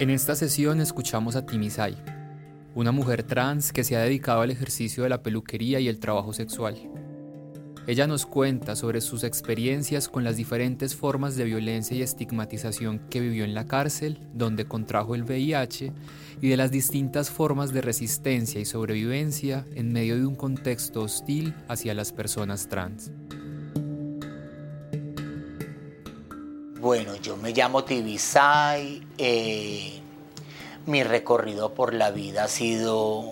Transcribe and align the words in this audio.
En 0.00 0.10
esta 0.10 0.36
sesión 0.36 0.80
escuchamos 0.80 1.34
a 1.34 1.44
Timisay, 1.44 1.96
una 2.76 2.92
mujer 2.92 3.24
trans 3.24 3.72
que 3.72 3.82
se 3.82 3.96
ha 3.96 4.02
dedicado 4.02 4.42
al 4.42 4.52
ejercicio 4.52 5.02
de 5.02 5.08
la 5.08 5.24
peluquería 5.24 5.80
y 5.80 5.88
el 5.88 5.98
trabajo 5.98 6.32
sexual. 6.32 6.76
Ella 7.88 8.06
nos 8.06 8.24
cuenta 8.24 8.76
sobre 8.76 9.00
sus 9.00 9.24
experiencias 9.24 10.08
con 10.08 10.22
las 10.22 10.36
diferentes 10.36 10.94
formas 10.94 11.34
de 11.34 11.46
violencia 11.46 11.96
y 11.96 12.02
estigmatización 12.02 13.00
que 13.10 13.18
vivió 13.18 13.44
en 13.44 13.54
la 13.54 13.66
cárcel, 13.66 14.20
donde 14.34 14.66
contrajo 14.66 15.16
el 15.16 15.24
VIH, 15.24 15.92
y 16.40 16.48
de 16.48 16.56
las 16.56 16.70
distintas 16.70 17.28
formas 17.28 17.72
de 17.72 17.80
resistencia 17.80 18.60
y 18.60 18.66
sobrevivencia 18.66 19.64
en 19.74 19.92
medio 19.92 20.14
de 20.14 20.26
un 20.26 20.36
contexto 20.36 21.02
hostil 21.02 21.54
hacia 21.66 21.92
las 21.92 22.12
personas 22.12 22.68
trans. 22.68 23.10
Bueno, 26.80 27.16
yo 27.16 27.36
me 27.36 27.50
llamo 27.50 27.82
Tibisay. 27.82 29.04
Eh, 29.18 30.00
mi 30.86 31.02
recorrido 31.02 31.74
por 31.74 31.92
la 31.92 32.12
vida 32.12 32.44
ha 32.44 32.48
sido 32.48 33.24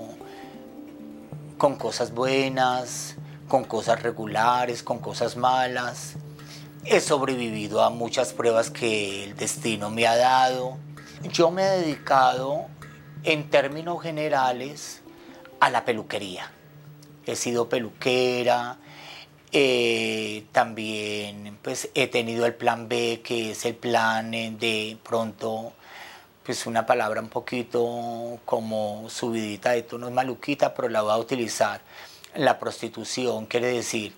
con 1.56 1.76
cosas 1.76 2.12
buenas, 2.12 3.14
con 3.46 3.62
cosas 3.62 4.02
regulares, 4.02 4.82
con 4.82 4.98
cosas 4.98 5.36
malas. 5.36 6.14
He 6.84 6.98
sobrevivido 6.98 7.84
a 7.84 7.90
muchas 7.90 8.32
pruebas 8.32 8.70
que 8.70 9.22
el 9.22 9.36
destino 9.36 9.90
me 9.90 10.08
ha 10.08 10.16
dado. 10.16 10.78
Yo 11.30 11.52
me 11.52 11.62
he 11.62 11.80
dedicado, 11.82 12.66
en 13.22 13.48
términos 13.48 14.02
generales, 14.02 15.02
a 15.60 15.70
la 15.70 15.84
peluquería. 15.84 16.50
He 17.26 17.36
sido 17.36 17.68
peluquera, 17.68 18.78
eh, 19.58 20.44
también 20.52 21.56
pues 21.62 21.88
he 21.94 22.08
tenido 22.08 22.44
el 22.44 22.52
plan 22.54 22.90
B, 22.90 23.22
que 23.24 23.52
es 23.52 23.64
el 23.64 23.74
plan 23.74 24.30
de 24.30 24.98
pronto, 25.02 25.72
pues 26.44 26.66
una 26.66 26.84
palabra 26.84 27.22
un 27.22 27.30
poquito 27.30 28.38
como 28.44 29.08
subidita 29.08 29.70
de 29.70 29.80
tono, 29.80 30.10
maluquita, 30.10 30.74
pero 30.74 30.90
la 30.90 31.00
voy 31.00 31.12
a 31.12 31.16
utilizar. 31.16 31.80
La 32.34 32.58
prostitución 32.58 33.46
quiere 33.46 33.68
decir 33.68 34.12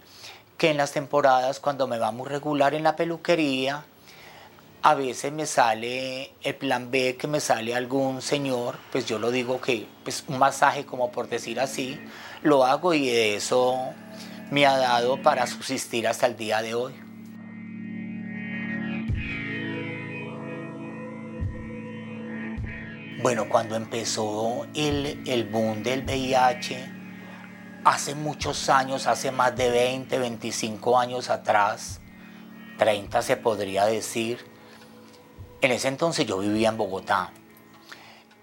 que 0.57 0.71
en 0.71 0.77
las 0.77 0.91
temporadas 0.91 1.61
cuando 1.61 1.87
me 1.87 1.99
va 1.99 2.11
muy 2.11 2.29
regular 2.29 2.75
en 2.75 2.83
la 2.83 2.97
peluquería, 2.97 3.85
a 4.83 4.95
veces 4.97 5.33
me 5.33 5.47
sale 5.47 6.33
el 6.43 6.57
plan 6.57 6.91
B, 6.91 7.17
que 7.17 7.29
me 7.29 7.39
sale 7.39 7.77
algún 7.77 8.23
señor, 8.23 8.77
pues 8.91 9.07
yo 9.07 9.21
lo 9.21 9.31
digo 9.31 9.61
que 9.61 9.87
pues 10.03 10.25
un 10.27 10.39
masaje 10.39 10.85
como 10.85 11.13
por 11.13 11.29
decir 11.29 11.61
así, 11.61 11.97
lo 12.43 12.65
hago 12.65 12.93
y 12.93 13.07
de 13.07 13.37
eso 13.37 13.95
me 14.51 14.67
ha 14.67 14.77
dado 14.77 15.23
para 15.23 15.47
subsistir 15.47 16.09
hasta 16.09 16.27
el 16.27 16.37
día 16.37 16.63
de 16.63 16.75
hoy. 16.75 16.95
Bueno, 23.21 23.49
cuando 23.49 23.75
empezó 23.75 24.67
el, 24.75 25.23
el 25.27 25.45
boom 25.45 25.83
del 25.83 26.05
VIH, 26.05 26.89
hace 27.85 28.15
muchos 28.15 28.69
años, 28.69 29.07
hace 29.07 29.33
más 29.33 29.57
de 29.57 29.71
20, 29.71 30.19
25 30.19 30.99
años 30.99 31.29
atrás, 31.29 32.01
30 32.79 33.21
se 33.23 33.37
podría 33.37 33.87
decir, 33.87 34.47
en 35.61 35.73
ese 35.73 35.89
entonces 35.89 36.27
yo 36.27 36.39
vivía 36.39 36.69
en 36.69 36.77
Bogotá. 36.77 37.33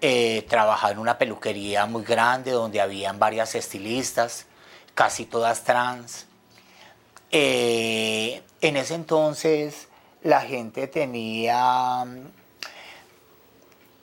Eh, 0.02 0.44
trabajaba 0.46 0.92
en 0.92 0.98
una 0.98 1.16
peluquería 1.16 1.86
muy 1.86 2.04
grande 2.04 2.50
donde 2.50 2.82
habían 2.82 3.18
varias 3.18 3.54
estilistas 3.54 4.46
casi 4.96 5.26
todas 5.26 5.62
trans. 5.62 6.26
Eh, 7.30 8.42
en 8.62 8.76
ese 8.76 8.94
entonces 8.94 9.88
la 10.22 10.40
gente 10.40 10.88
tenía, 10.88 12.04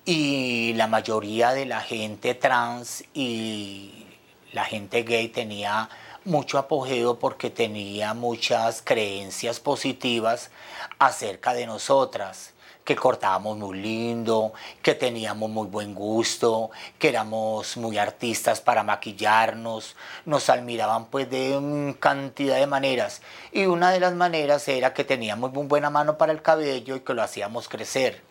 y 0.06 0.74
la 0.76 0.88
mayoría 0.88 1.52
de 1.52 1.66
la 1.66 1.82
gente 1.82 2.36
trans 2.36 3.04
y 3.14 4.06
la 4.52 4.66
gente 4.66 5.02
gay 5.02 5.30
tenía 5.30 5.90
mucho 6.26 6.60
apogeo 6.60 7.18
porque 7.18 7.50
tenía 7.50 8.14
muchas 8.14 8.84
creencias 8.84 9.60
positivas 9.60 10.52
acerca 11.00 11.54
de 11.54 11.66
nosotras 11.66 12.53
que 12.84 12.96
cortábamos 12.96 13.58
muy 13.58 13.80
lindo, 13.80 14.54
que 14.82 14.96
teníamos 14.96 15.50
muy 15.50 15.68
buen 15.68 15.94
gusto, 15.94 16.72
que 17.00 17.10
éramos 17.10 17.78
muy 17.78 17.98
artistas 17.98 18.62
para 18.62 18.84
maquillarnos, 18.84 19.96
nos 20.26 20.50
admiraban 20.50 21.06
pues 21.06 21.30
de 21.30 21.96
cantidad 22.00 22.58
de 22.58 22.68
maneras 22.68 23.22
y 23.52 23.66
una 23.66 23.92
de 23.92 24.00
las 24.00 24.14
maneras 24.14 24.68
era 24.68 24.94
que 24.94 25.04
teníamos 25.04 25.54
muy 25.54 25.66
buena 25.66 25.90
mano 25.90 26.18
para 26.18 26.32
el 26.32 26.42
cabello 26.42 26.96
y 26.96 27.02
que 27.02 27.14
lo 27.14 27.24
hacíamos 27.24 27.70
crecer. 27.70 28.22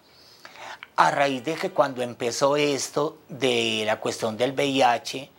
A 0.96 1.10
raíz 1.10 1.42
de 1.44 1.54
que 1.54 1.70
cuando 1.70 2.02
empezó 2.02 2.56
esto 2.56 3.18
de 3.28 3.84
la 3.86 3.98
cuestión 3.98 4.36
del 4.36 4.52
VIH, 4.52 5.30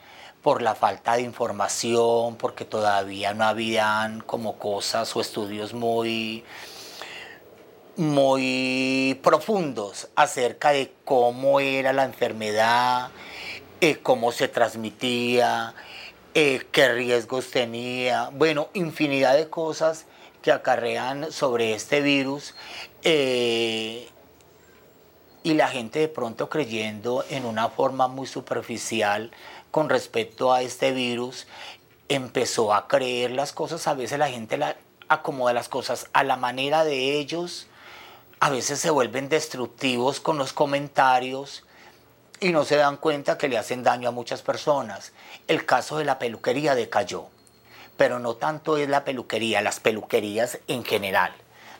por 0.41 0.61
la 0.61 0.75
falta 0.75 1.13
de 1.15 1.21
información, 1.21 2.35
porque 2.35 2.65
todavía 2.65 3.33
no 3.33 3.45
habían 3.45 4.19
como 4.19 4.57
cosas 4.57 5.15
o 5.15 5.21
estudios 5.21 5.73
muy 5.73 6.43
muy 7.95 9.19
profundos 9.23 10.09
acerca 10.15 10.71
de 10.71 10.93
cómo 11.05 11.59
era 11.59 11.93
la 11.93 12.05
enfermedad, 12.05 13.09
eh, 13.81 13.97
cómo 14.01 14.31
se 14.31 14.47
transmitía, 14.47 15.75
eh, 16.33 16.65
qué 16.71 16.89
riesgos 16.93 17.51
tenía, 17.51 18.29
bueno, 18.33 18.69
infinidad 18.73 19.35
de 19.35 19.49
cosas 19.49 20.05
que 20.41 20.51
acarrean 20.51 21.31
sobre 21.31 21.73
este 21.73 22.01
virus 22.01 22.55
eh, 23.03 24.09
y 25.43 25.53
la 25.53 25.67
gente 25.67 25.99
de 25.99 26.07
pronto 26.07 26.49
creyendo 26.49 27.23
en 27.29 27.45
una 27.45 27.69
forma 27.69 28.07
muy 28.07 28.25
superficial 28.25 29.31
con 29.71 29.89
respecto 29.89 30.51
a 30.51 30.61
este 30.61 30.91
virus 30.91 31.47
empezó 32.09 32.73
a 32.73 32.87
creer 32.87 33.31
las 33.31 33.53
cosas, 33.53 33.87
a 33.87 33.93
veces 33.93 34.19
la 34.19 34.29
gente 34.29 34.57
la 34.57 34.75
acomoda 35.07 35.53
las 35.53 35.69
cosas 35.69 36.09
a 36.13 36.23
la 36.23 36.35
manera 36.35 36.83
de 36.83 37.19
ellos, 37.19 37.67
a 38.43 38.49
veces 38.49 38.81
se 38.81 38.89
vuelven 38.89 39.29
destructivos 39.29 40.19
con 40.19 40.37
los 40.37 40.51
comentarios 40.51 41.63
y 42.41 42.49
no 42.51 42.65
se 42.65 42.75
dan 42.75 42.97
cuenta 42.97 43.37
que 43.37 43.47
le 43.47 43.57
hacen 43.57 43.83
daño 43.83 44.09
a 44.09 44.11
muchas 44.11 44.41
personas. 44.41 45.13
El 45.47 45.65
caso 45.65 45.97
de 45.97 46.03
la 46.03 46.19
peluquería 46.19 46.75
decayó, 46.75 47.27
pero 47.95 48.19
no 48.19 48.35
tanto 48.35 48.75
es 48.75 48.89
la 48.89 49.05
peluquería, 49.05 49.61
las 49.61 49.79
peluquerías 49.79 50.59
en 50.67 50.83
general. 50.83 51.31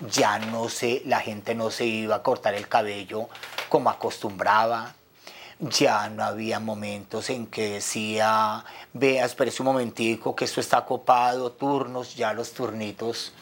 Ya 0.09 0.39
no 0.39 0.69
sé, 0.69 1.01
la 1.05 1.19
gente 1.19 1.53
no 1.53 1.69
se 1.69 1.83
iba 1.83 2.15
a 2.15 2.23
cortar 2.23 2.53
el 2.53 2.69
cabello 2.69 3.27
como 3.67 3.89
acostumbraba. 3.89 4.95
Ya 5.59 6.07
no 6.07 6.23
había 6.23 6.61
momentos 6.61 7.29
en 7.29 7.47
que 7.47 7.71
decía, 7.71 8.63
vea, 8.93 9.25
espérese 9.25 9.61
un 9.63 9.65
momentico 9.65 10.33
que 10.33 10.45
esto 10.45 10.61
está 10.61 10.85
copado, 10.85 11.51
turnos, 11.51 12.15
ya 12.15 12.31
los 12.31 12.53
turnitos. 12.53 13.33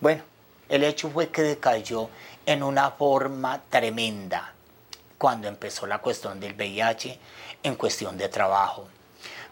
Bueno, 0.00 0.22
el 0.70 0.84
hecho 0.84 1.10
fue 1.10 1.28
que 1.28 1.42
decayó 1.42 2.08
en 2.50 2.64
una 2.64 2.90
forma 2.90 3.62
tremenda 3.70 4.54
cuando 5.18 5.46
empezó 5.46 5.86
la 5.86 5.98
cuestión 5.98 6.40
del 6.40 6.54
VIH 6.54 7.16
en 7.62 7.76
cuestión 7.76 8.18
de 8.18 8.28
trabajo. 8.28 8.88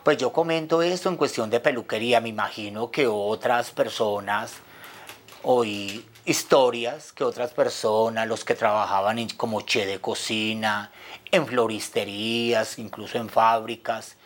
Pues 0.03 0.19
yo 0.19 0.33
comento 0.33 0.83
esto 0.83 1.09
en 1.09 1.17
cuestión 1.17 1.49
de 1.49 1.61
peluquería, 1.61 2.21
me 2.21 2.31
imagino 2.31 2.91
que 2.91 3.07
otras 3.07 3.71
personas 3.71 4.55
oí 5.45 6.05
historias 6.25 7.13
que 7.13 7.23
otras 7.23 7.53
personas, 7.53 8.27
los 8.27 8.45
que 8.45 8.57
trabajaban 8.57 9.29
como 9.37 9.61
che 9.61 9.87
de 9.87 10.01
cocina, 10.01 10.91
en 11.31 11.47
floristerías, 11.47 12.81
incluso 12.81 13.17
en 13.17 13.29
fábricas, 13.29 14.17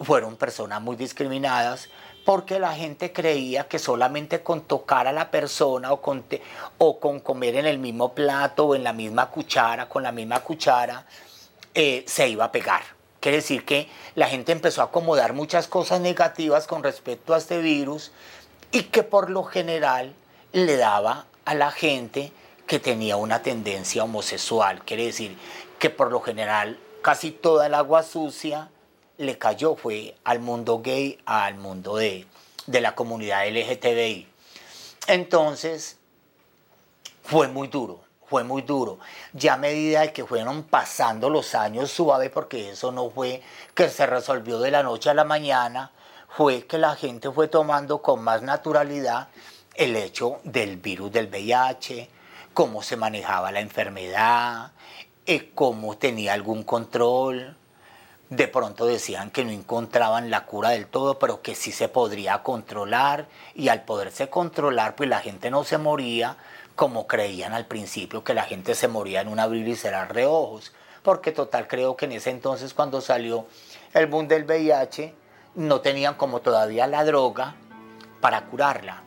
fueron 0.00 0.36
personas 0.36 0.80
muy 0.80 0.96
discriminadas 0.96 1.90
porque 2.26 2.58
la 2.58 2.74
gente 2.74 3.12
creía 3.12 3.68
que 3.68 3.78
solamente 3.78 4.42
con 4.42 4.62
tocar 4.62 5.06
a 5.06 5.12
la 5.12 5.30
persona 5.30 5.92
o 5.92 6.00
con, 6.02 6.24
o 6.76 6.98
con 6.98 7.20
comer 7.20 7.54
en 7.54 7.66
el 7.66 7.78
mismo 7.78 8.14
plato 8.14 8.66
o 8.66 8.74
en 8.74 8.82
la 8.82 8.92
misma 8.92 9.30
cuchara, 9.30 9.88
con 9.88 10.02
la 10.02 10.10
misma 10.10 10.40
cuchara, 10.40 11.06
eh, 11.72 12.02
se 12.08 12.28
iba 12.28 12.46
a 12.46 12.50
pegar. 12.50 12.82
Quiere 13.20 13.36
decir 13.36 13.64
que 13.64 13.88
la 14.16 14.26
gente 14.26 14.50
empezó 14.50 14.82
a 14.82 14.86
acomodar 14.86 15.34
muchas 15.34 15.68
cosas 15.68 16.00
negativas 16.00 16.66
con 16.66 16.82
respecto 16.82 17.32
a 17.32 17.38
este 17.38 17.58
virus 17.58 18.10
y 18.72 18.82
que 18.82 19.04
por 19.04 19.30
lo 19.30 19.44
general 19.44 20.12
le 20.52 20.76
daba 20.76 21.26
a 21.44 21.54
la 21.54 21.70
gente 21.70 22.32
que 22.66 22.80
tenía 22.80 23.16
una 23.16 23.42
tendencia 23.42 24.02
homosexual. 24.02 24.82
Quiere 24.84 25.06
decir 25.06 25.38
que 25.78 25.90
por 25.90 26.10
lo 26.10 26.20
general 26.20 26.76
casi 27.02 27.30
toda 27.30 27.66
el 27.66 27.74
agua 27.74 28.02
sucia 28.02 28.68
le 29.18 29.38
cayó, 29.38 29.76
fue 29.76 30.16
al 30.24 30.40
mundo 30.40 30.80
gay, 30.82 31.18
al 31.24 31.56
mundo 31.56 31.96
de, 31.96 32.26
de 32.66 32.80
la 32.80 32.94
comunidad 32.94 33.48
LGTBI. 33.48 34.28
Entonces, 35.06 35.98
fue 37.22 37.48
muy 37.48 37.68
duro, 37.68 38.00
fue 38.28 38.44
muy 38.44 38.62
duro. 38.62 38.98
Ya 39.32 39.54
a 39.54 39.56
medida 39.56 40.12
que 40.12 40.24
fueron 40.24 40.64
pasando 40.64 41.30
los 41.30 41.54
años 41.54 41.90
suave, 41.90 42.30
porque 42.30 42.70
eso 42.70 42.92
no 42.92 43.10
fue 43.10 43.42
que 43.74 43.88
se 43.88 44.06
resolvió 44.06 44.60
de 44.60 44.70
la 44.70 44.82
noche 44.82 45.10
a 45.10 45.14
la 45.14 45.24
mañana, 45.24 45.92
fue 46.28 46.66
que 46.66 46.78
la 46.78 46.94
gente 46.96 47.30
fue 47.30 47.48
tomando 47.48 48.02
con 48.02 48.22
más 48.22 48.42
naturalidad 48.42 49.28
el 49.74 49.96
hecho 49.96 50.40
del 50.44 50.76
virus 50.76 51.12
del 51.12 51.28
VIH, 51.28 52.10
cómo 52.52 52.82
se 52.82 52.96
manejaba 52.96 53.52
la 53.52 53.60
enfermedad, 53.60 54.72
eh, 55.26 55.50
cómo 55.54 55.96
tenía 55.98 56.32
algún 56.32 56.62
control. 56.62 57.56
De 58.28 58.48
pronto 58.48 58.86
decían 58.86 59.30
que 59.30 59.44
no 59.44 59.52
encontraban 59.52 60.30
la 60.30 60.46
cura 60.46 60.70
del 60.70 60.86
todo, 60.86 61.18
pero 61.18 61.42
que 61.42 61.54
sí 61.54 61.70
se 61.70 61.88
podría 61.88 62.42
controlar 62.42 63.28
y 63.54 63.68
al 63.68 63.84
poderse 63.84 64.28
controlar, 64.28 64.96
pues 64.96 65.08
la 65.08 65.20
gente 65.20 65.48
no 65.48 65.62
se 65.62 65.78
moría 65.78 66.36
como 66.74 67.06
creían 67.06 67.52
al 67.52 67.66
principio 67.66 68.24
que 68.24 68.34
la 68.34 68.42
gente 68.42 68.74
se 68.74 68.88
moría 68.88 69.20
en 69.20 69.28
un 69.28 69.38
abrir 69.38 69.66
y 69.68 69.76
cerrar 69.76 70.12
de 70.12 70.26
ojos. 70.26 70.72
Porque 71.04 71.30
total 71.30 71.68
creo 71.68 71.96
que 71.96 72.06
en 72.06 72.12
ese 72.12 72.30
entonces 72.30 72.74
cuando 72.74 73.00
salió 73.00 73.46
el 73.94 74.06
boom 74.06 74.26
del 74.26 74.44
VIH, 74.44 75.14
no 75.54 75.80
tenían 75.80 76.14
como 76.14 76.40
todavía 76.40 76.88
la 76.88 77.04
droga 77.04 77.54
para 78.20 78.44
curarla. 78.46 79.02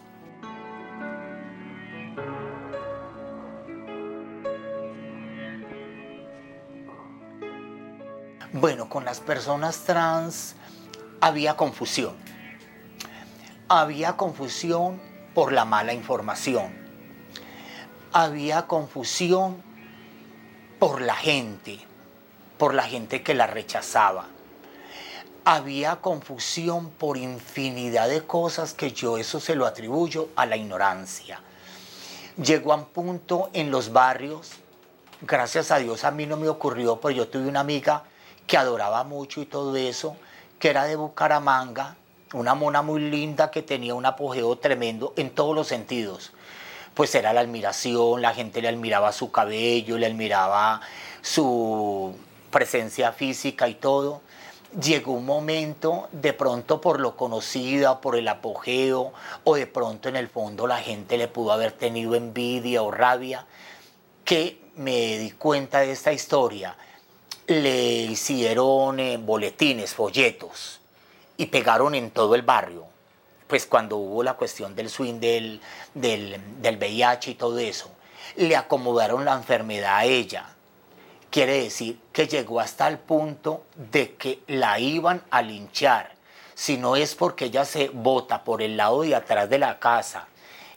Bueno, 8.52 8.90
con 8.90 9.06
las 9.06 9.20
personas 9.20 9.82
trans 9.82 10.56
había 11.22 11.56
confusión. 11.56 12.16
Había 13.68 14.18
confusión 14.18 15.00
por 15.36 15.52
la 15.52 15.66
mala 15.66 15.94
información. 15.94 16.74
Había 18.12 18.66
confusión 18.66 19.62
por 20.80 21.00
la 21.00 21.14
gente, 21.14 21.80
por 22.58 22.74
la 22.74 22.82
gente 22.82 23.22
que 23.22 23.36
la 23.36 23.46
rechazaba. 23.46 24.26
Había 25.46 25.98
confusión 25.98 26.90
por 26.90 27.18
infinidad 27.18 28.10
de 28.10 28.26
cosas 28.26 28.74
que 28.74 28.92
yo 28.94 29.20
eso 29.20 29.40
se 29.40 29.54
lo 29.54 29.68
atribuyo 29.68 30.30
a 30.36 30.48
la 30.48 30.58
ignorancia. 30.58 31.40
Llegó 32.44 32.74
a 32.74 32.78
un 32.78 32.86
punto 32.86 33.52
en 33.54 33.70
los 33.70 33.94
barrios, 33.94 34.54
gracias 35.22 35.70
a 35.70 35.78
Dios 35.78 36.04
a 36.04 36.10
mí 36.10 36.26
no 36.26 36.36
me 36.36 36.50
ocurrió, 36.50 37.00
pero 37.00 37.12
yo 37.12 37.28
tuve 37.28 37.48
una 37.48 37.60
amiga 37.60 38.06
que 38.50 38.58
adoraba 38.58 39.04
mucho 39.04 39.42
y 39.42 39.46
todo 39.46 39.78
eso, 39.78 40.18
que 40.58 40.72
era 40.72 40.86
de 40.86 40.96
Bucaramanga, 40.96 41.96
una 42.34 42.56
mona 42.56 42.82
muy 42.82 43.00
linda 43.00 43.52
que 43.52 43.62
tenía 43.62 43.94
un 43.94 44.08
apogeo 44.08 44.58
tremendo 44.58 45.14
en 45.18 45.30
todos 45.30 45.54
los 45.54 45.68
sentidos. 45.68 46.32
Pues 46.96 47.14
era 47.14 47.32
la 47.32 47.42
admiración, 47.42 48.24
la 48.24 48.34
gente 48.34 48.64
le 48.64 48.70
admiraba 48.70 49.12
su 49.12 49.32
cabello, 49.32 50.00
le 50.00 50.08
admiraba 50.08 50.82
su 51.22 52.16
presencia 52.50 53.12
física 53.12 53.68
y 53.68 53.76
todo. 53.76 54.22
Llegó 54.82 55.12
un 55.12 55.28
momento, 55.28 56.10
de 56.12 56.34
pronto 56.34 56.82
por 56.82 57.00
lo 57.00 57.16
conocida, 57.16 58.02
por 58.02 58.16
el 58.16 58.28
apogeo, 58.28 59.14
o 59.44 59.56
de 59.56 59.68
pronto 59.68 60.10
en 60.10 60.16
el 60.16 60.28
fondo 60.28 60.66
la 60.66 60.80
gente 60.80 61.20
le 61.20 61.28
pudo 61.28 61.52
haber 61.52 61.74
tenido 61.74 62.16
envidia 62.16 62.82
o 62.82 62.90
rabia, 62.90 63.46
que 64.26 64.60
me 64.76 65.20
di 65.20 65.30
cuenta 65.30 65.82
de 65.82 65.92
esta 65.92 66.12
historia 66.12 66.76
le 67.50 68.04
hicieron 68.04 69.00
eh, 69.00 69.18
boletines, 69.18 69.96
folletos 69.96 70.80
y 71.36 71.48
pegaron 71.48 71.96
en 71.96 72.12
todo 72.12 72.36
el 72.36 72.44
barrio. 72.44 72.86
Pues 73.48 73.66
cuando 73.66 73.98
hubo 73.98 74.22
la 74.22 74.36
cuestión 74.36 74.76
del 74.76 74.88
swing 74.88 75.16
del, 75.16 75.60
del, 75.96 76.40
del 76.62 76.78
VIH 76.78 77.32
y 77.32 77.34
todo 77.34 77.58
eso, 77.58 77.90
le 78.36 78.56
acomodaron 78.56 79.26
la 79.26 79.34
enfermedad 79.34 79.98
a 79.98 80.06
ella. 80.06 80.46
Quiere 81.32 81.64
decir 81.64 82.00
que 82.14 82.28
llegó 82.28 82.60
hasta 82.60 82.88
el 82.88 83.00
punto 83.00 83.64
de 83.76 84.14
que 84.14 84.42
la 84.46 84.80
iban 84.80 85.24
a 85.32 85.42
linchar. 85.42 86.14
Si 86.54 86.78
no 86.78 86.96
es 86.96 87.16
porque 87.16 87.46
ella 87.46 87.66
se 87.66 87.90
bota 87.90 88.44
por 88.44 88.62
el 88.62 88.78
lado 88.78 89.02
de 89.02 89.16
atrás 89.16 89.50
de 89.50 89.58
la 89.58 89.80
casa, 89.80 90.28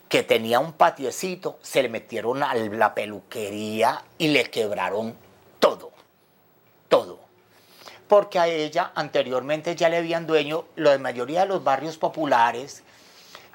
que 0.08 0.22
tenía 0.22 0.58
un 0.58 0.72
patiecito, 0.72 1.58
se 1.60 1.82
le 1.82 1.90
metieron 1.90 2.42
a 2.42 2.54
la 2.54 2.94
peluquería 2.94 4.02
y 4.16 4.28
le 4.28 4.44
quebraron 4.44 5.14
todo 5.58 5.91
todo. 6.92 7.20
Porque 8.06 8.38
a 8.38 8.46
ella 8.46 8.92
anteriormente 8.94 9.74
ya 9.74 9.88
le 9.88 9.96
habían 9.96 10.26
dueño, 10.26 10.66
la 10.76 10.98
mayoría 10.98 11.40
de 11.40 11.46
los 11.46 11.64
barrios 11.64 11.96
populares 11.96 12.82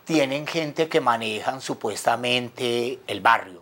tienen 0.06 0.48
gente 0.48 0.90
que 0.90 1.02
manejan 1.02 1.62
supuestamente 1.62 2.98
el 3.06 3.22
barrio, 3.22 3.62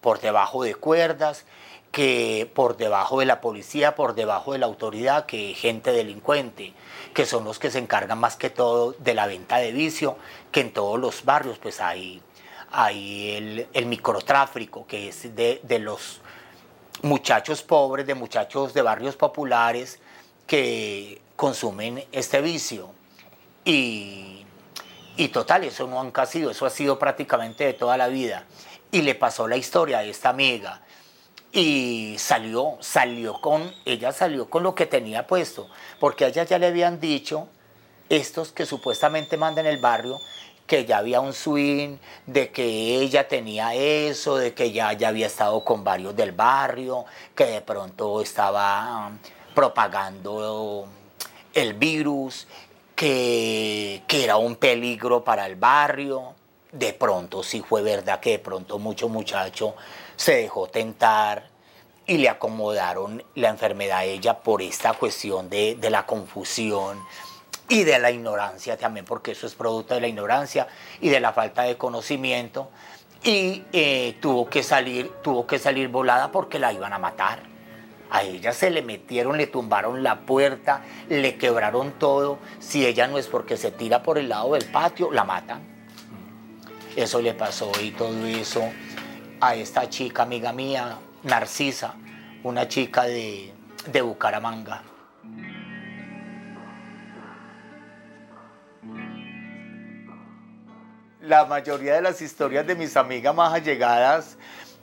por 0.00 0.20
debajo 0.20 0.62
de 0.62 0.76
cuerdas, 0.76 1.44
que 1.90 2.48
por 2.54 2.76
debajo 2.76 3.18
de 3.18 3.26
la 3.26 3.40
policía, 3.40 3.96
por 3.96 4.14
debajo 4.14 4.52
de 4.52 4.58
la 4.58 4.66
autoridad, 4.66 5.26
que 5.26 5.54
gente 5.54 5.90
delincuente, 5.90 6.72
que 7.14 7.26
son 7.26 7.42
los 7.42 7.58
que 7.58 7.72
se 7.72 7.80
encargan 7.80 8.20
más 8.20 8.36
que 8.36 8.50
todo 8.50 8.92
de 9.00 9.14
la 9.14 9.26
venta 9.26 9.56
de 9.56 9.72
vicio, 9.72 10.16
que 10.52 10.60
en 10.60 10.72
todos 10.72 11.00
los 11.00 11.24
barrios 11.24 11.58
pues 11.58 11.80
hay, 11.80 12.22
hay 12.70 13.66
el, 13.72 13.86
microtráfico, 13.86 14.86
que 14.86 15.08
es 15.08 15.34
de 15.34 15.78
los 15.80 16.20
muchachos 17.02 17.62
pobres, 17.62 18.06
de 18.06 18.14
muchachos 18.14 18.74
de 18.74 18.82
barrios 18.82 19.16
populares 19.16 19.98
que 20.46 21.20
consumen 21.36 22.04
este 22.12 22.40
vicio. 22.40 22.90
Y, 23.64 24.44
y 25.16 25.28
total, 25.28 25.64
eso 25.64 25.86
no 25.86 26.00
han 26.00 26.26
sido, 26.26 26.50
eso 26.50 26.66
ha 26.66 26.70
sido 26.70 26.98
prácticamente 26.98 27.64
de 27.64 27.74
toda 27.74 27.96
la 27.96 28.08
vida. 28.08 28.44
Y 28.90 29.02
le 29.02 29.14
pasó 29.14 29.48
la 29.48 29.56
historia 29.56 29.98
a 29.98 30.04
esta 30.04 30.28
amiga. 30.28 30.82
Y 31.52 32.16
salió, 32.18 32.78
salió 32.80 33.40
con, 33.40 33.72
ella 33.84 34.12
salió 34.12 34.50
con 34.50 34.62
lo 34.62 34.74
que 34.74 34.86
tenía 34.86 35.26
puesto, 35.26 35.68
porque 36.00 36.24
a 36.24 36.28
ella 36.28 36.42
ya 36.42 36.58
le 36.58 36.66
habían 36.66 36.98
dicho, 36.98 37.48
estos 38.08 38.50
que 38.50 38.66
supuestamente 38.66 39.36
mandan 39.36 39.66
el 39.66 39.78
barrio, 39.78 40.18
que 40.66 40.84
ya 40.84 40.98
había 40.98 41.20
un 41.20 41.32
swing, 41.32 41.98
de 42.26 42.50
que 42.50 42.64
ella 43.00 43.28
tenía 43.28 43.74
eso, 43.74 44.36
de 44.36 44.54
que 44.54 44.72
ya, 44.72 44.92
ya 44.94 45.08
había 45.08 45.26
estado 45.26 45.62
con 45.64 45.84
varios 45.84 46.16
del 46.16 46.32
barrio, 46.32 47.04
que 47.34 47.44
de 47.44 47.60
pronto 47.60 48.20
estaba 48.20 49.08
um, 49.08 49.18
propagando 49.54 50.86
el 51.52 51.74
virus, 51.74 52.46
que, 52.96 54.02
que 54.06 54.24
era 54.24 54.36
un 54.36 54.56
peligro 54.56 55.22
para 55.22 55.46
el 55.46 55.56
barrio. 55.56 56.34
De 56.72 56.92
pronto 56.92 57.42
sí 57.42 57.62
fue 57.62 57.82
verdad 57.82 58.20
que 58.20 58.30
de 58.30 58.38
pronto 58.38 58.78
mucho 58.78 59.08
muchacho 59.08 59.74
se 60.16 60.36
dejó 60.36 60.66
tentar 60.66 61.48
y 62.06 62.18
le 62.18 62.28
acomodaron 62.28 63.22
la 63.34 63.48
enfermedad 63.48 63.98
a 63.98 64.04
ella 64.04 64.38
por 64.40 64.60
esta 64.60 64.92
cuestión 64.94 65.48
de, 65.48 65.76
de 65.76 65.90
la 65.90 66.04
confusión 66.04 67.00
y 67.68 67.84
de 67.84 67.98
la 67.98 68.10
ignorancia 68.10 68.76
también, 68.76 69.06
porque 69.06 69.32
eso 69.32 69.46
es 69.46 69.54
producto 69.54 69.94
de 69.94 70.00
la 70.00 70.08
ignorancia 70.08 70.66
y 71.00 71.08
de 71.08 71.20
la 71.20 71.32
falta 71.32 71.62
de 71.62 71.76
conocimiento. 71.76 72.70
Y 73.22 73.64
eh, 73.72 74.16
tuvo 74.20 74.48
que 74.50 74.62
salir, 74.62 75.10
tuvo 75.22 75.46
que 75.46 75.58
salir 75.58 75.88
volada 75.88 76.30
porque 76.30 76.58
la 76.58 76.72
iban 76.72 76.92
a 76.92 76.98
matar. 76.98 77.40
A 78.10 78.22
ella 78.22 78.52
se 78.52 78.70
le 78.70 78.82
metieron, 78.82 79.38
le 79.38 79.46
tumbaron 79.46 80.02
la 80.02 80.20
puerta, 80.20 80.82
le 81.08 81.36
quebraron 81.36 81.92
todo. 81.92 82.38
Si 82.60 82.86
ella 82.86 83.08
no 83.08 83.16
es 83.16 83.26
porque 83.26 83.56
se 83.56 83.70
tira 83.70 84.02
por 84.02 84.18
el 84.18 84.28
lado 84.28 84.52
del 84.52 84.66
patio, 84.66 85.10
la 85.10 85.24
matan. 85.24 85.62
Eso 86.94 87.20
le 87.20 87.34
pasó 87.34 87.72
y 87.82 87.90
todo 87.92 88.26
eso 88.26 88.62
a 89.40 89.54
esta 89.54 89.88
chica, 89.88 90.22
amiga 90.22 90.52
mía, 90.52 90.98
Narcisa, 91.24 91.94
una 92.44 92.68
chica 92.68 93.04
de, 93.04 93.52
de 93.86 94.02
Bucaramanga. 94.02 94.82
La 101.24 101.46
mayoría 101.46 101.94
de 101.94 102.02
las 102.02 102.20
historias 102.20 102.66
de 102.66 102.74
mis 102.74 102.96
amigas 102.96 103.34
más 103.34 103.52
allegadas 103.52 104.36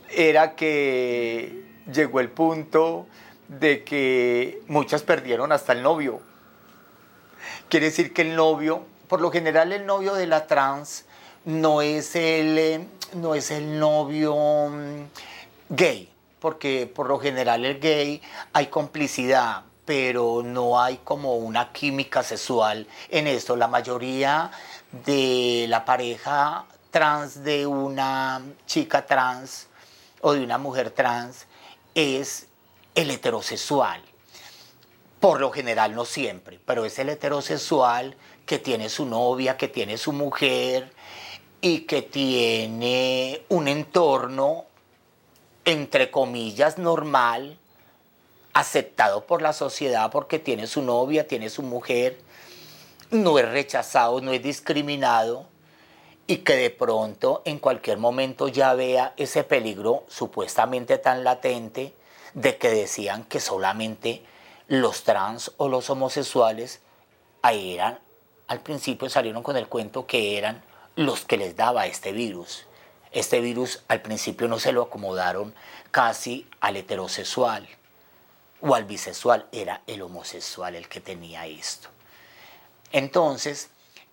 era 0.09 0.55
que 0.55 1.63
llegó 1.91 2.19
el 2.19 2.29
punto 2.29 3.05
de 3.47 3.83
que 3.83 4.61
muchas 4.67 5.03
perdieron 5.03 5.51
hasta 5.51 5.73
el 5.73 5.83
novio. 5.83 6.21
Quiere 7.69 7.87
decir 7.87 8.13
que 8.13 8.23
el 8.23 8.35
novio, 8.35 8.85
por 9.07 9.21
lo 9.21 9.31
general 9.31 9.71
el 9.71 9.85
novio 9.85 10.13
de 10.13 10.25
la 10.25 10.47
trans 10.47 11.05
no 11.45 11.81
es 11.81 12.15
el, 12.15 12.87
no 13.13 13.35
es 13.35 13.51
el 13.51 13.79
novio 13.79 14.35
mm, 14.69 15.05
gay, 15.69 16.11
porque 16.39 16.91
por 16.93 17.07
lo 17.07 17.19
general 17.19 17.65
el 17.65 17.79
gay 17.79 18.21
hay 18.53 18.67
complicidad, 18.67 19.63
pero 19.85 20.41
no 20.43 20.81
hay 20.81 20.99
como 21.03 21.35
una 21.35 21.71
química 21.71 22.23
sexual 22.23 22.87
en 23.09 23.27
esto. 23.27 23.55
La 23.55 23.67
mayoría 23.67 24.51
de 24.91 25.65
la 25.69 25.85
pareja 25.85 26.65
trans 26.91 27.43
de 27.43 27.65
una 27.65 28.41
chica 28.65 29.05
trans 29.05 29.67
o 30.21 30.33
de 30.33 30.43
una 30.43 30.57
mujer 30.57 30.91
trans 30.91 31.47
es 31.95 32.47
el 32.95 33.09
heterosexual. 33.11 34.01
Por 35.19 35.39
lo 35.39 35.51
general 35.51 35.95
no 35.95 36.03
siempre, 36.03 36.59
pero 36.65 36.83
es 36.83 36.99
el 36.99 37.09
heterosexual 37.09 38.15
que 38.45 38.59
tiene 38.59 38.89
su 38.89 39.05
novia, 39.05 39.55
que 39.55 39.67
tiene 39.67 39.97
su 39.97 40.11
mujer 40.11 40.91
y 41.61 41.81
que 41.81 42.01
tiene 42.01 43.43
un 43.49 43.67
entorno, 43.67 44.65
entre 45.63 46.09
comillas, 46.09 46.77
normal, 46.77 47.57
aceptado 48.53 49.25
por 49.25 49.41
la 49.41 49.53
sociedad 49.53 50.11
porque 50.11 50.39
tiene 50.39 50.67
su 50.67 50.81
novia, 50.81 51.27
tiene 51.27 51.49
su 51.49 51.61
mujer, 51.61 52.19
no 53.11 53.37
es 53.37 53.49
rechazado, 53.49 54.21
no 54.21 54.31
es 54.31 54.41
discriminado 54.41 55.45
y 56.27 56.37
que 56.37 56.55
de 56.55 56.69
pronto 56.69 57.41
en 57.43 57.59
cualquier 57.59 57.97
momento 57.97 58.47
ya 58.47 58.73
vea 58.73 59.13
ese 59.17 59.43
peligro 59.43 60.05
supuestamente 60.07 60.97
tan 60.97 61.25
latente 61.25 61.93
de 62.33 62.57
que 62.57 62.69
decían 62.69 63.25
que 63.25 63.41
solamente 63.41 64.23
los 64.67 65.03
trans 65.03 65.51
o 65.57 65.67
los 65.67 65.89
homosexuales 65.89 66.79
eran, 67.43 67.99
al 68.47 68.61
principio 68.61 69.09
salieron 69.09 69.43
con 69.43 69.57
el 69.57 69.67
cuento 69.67 70.05
que 70.05 70.37
eran 70.37 70.63
los 70.95 71.25
que 71.25 71.35
les 71.35 71.57
daba 71.57 71.87
este 71.87 72.13
virus. 72.13 72.65
Este 73.11 73.41
virus 73.41 73.83
al 73.89 74.01
principio 74.01 74.47
no 74.47 74.57
se 74.57 74.71
lo 74.71 74.83
acomodaron 74.83 75.53
casi 75.91 76.47
al 76.61 76.77
heterosexual 76.77 77.67
o 78.61 78.73
al 78.73 78.85
bisexual, 78.85 79.47
era 79.51 79.81
el 79.87 80.01
homosexual 80.01 80.75
el 80.75 80.87
que 80.87 81.01
tenía 81.01 81.45
esto. 81.45 81.89
Entonces, 82.91 83.69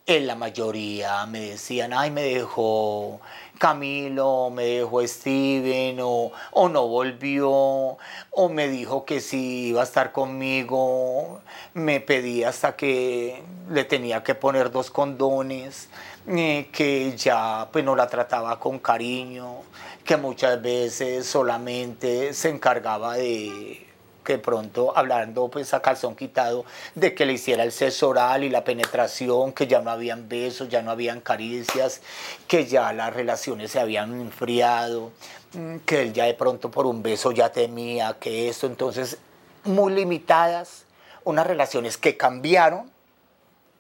en 0.09 0.27
la 0.27 0.37
mayoría 0.37 1.27
me 1.27 1.41
decían, 1.41 1.93
ay, 1.93 2.11
me 2.11 2.23
dejó 2.23 3.21
Camilo, 3.59 4.49
me 4.51 4.65
dejó 4.65 5.07
Steven, 5.07 5.99
o, 6.01 6.33
no 6.71 6.89
volvió, 6.89 7.51
o 7.51 8.49
me 8.49 8.69
dijo 8.69 9.05
que 9.05 9.21
si 9.21 9.67
iba 9.69 9.83
a 9.83 9.85
estar 9.85 10.13
conmigo, 10.13 11.41
me 11.75 12.01
pedía 12.01 12.49
hasta 12.49 12.75
que 12.75 13.43
le 13.69 13.85
tenía 13.85 14.23
que 14.23 14.35
poner 14.35 14.71
dos 14.71 14.91
condones, 14.91 15.91
eh, 16.27 16.69
que 16.73 17.15
ya 17.17 17.69
pues 17.71 17.85
no 17.85 17.95
la 17.95 18.07
trataba 18.07 18.59
con 18.59 18.79
cariño, 18.79 19.57
que 20.05 20.17
muchas 20.17 20.63
veces 20.63 21.27
solamente 21.27 22.33
se 22.33 22.49
encargaba 22.49 23.17
de 23.17 23.88
que 24.29 24.37
pronto 24.37 24.93
hablando 24.95 25.49
pues 25.49 25.73
a 25.73 25.81
calzón 25.81 26.15
quitado 26.15 26.67
de 26.95 27.15
que 27.15 27.25
le 27.25 27.33
hiciera 27.33 27.63
el 27.63 27.73
sexo 27.73 28.11
oral 28.11 28.45
y 28.45 28.51
la 28.51 28.63
penetración, 28.63 29.55
que 29.55 29.67
ya 29.67 29.81
no 29.81 29.91
habían 29.91 30.29
besos, 30.29 30.69
ya 30.69 30.83
no 30.83 30.91
habían 30.91 31.23
caricias, 31.23 32.03
que 32.47 32.67
ya 32.67 32.93
las 32.93 33.15
relaciones 33.15 33.71
se 33.71 33.81
habían 33.81 34.21
enfriado, 34.21 35.13
mm, 35.55 35.77
que 35.79 36.03
él 36.03 36.13
ya 36.13 36.27
de 36.27 36.35
pronto 36.35 36.71
por 36.71 36.85
un 36.85 37.03
beso 37.03 37.33
ya 37.33 37.51
temía 37.51 38.19
que 38.21 38.51
esto, 38.51 38.67
entonces 38.67 39.17
muy 39.65 39.95
limitadas, 39.95 40.85
unas 41.25 41.47
relaciones 41.47 41.97
que 41.97 42.19
cambiaron, 42.19 42.91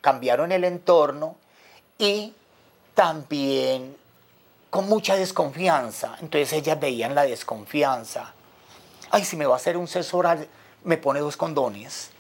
cambiaron 0.01 0.51
el 0.51 0.65
entorno 0.65 1.37
y 1.99 2.33
también 2.95 3.95
con 4.71 4.89
mucha 4.89 5.15
desconfianza. 5.15 6.17
Entonces 6.23 6.55
ellas 6.55 6.81
veían 6.81 7.15
la 7.15 7.25
desconfianza 7.25 8.33
ay, 9.11 9.25
si 9.25 9.37
me 9.37 9.47
va 9.47 9.55
a 9.55 9.57
hacer 9.57 9.77
un 9.77 9.89
sexo 9.89 10.19
oral, 10.19 10.49
me 10.85 10.97
pone 10.97 11.21
dos 11.21 11.37
condones. 11.37 12.11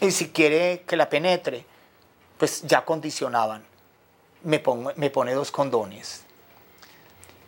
Y 0.00 0.10
si 0.10 0.28
quiere 0.28 0.82
que 0.86 0.96
la 0.96 1.08
penetre, 1.08 1.64
pues 2.38 2.62
ya 2.62 2.84
condicionaban, 2.84 3.64
me, 4.42 4.62
me 4.96 5.10
pone 5.10 5.32
dos 5.34 5.50
condones. 5.50 6.24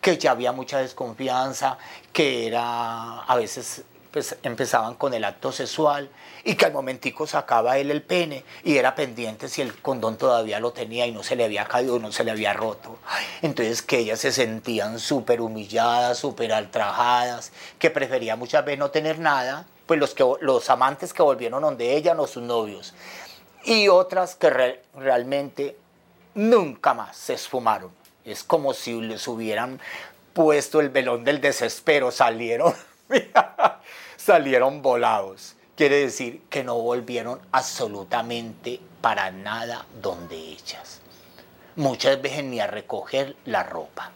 Que 0.01 0.17
ya 0.17 0.31
había 0.31 0.53
mucha 0.53 0.79
desconfianza, 0.79 1.77
que 2.13 2.47
era 2.47 3.21
a 3.21 3.37
veces 3.37 3.85
pues 4.11 4.37
empezaban 4.43 4.95
con 4.95 5.13
el 5.15 5.25
acto 5.25 5.53
sexual 5.53 6.09
y 6.45 6.55
que 6.55 6.67
al 6.67 6.73
momentico 6.73 7.27
sacaba 7.27 7.79
él 7.79 7.91
el 7.91 8.03
pene 8.03 8.45
y 8.65 8.77
era 8.77 8.95
pendiente 8.95 9.49
si 9.49 9.63
el 9.63 9.75
condón 9.81 10.17
todavía 10.17 10.61
lo 10.61 10.73
tenía 10.73 11.07
y 11.07 11.13
no 11.13 11.23
se 11.23 11.37
le 11.37 11.45
había 11.45 11.67
caído, 11.67 11.99
no 11.99 12.11
se 12.13 12.25
le 12.25 12.31
había 12.31 12.53
roto. 12.53 12.99
Entonces 13.43 13.83
que 13.83 13.99
ellas 13.99 14.21
se 14.21 14.33
sentían 14.33 14.99
súper 14.99 15.41
humilladas, 15.41 16.19
súper 16.19 16.53
altrajadas, 16.53 17.53
que 17.79 17.91
prefería 17.91 18.37
muchas 18.37 18.65
veces 18.65 18.79
no 18.79 18.91
tener 18.91 19.19
nada, 19.19 19.67
pues 19.87 20.01
los, 20.01 20.15
que, 20.15 20.25
los 20.41 20.71
amantes 20.71 21.13
que 21.13 21.23
volvieron 21.23 21.63
donde 21.63 21.97
ella, 21.97 22.15
no 22.15 22.27
sus 22.27 22.43
novios. 22.43 22.95
Y 23.65 23.89
otras 23.89 24.35
que 24.35 24.81
realmente 24.95 25.77
nunca 26.35 26.95
más 26.95 27.17
se 27.17 27.35
esfumaron. 27.35 27.91
Es 28.25 28.45
como 28.45 28.75
si 28.75 29.01
les 29.01 29.27
hubieran 29.27 29.81
puesto 30.33 30.81
el 30.81 30.91
velón 30.91 31.25
del 31.25 31.41
desespero, 31.41 32.11
salieron 32.11 32.75
salieron 34.17 34.83
volados. 34.83 35.57
Quiere 35.77 36.01
decir 36.01 36.43
que 36.51 36.65
no 36.65 36.77
volvieron 36.79 37.41
absolutamente 37.53 38.81
para 39.01 39.31
nada 39.31 39.87
donde 40.03 40.37
ellas. 40.37 41.01
Muchas 41.77 42.21
veces 42.21 42.45
ni 42.45 42.59
a 42.59 42.67
recoger 42.67 43.37
la 43.45 43.63
ropa. 43.63 44.11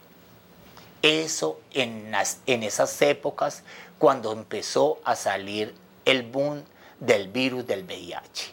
Eso 1.01 1.59
en, 1.71 2.11
en 2.45 2.63
esas 2.63 3.01
épocas 3.01 3.63
cuando 3.97 4.33
empezó 4.33 4.99
a 5.05 5.15
salir 5.15 5.73
el 6.05 6.23
boom 6.23 6.63
del 6.99 7.29
virus 7.29 7.65
del 7.65 7.83
VIH. 7.83 8.51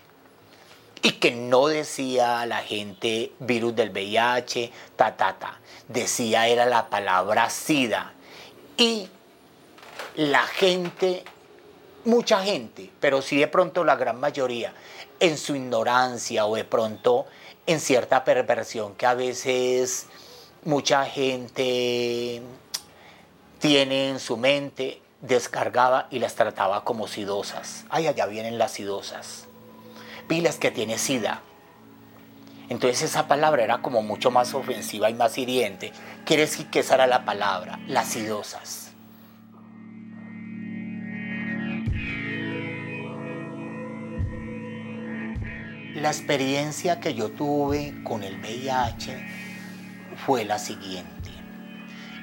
Y 1.03 1.13
que 1.13 1.33
no 1.33 1.67
decía 1.67 2.45
la 2.47 2.59
gente 2.59 3.33
virus 3.41 3.75
del 3.75 3.91
VIH, 3.91 4.71
ta, 4.97 5.17
ta, 5.17 5.39
ta. 5.39 5.59
Decía 5.89 6.47
era 6.47 6.67
la 6.67 6.91
palabra 6.91 7.51
SIDA. 7.51 8.13
Y 8.77 9.09
la 10.17 10.43
gente, 10.43 11.25
mucha 12.05 12.43
gente, 12.43 12.91
pero 13.01 13.23
sí 13.23 13.39
de 13.39 13.49
pronto 13.49 13.85
la 13.85 13.97
gran 13.97 14.19
mayoría, 14.19 14.73
en 15.21 15.37
su 15.37 15.55
ignorancia 15.55 16.47
o 16.47 16.57
de 16.57 16.65
pronto 16.65 17.27
en 17.67 17.81
cierta 17.81 18.25
perversión 18.25 18.95
que 18.95 19.07
a 19.07 19.15
veces 19.15 20.07
mucha 20.65 21.05
gente 21.05 22.43
tiene 23.59 24.11
en 24.11 24.21
su 24.21 24.37
mente, 24.37 25.03
descargaba 25.21 26.09
y 26.11 26.19
las 26.19 26.35
trataba 26.35 26.85
como 26.85 27.07
sidosas. 27.07 27.85
Ay, 27.91 28.07
allá 28.07 28.27
vienen 28.27 28.59
las 28.59 28.73
sidosas. 28.73 29.47
Pilas 30.27 30.57
que 30.57 30.71
tiene 30.71 30.99
sida. 30.99 31.43
Entonces 32.71 33.03
esa 33.03 33.27
palabra 33.29 33.65
era 33.65 33.83
como 33.83 34.01
mucho 34.03 34.31
más 34.31 34.55
ofensiva 34.55 35.11
y 35.11 35.15
más 35.15 35.37
hiriente. 35.37 35.93
Quiere 36.25 36.43
decir 36.43 36.71
que 36.71 36.81
esa 36.81 36.95
era 36.95 37.07
la 37.07 37.25
palabra, 37.25 37.81
las 37.87 38.09
sidosas. 38.09 38.90
La 46.01 46.09
experiencia 46.09 46.99
que 46.99 47.13
yo 47.13 47.31
tuve 47.33 47.93
con 48.05 48.23
el 48.23 48.41
VIH 48.41 49.23
fue 50.25 50.47
la 50.47 50.59
siguiente. 50.59 51.31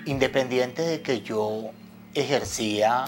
Independiente 0.05 0.81
de 0.81 1.03
que 1.03 1.22
yo 1.22 1.69
ejercía, 2.15 3.05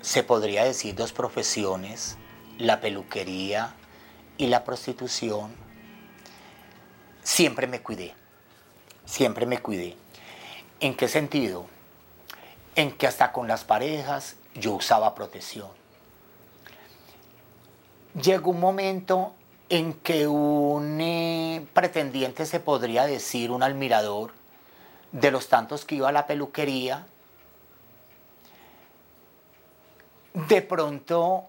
se 0.00 0.24
podría 0.24 0.64
decir, 0.64 0.96
dos 0.96 1.12
profesiones, 1.12 2.18
la 2.58 2.80
peluquería 2.80 3.76
y 4.38 4.48
la 4.48 4.64
prostitución, 4.64 5.54
siempre 7.22 7.68
me 7.68 7.80
cuidé, 7.80 8.12
siempre 9.04 9.46
me 9.46 9.58
cuidé. 9.58 9.94
¿En 10.80 10.96
qué 10.96 11.06
sentido? 11.06 11.66
En 12.74 12.90
que 12.90 13.06
hasta 13.06 13.30
con 13.30 13.46
las 13.46 13.62
parejas 13.62 14.34
yo 14.56 14.72
usaba 14.72 15.14
protección 15.14 15.83
llegó 18.20 18.50
un 18.50 18.60
momento 18.60 19.34
en 19.68 19.94
que 19.94 20.26
un 20.26 21.00
eh, 21.00 21.66
pretendiente 21.72 22.46
se 22.46 22.60
podría 22.60 23.06
decir 23.06 23.50
un 23.50 23.62
admirador 23.62 24.32
de 25.12 25.30
los 25.30 25.48
tantos 25.48 25.84
que 25.84 25.96
iba 25.96 26.08
a 26.08 26.12
la 26.12 26.26
peluquería, 26.26 27.06
de 30.34 30.62
pronto 30.62 31.44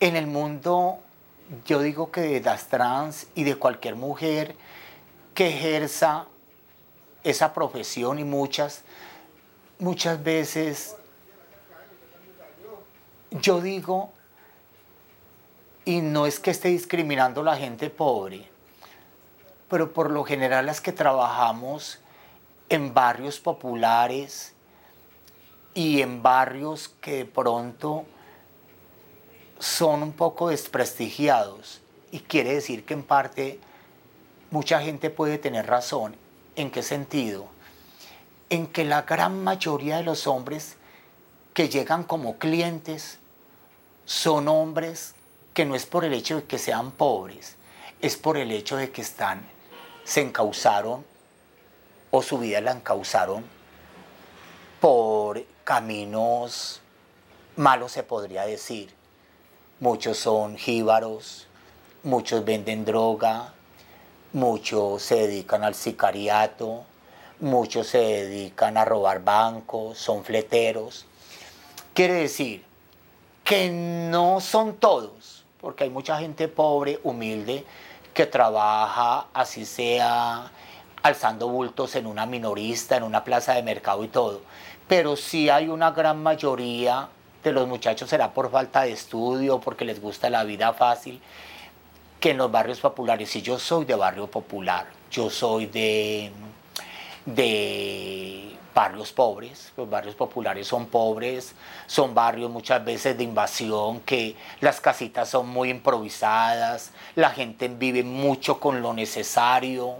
en 0.00 0.16
el 0.16 0.26
mundo, 0.26 0.98
yo 1.64 1.80
digo 1.80 2.10
que 2.10 2.20
de 2.20 2.40
las 2.40 2.66
trans 2.66 3.28
y 3.34 3.44
de 3.44 3.56
cualquier 3.56 3.94
mujer 3.94 4.56
que 5.34 5.48
ejerza 5.48 6.26
esa 7.22 7.54
profesión 7.54 8.18
y 8.18 8.24
muchas, 8.24 8.82
muchas 9.78 10.22
veces, 10.22 10.96
yo 13.30 13.60
digo 13.60 14.12
y 15.88 16.02
no 16.02 16.26
es 16.26 16.38
que 16.38 16.50
esté 16.50 16.68
discriminando 16.68 17.40
a 17.40 17.44
la 17.44 17.56
gente 17.56 17.88
pobre, 17.88 18.46
pero 19.70 19.94
por 19.94 20.10
lo 20.10 20.22
general 20.22 20.66
las 20.66 20.82
que 20.82 20.92
trabajamos 20.92 21.98
en 22.68 22.92
barrios 22.92 23.40
populares 23.40 24.52
y 25.72 26.02
en 26.02 26.22
barrios 26.22 26.90
que 27.00 27.16
de 27.16 27.24
pronto 27.24 28.04
son 29.58 30.02
un 30.02 30.12
poco 30.12 30.50
desprestigiados. 30.50 31.80
Y 32.10 32.20
quiere 32.20 32.52
decir 32.52 32.84
que 32.84 32.92
en 32.92 33.02
parte 33.02 33.58
mucha 34.50 34.82
gente 34.82 35.08
puede 35.08 35.38
tener 35.38 35.68
razón. 35.68 36.16
¿En 36.54 36.70
qué 36.70 36.82
sentido? 36.82 37.46
En 38.50 38.66
que 38.66 38.84
la 38.84 39.02
gran 39.02 39.42
mayoría 39.42 39.96
de 39.96 40.02
los 40.02 40.26
hombres 40.26 40.76
que 41.54 41.70
llegan 41.70 42.04
como 42.04 42.36
clientes 42.36 43.20
son 44.04 44.48
hombres 44.48 45.14
que 45.58 45.64
no 45.64 45.74
es 45.74 45.86
por 45.86 46.04
el 46.04 46.14
hecho 46.14 46.36
de 46.36 46.44
que 46.44 46.56
sean 46.56 46.92
pobres, 46.92 47.56
es 48.00 48.16
por 48.16 48.36
el 48.36 48.52
hecho 48.52 48.76
de 48.76 48.92
que 48.92 49.02
están, 49.02 49.44
se 50.04 50.20
encauzaron 50.20 51.04
o 52.12 52.22
su 52.22 52.38
vida 52.38 52.60
la 52.60 52.70
encauzaron 52.70 53.44
por 54.78 55.44
caminos 55.64 56.80
malos 57.56 57.90
se 57.90 58.04
podría 58.04 58.46
decir. 58.46 58.94
Muchos 59.80 60.18
son 60.18 60.56
jíbaros, 60.56 61.48
muchos 62.04 62.44
venden 62.44 62.84
droga, 62.84 63.52
muchos 64.32 65.02
se 65.02 65.26
dedican 65.26 65.64
al 65.64 65.74
sicariato, 65.74 66.84
muchos 67.40 67.88
se 67.88 67.98
dedican 67.98 68.76
a 68.76 68.84
robar 68.84 69.24
bancos, 69.24 69.98
son 69.98 70.22
fleteros. 70.22 71.04
Quiere 71.94 72.14
decir 72.14 72.64
que 73.42 73.70
no 73.70 74.40
son 74.40 74.76
todos, 74.76 75.37
porque 75.60 75.84
hay 75.84 75.90
mucha 75.90 76.18
gente 76.18 76.48
pobre, 76.48 77.00
humilde, 77.02 77.64
que 78.14 78.26
trabaja 78.26 79.26
así 79.32 79.64
sea 79.64 80.50
alzando 81.02 81.48
bultos 81.48 81.94
en 81.94 82.06
una 82.06 82.26
minorista, 82.26 82.96
en 82.96 83.02
una 83.02 83.24
plaza 83.24 83.54
de 83.54 83.62
mercado 83.62 84.04
y 84.04 84.08
todo. 84.08 84.42
Pero 84.86 85.16
sí 85.16 85.48
hay 85.48 85.68
una 85.68 85.92
gran 85.92 86.22
mayoría 86.22 87.08
de 87.42 87.52
los 87.52 87.68
muchachos, 87.68 88.10
será 88.10 88.32
por 88.32 88.50
falta 88.50 88.82
de 88.82 88.92
estudio, 88.92 89.60
porque 89.60 89.84
les 89.84 90.00
gusta 90.00 90.30
la 90.30 90.44
vida 90.44 90.72
fácil, 90.72 91.20
que 92.20 92.30
en 92.30 92.38
los 92.38 92.50
barrios 92.50 92.80
populares, 92.80 93.30
si 93.30 93.42
yo 93.42 93.58
soy 93.58 93.84
de 93.84 93.94
barrio 93.94 94.26
popular, 94.26 94.86
yo 95.10 95.30
soy 95.30 95.66
de, 95.66 96.32
de 97.24 98.37
barrios 98.78 99.10
pobres, 99.10 99.72
los 99.76 99.90
barrios 99.90 100.14
populares 100.14 100.68
son 100.68 100.86
pobres, 100.86 101.52
son 101.88 102.14
barrios 102.14 102.48
muchas 102.48 102.84
veces 102.84 103.18
de 103.18 103.24
invasión, 103.24 103.98
que 104.02 104.36
las 104.60 104.80
casitas 104.80 105.28
son 105.28 105.48
muy 105.48 105.70
improvisadas, 105.70 106.92
la 107.16 107.30
gente 107.30 107.66
vive 107.66 108.04
mucho 108.04 108.60
con 108.60 108.80
lo 108.80 108.92
necesario. 108.92 109.96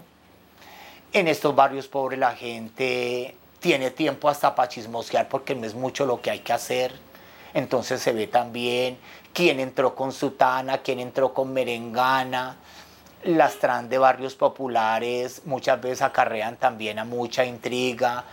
En 1.12 1.26
estos 1.26 1.56
barrios 1.56 1.88
pobres 1.88 2.20
la 2.20 2.36
gente 2.36 3.34
tiene 3.58 3.90
tiempo 3.90 4.28
hasta 4.28 4.54
para 4.54 4.68
chismosquear 4.68 5.28
porque 5.28 5.56
no 5.56 5.66
es 5.66 5.74
mucho 5.74 6.06
lo 6.06 6.22
que 6.22 6.30
hay 6.30 6.38
que 6.38 6.52
hacer. 6.52 6.94
Entonces 7.54 8.00
se 8.00 8.12
ve 8.12 8.28
también 8.28 8.96
quién 9.32 9.58
entró 9.58 9.96
con 9.96 10.12
sutana, 10.12 10.78
quién 10.78 11.00
entró 11.00 11.34
con 11.34 11.52
merengana. 11.52 12.54
Las 13.24 13.56
trans 13.56 13.90
de 13.90 13.98
barrios 13.98 14.36
populares 14.36 15.42
muchas 15.44 15.80
veces 15.80 16.02
acarrean 16.02 16.56
también 16.56 17.00
a 17.00 17.04
mucha 17.04 17.44
intriga, 17.44 18.24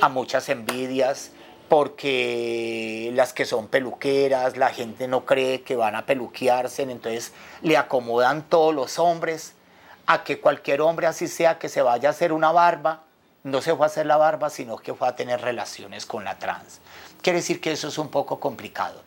a 0.00 0.08
muchas 0.08 0.48
envidias, 0.48 1.32
porque 1.68 3.10
las 3.14 3.32
que 3.32 3.44
son 3.44 3.68
peluqueras, 3.68 4.56
la 4.56 4.70
gente 4.70 5.08
no 5.08 5.24
cree 5.24 5.62
que 5.62 5.76
van 5.76 5.96
a 5.96 6.06
peluquearse, 6.06 6.82
entonces 6.82 7.32
le 7.62 7.76
acomodan 7.76 8.42
todos 8.42 8.74
los 8.74 8.98
hombres 8.98 9.54
a 10.06 10.22
que 10.22 10.40
cualquier 10.40 10.80
hombre, 10.80 11.06
así 11.06 11.26
sea 11.26 11.58
que 11.58 11.68
se 11.68 11.82
vaya 11.82 12.08
a 12.08 12.12
hacer 12.12 12.32
una 12.32 12.52
barba, 12.52 13.02
no 13.42 13.60
se 13.60 13.74
fue 13.74 13.86
a 13.86 13.88
hacer 13.88 14.06
la 14.06 14.16
barba, 14.16 14.50
sino 14.50 14.76
que 14.76 14.94
fue 14.94 15.08
a 15.08 15.16
tener 15.16 15.40
relaciones 15.40 16.06
con 16.06 16.24
la 16.24 16.38
trans. 16.38 16.80
Quiere 17.22 17.40
decir 17.40 17.60
que 17.60 17.72
eso 17.72 17.88
es 17.88 17.98
un 17.98 18.08
poco 18.08 18.38
complicado. 18.38 19.02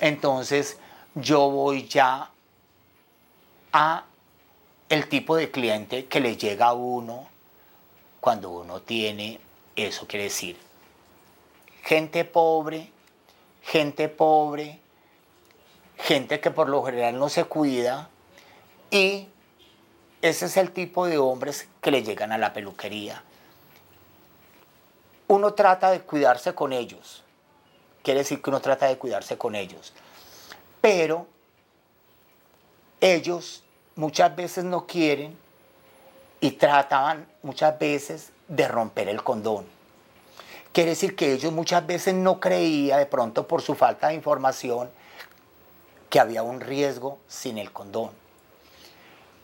Entonces, 0.00 0.78
yo 1.14 1.50
voy 1.50 1.88
ya 1.88 2.30
a 3.72 4.04
el 4.88 5.08
tipo 5.08 5.36
de 5.36 5.50
cliente 5.50 6.06
que 6.06 6.20
le 6.20 6.36
llega 6.36 6.66
a 6.66 6.72
uno 6.74 7.28
cuando 8.20 8.50
uno 8.50 8.80
tiene 8.80 9.40
eso, 9.76 10.06
quiere 10.06 10.24
decir, 10.24 10.56
gente 11.82 12.24
pobre, 12.24 12.90
gente 13.62 14.08
pobre, 14.08 14.80
gente 15.96 16.40
que 16.40 16.50
por 16.50 16.68
lo 16.68 16.82
general 16.84 17.18
no 17.18 17.28
se 17.28 17.44
cuida 17.44 18.08
y 18.90 19.28
ese 20.20 20.46
es 20.46 20.56
el 20.56 20.72
tipo 20.72 21.06
de 21.06 21.18
hombres 21.18 21.68
que 21.80 21.90
le 21.90 22.02
llegan 22.02 22.32
a 22.32 22.38
la 22.38 22.52
peluquería 22.52 23.22
uno 25.32 25.54
trata 25.54 25.90
de 25.90 26.00
cuidarse 26.02 26.54
con 26.54 26.72
ellos. 26.72 27.22
Quiere 28.02 28.20
decir 28.20 28.42
que 28.42 28.50
uno 28.50 28.60
trata 28.60 28.86
de 28.86 28.98
cuidarse 28.98 29.38
con 29.38 29.54
ellos. 29.54 29.92
Pero 30.80 31.26
ellos 33.00 33.62
muchas 33.94 34.34
veces 34.34 34.64
no 34.64 34.86
quieren 34.86 35.36
y 36.40 36.52
trataban 36.52 37.26
muchas 37.42 37.78
veces 37.78 38.31
de 38.52 38.68
romper 38.68 39.08
el 39.08 39.22
condón. 39.24 39.64
Quiere 40.72 40.90
decir 40.90 41.16
que 41.16 41.32
ellos 41.32 41.52
muchas 41.52 41.86
veces 41.86 42.14
no 42.14 42.38
creían, 42.38 42.98
de 42.98 43.06
pronto 43.06 43.48
por 43.48 43.62
su 43.62 43.74
falta 43.74 44.08
de 44.08 44.14
información, 44.14 44.90
que 46.10 46.20
había 46.20 46.42
un 46.42 46.60
riesgo 46.60 47.18
sin 47.28 47.56
el 47.58 47.72
condón. 47.72 48.10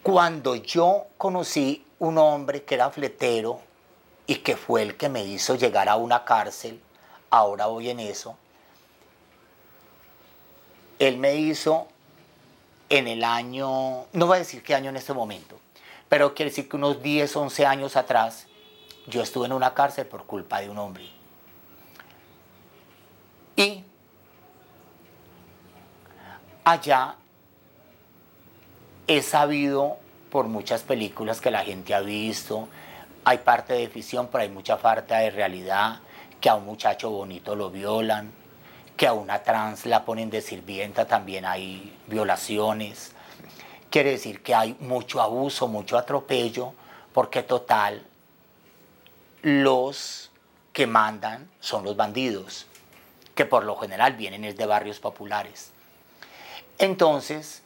Cuando 0.02 0.54
yo 0.54 1.06
conocí 1.16 1.84
un 1.98 2.18
hombre 2.18 2.64
que 2.64 2.74
era 2.74 2.90
fletero, 2.90 3.60
y 4.28 4.36
que 4.36 4.56
fue 4.56 4.82
el 4.82 4.96
que 4.96 5.08
me 5.08 5.24
hizo 5.24 5.54
llegar 5.54 5.88
a 5.88 5.96
una 5.96 6.26
cárcel, 6.26 6.78
ahora 7.30 7.64
voy 7.64 7.88
en 7.88 7.98
eso, 7.98 8.36
él 10.98 11.16
me 11.16 11.34
hizo 11.36 11.88
en 12.90 13.08
el 13.08 13.24
año, 13.24 14.04
no 14.12 14.26
voy 14.26 14.36
a 14.36 14.40
decir 14.40 14.62
qué 14.62 14.74
año 14.74 14.90
en 14.90 14.98
este 14.98 15.14
momento, 15.14 15.58
pero 16.10 16.34
quiere 16.34 16.50
decir 16.50 16.68
que 16.68 16.76
unos 16.76 17.02
10, 17.02 17.36
11 17.36 17.64
años 17.64 17.96
atrás, 17.96 18.47
yo 19.08 19.22
estuve 19.22 19.46
en 19.46 19.52
una 19.52 19.74
cárcel 19.74 20.06
por 20.06 20.24
culpa 20.24 20.60
de 20.60 20.70
un 20.70 20.78
hombre. 20.78 21.08
Y 23.56 23.84
allá 26.64 27.16
he 29.06 29.22
sabido 29.22 29.96
por 30.30 30.46
muchas 30.46 30.82
películas 30.82 31.40
que 31.40 31.50
la 31.50 31.64
gente 31.64 31.94
ha 31.94 32.00
visto, 32.00 32.68
hay 33.24 33.38
parte 33.38 33.74
de 33.74 33.88
ficción, 33.88 34.28
pero 34.30 34.42
hay 34.42 34.50
mucha 34.50 34.76
falta 34.76 35.18
de 35.18 35.30
realidad, 35.30 36.00
que 36.40 36.48
a 36.48 36.54
un 36.54 36.66
muchacho 36.66 37.10
bonito 37.10 37.56
lo 37.56 37.70
violan, 37.70 38.30
que 38.96 39.06
a 39.06 39.12
una 39.12 39.42
trans 39.42 39.86
la 39.86 40.04
ponen 40.04 40.30
de 40.30 40.40
sirvienta, 40.40 41.06
también 41.06 41.44
hay 41.44 41.96
violaciones. 42.06 43.12
Quiere 43.90 44.10
decir 44.10 44.42
que 44.42 44.54
hay 44.54 44.76
mucho 44.80 45.20
abuso, 45.20 45.68
mucho 45.68 45.96
atropello, 45.96 46.74
porque 47.12 47.42
total, 47.42 48.06
los 49.42 50.30
que 50.72 50.86
mandan 50.86 51.48
son 51.60 51.84
los 51.84 51.96
bandidos, 51.96 52.66
que 53.34 53.44
por 53.44 53.64
lo 53.64 53.76
general 53.76 54.14
vienen 54.14 54.56
de 54.56 54.66
barrios 54.66 55.00
populares. 55.00 55.70
Entonces, 56.78 57.62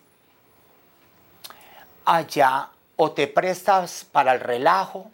allá 2.05 2.71
o 2.97 3.13
te 3.13 3.27
prestas 3.27 4.07
para 4.11 4.33
el 4.33 4.41
relajo, 4.41 5.11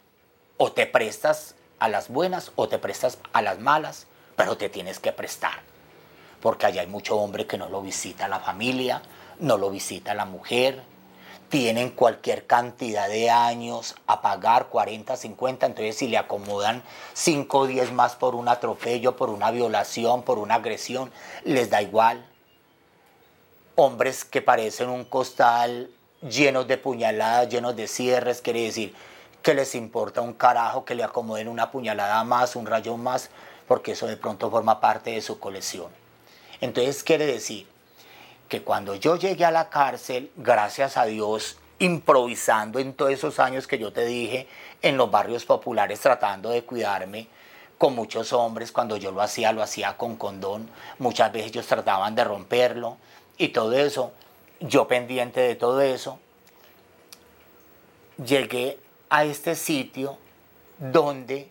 o 0.57 0.71
te 0.73 0.85
prestas 0.85 1.55
a 1.79 1.87
las 1.87 2.09
buenas 2.09 2.51
o 2.55 2.67
te 2.67 2.77
prestas 2.77 3.17
a 3.31 3.41
las 3.41 3.59
malas, 3.59 4.05
pero 4.35 4.57
te 4.57 4.69
tienes 4.69 4.99
que 4.99 5.13
prestar. 5.13 5.61
Porque 6.41 6.65
allá 6.65 6.81
hay 6.81 6.87
mucho 6.87 7.17
hombre 7.17 7.47
que 7.47 7.57
no 7.57 7.69
lo 7.69 7.81
visita 7.81 8.27
la 8.27 8.39
familia, 8.39 9.01
no 9.39 9.57
lo 9.57 9.69
visita 9.69 10.13
la 10.13 10.25
mujer, 10.25 10.83
tienen 11.49 11.89
cualquier 11.89 12.45
cantidad 12.45 13.07
de 13.09 13.29
años 13.29 13.95
a 14.07 14.21
pagar 14.21 14.67
40, 14.67 15.17
50, 15.17 15.65
entonces 15.65 15.97
si 15.97 16.07
le 16.07 16.17
acomodan 16.17 16.83
5 17.13 17.57
o 17.57 17.67
10 17.67 17.91
más 17.91 18.15
por 18.15 18.35
un 18.35 18.47
atropello, 18.47 19.15
por 19.15 19.29
una 19.29 19.51
violación, 19.51 20.23
por 20.23 20.37
una 20.37 20.55
agresión, 20.55 21.11
les 21.43 21.69
da 21.69 21.81
igual. 21.81 22.25
Hombres 23.75 24.25
que 24.25 24.41
parecen 24.41 24.89
un 24.89 25.05
costal 25.05 25.89
llenos 26.21 26.67
de 26.67 26.77
puñaladas, 26.77 27.49
llenos 27.49 27.75
de 27.75 27.87
cierres, 27.87 28.41
quiere 28.41 28.61
decir, 28.61 28.93
que 29.41 29.53
les 29.53 29.73
importa 29.73 30.21
un 30.21 30.33
carajo 30.33 30.85
que 30.85 30.95
le 30.95 31.03
acomoden 31.03 31.47
una 31.47 31.71
puñalada 31.71 32.23
más, 32.23 32.55
un 32.55 32.65
rayón 32.65 33.01
más, 33.01 33.29
porque 33.67 33.93
eso 33.93 34.05
de 34.05 34.17
pronto 34.17 34.51
forma 34.51 34.79
parte 34.79 35.11
de 35.11 35.21
su 35.21 35.39
colección. 35.39 35.87
Entonces 36.61 37.03
quiere 37.03 37.25
decir 37.25 37.67
que 38.49 38.63
cuando 38.63 38.95
yo 38.95 39.15
llegué 39.15 39.45
a 39.45 39.51
la 39.51 39.69
cárcel, 39.69 40.31
gracias 40.35 40.97
a 40.97 41.05
Dios, 41.05 41.57
improvisando 41.77 42.79
en 42.79 42.93
todos 42.93 43.11
esos 43.11 43.39
años 43.39 43.67
que 43.67 43.77
yo 43.77 43.93
te 43.93 44.05
dije, 44.05 44.47
en 44.81 44.97
los 44.97 45.09
barrios 45.09 45.45
populares 45.45 45.99
tratando 46.01 46.49
de 46.49 46.63
cuidarme, 46.63 47.27
con 47.77 47.95
muchos 47.95 48.33
hombres, 48.33 48.73
cuando 48.73 48.97
yo 48.97 49.11
lo 49.11 49.21
hacía, 49.21 49.53
lo 49.53 49.63
hacía 49.63 49.95
con 49.95 50.17
condón, 50.17 50.69
muchas 50.97 51.31
veces 51.31 51.51
ellos 51.51 51.67
trataban 51.67 52.13
de 52.13 52.25
romperlo 52.25 52.97
y 53.37 53.49
todo 53.49 53.71
eso, 53.71 54.11
yo 54.59 54.87
pendiente 54.87 55.39
de 55.39 55.55
todo 55.55 55.79
eso, 55.79 56.19
llegué 58.17 58.77
a 59.09 59.23
este 59.23 59.55
sitio 59.55 60.17
donde 60.77 61.49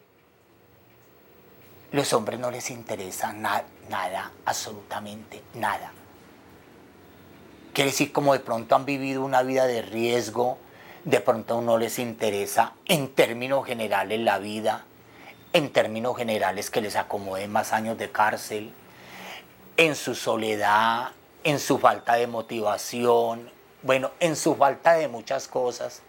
los 1.92 2.12
hombres 2.12 2.38
no 2.38 2.50
les 2.50 2.68
interesa 2.70 3.32
nada, 3.32 4.32
absolutamente 4.44 5.42
nada. 5.54 5.92
Quiere 7.78 7.92
decir 7.92 8.10
como 8.10 8.32
de 8.32 8.40
pronto 8.40 8.74
han 8.74 8.84
vivido 8.84 9.22
una 9.22 9.44
vida 9.44 9.68
de 9.68 9.82
riesgo, 9.82 10.58
de 11.04 11.20
pronto 11.20 11.60
no 11.60 11.78
les 11.78 12.00
interesa 12.00 12.72
en 12.86 13.14
términos 13.14 13.64
generales 13.64 14.18
la 14.18 14.40
vida, 14.40 14.84
en 15.52 15.72
términos 15.72 16.16
generales 16.16 16.70
que 16.70 16.80
les 16.80 16.96
acomoden 16.96 17.52
más 17.52 17.72
años 17.72 17.96
de 17.96 18.10
cárcel, 18.10 18.72
en 19.76 19.94
su 19.94 20.16
soledad, 20.16 21.10
en 21.44 21.60
su 21.60 21.78
falta 21.78 22.14
de 22.14 22.26
motivación, 22.26 23.48
bueno, 23.84 24.10
en 24.18 24.34
su 24.34 24.56
falta 24.56 24.94
de 24.94 25.06
muchas 25.06 25.46
cosas. 25.46 26.02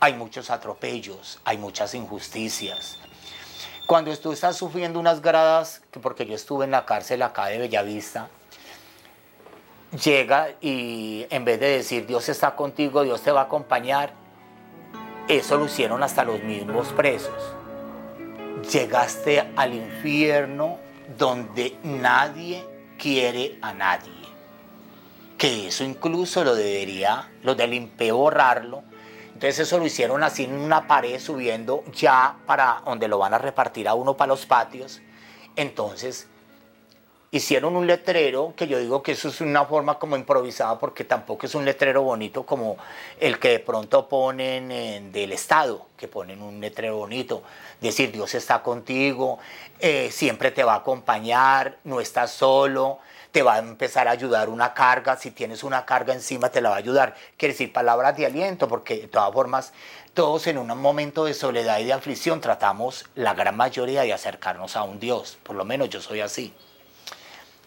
Hay 0.00 0.12
muchos 0.12 0.50
atropellos, 0.50 1.40
hay 1.46 1.56
muchas 1.56 1.94
injusticias. 1.94 2.98
Cuando 3.86 4.14
tú 4.18 4.32
estás 4.32 4.58
sufriendo 4.58 5.00
unas 5.00 5.22
gradas, 5.22 5.80
porque 6.02 6.26
yo 6.26 6.34
estuve 6.34 6.66
en 6.66 6.72
la 6.72 6.84
cárcel 6.84 7.22
acá 7.22 7.46
de 7.46 7.56
Bellavista, 7.56 8.28
llega 9.92 10.50
y 10.60 11.26
en 11.30 11.44
vez 11.44 11.60
de 11.60 11.68
decir 11.68 12.06
Dios 12.06 12.28
está 12.28 12.54
contigo, 12.54 13.02
Dios 13.02 13.22
te 13.22 13.30
va 13.30 13.42
a 13.42 13.44
acompañar, 13.44 14.12
eso 15.28 15.56
lo 15.56 15.66
hicieron 15.66 16.02
hasta 16.02 16.24
los 16.24 16.42
mismos 16.42 16.88
presos. 16.88 17.54
Llegaste 18.70 19.52
al 19.56 19.74
infierno 19.74 20.78
donde 21.16 21.76
nadie 21.82 22.64
quiere 22.98 23.58
a 23.62 23.72
nadie. 23.72 24.12
Que 25.36 25.68
eso 25.68 25.84
incluso 25.84 26.42
lo 26.42 26.54
debería, 26.54 27.30
lo 27.42 27.54
del 27.54 27.74
impeo 27.74 28.16
borrarlo. 28.16 28.82
Entonces 29.26 29.60
eso 29.60 29.78
lo 29.78 29.86
hicieron 29.86 30.24
así 30.24 30.44
en 30.44 30.54
una 30.54 30.88
pared 30.88 31.20
subiendo 31.20 31.84
ya 31.92 32.36
para 32.44 32.82
donde 32.84 33.06
lo 33.06 33.18
van 33.18 33.34
a 33.34 33.38
repartir 33.38 33.86
a 33.86 33.94
uno 33.94 34.16
para 34.16 34.30
los 34.30 34.46
patios. 34.46 35.00
Entonces 35.54 36.28
hicieron 37.30 37.76
un 37.76 37.86
letrero 37.86 38.54
que 38.56 38.66
yo 38.66 38.78
digo 38.78 39.02
que 39.02 39.12
eso 39.12 39.28
es 39.28 39.40
una 39.42 39.66
forma 39.66 39.98
como 39.98 40.16
improvisada 40.16 40.78
porque 40.78 41.04
tampoco 41.04 41.44
es 41.44 41.54
un 41.54 41.64
letrero 41.64 42.02
bonito 42.02 42.46
como 42.46 42.78
el 43.20 43.38
que 43.38 43.50
de 43.50 43.58
pronto 43.58 44.08
ponen 44.08 44.70
en, 44.70 45.12
del 45.12 45.32
Estado, 45.32 45.86
que 45.96 46.08
ponen 46.08 46.40
un 46.40 46.60
letrero 46.60 46.96
bonito, 46.96 47.42
decir 47.80 48.12
Dios 48.12 48.34
está 48.34 48.62
contigo, 48.62 49.38
eh, 49.78 50.10
siempre 50.10 50.50
te 50.52 50.64
va 50.64 50.74
a 50.74 50.76
acompañar, 50.78 51.78
no 51.84 52.00
estás 52.00 52.30
solo, 52.30 52.98
te 53.30 53.42
va 53.42 53.56
a 53.56 53.58
empezar 53.58 54.08
a 54.08 54.12
ayudar 54.12 54.48
una 54.48 54.72
carga, 54.72 55.16
si 55.18 55.30
tienes 55.30 55.62
una 55.62 55.84
carga 55.84 56.14
encima 56.14 56.48
te 56.48 56.62
la 56.62 56.70
va 56.70 56.76
a 56.76 56.78
ayudar, 56.78 57.14
quiere 57.36 57.52
decir 57.52 57.74
palabras 57.74 58.16
de 58.16 58.24
aliento, 58.24 58.68
porque 58.68 59.02
de 59.02 59.08
todas 59.08 59.32
formas 59.34 59.74
todos 60.14 60.46
en 60.46 60.56
un 60.56 60.66
momento 60.78 61.26
de 61.26 61.34
soledad 61.34 61.78
y 61.78 61.84
de 61.84 61.92
aflicción 61.92 62.40
tratamos 62.40 63.04
la 63.14 63.34
gran 63.34 63.56
mayoría 63.56 64.02
de 64.02 64.14
acercarnos 64.14 64.76
a 64.76 64.82
un 64.82 64.98
Dios, 64.98 65.36
por 65.42 65.56
lo 65.56 65.66
menos 65.66 65.90
yo 65.90 66.00
soy 66.00 66.22
así. 66.22 66.54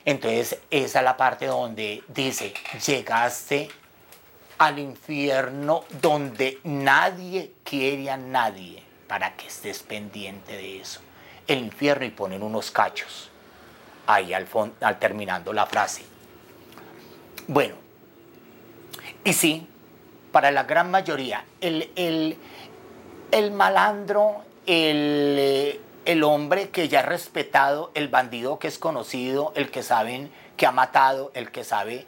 Entonces, 0.06 0.60
esa 0.70 1.00
es 1.00 1.06
la 1.06 1.18
parte 1.18 1.46
donde 1.46 2.04
dice, 2.08 2.54
llegaste 2.86 3.70
al 4.58 4.80
infierno 4.80 5.84
donde 6.02 6.60
nadie 6.64 7.52
quiere 7.64 8.10
a 8.10 8.18
nadie 8.18 8.84
para 9.08 9.36
que 9.36 9.48
estés 9.48 9.84
pendiente 9.84 10.54
de 10.54 10.82
eso. 10.82 11.02
El 11.48 11.60
infierno 11.60 12.06
y 12.06 12.12
ponen 12.12 12.44
unos 12.44 12.72
cachos 12.72 13.30
ahí 14.08 14.34
al, 14.34 14.48
al 14.82 15.00
terminando 15.00 15.54
la 15.54 15.66
frase. 15.66 16.04
Bueno, 17.48 17.76
y 19.24 19.34
sí, 19.34 19.68
para 20.32 20.52
la 20.52 20.64
gran 20.64 20.90
mayoría, 20.90 21.44
el, 21.60 21.92
el, 21.96 22.38
el 23.32 23.52
malandro, 23.52 24.44
el 24.66 25.80
el 26.06 26.24
hombre 26.24 26.70
que 26.70 26.88
ya 26.88 27.02
es 27.02 27.06
respetado, 27.06 27.92
el 27.94 28.08
bandido 28.08 28.60
que 28.60 28.68
es 28.68 28.80
conocido, 28.80 29.54
el 29.56 29.70
que 29.72 29.84
saben 29.84 30.32
que 30.58 30.66
ha 30.66 30.72
matado, 30.72 31.32
el 31.36 31.52
que 31.52 31.64
sabe 31.64 32.08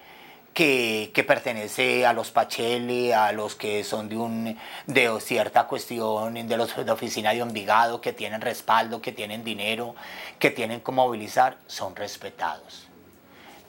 que, 0.53 1.25
pertenece 1.27 2.05
a 2.05 2.13
los 2.13 2.31
Pacheli, 2.31 3.11
a 3.11 3.31
los 3.31 3.55
que 3.55 3.83
son 3.83 4.09
de, 4.09 4.17
un, 4.17 4.57
de 4.87 5.19
cierta 5.19 5.65
cuestión, 5.65 6.47
de 6.47 6.57
los 6.57 6.75
de 6.75 6.91
oficina 6.91 7.31
de 7.31 7.39
Envigado, 7.39 8.01
que 8.01 8.13
tienen 8.13 8.41
respaldo, 8.41 9.01
que 9.01 9.11
tienen 9.11 9.43
dinero, 9.43 9.95
que 10.39 10.51
tienen 10.51 10.79
cómo 10.79 11.05
movilizar, 11.05 11.57
son 11.67 11.95
respetados. 11.95 12.87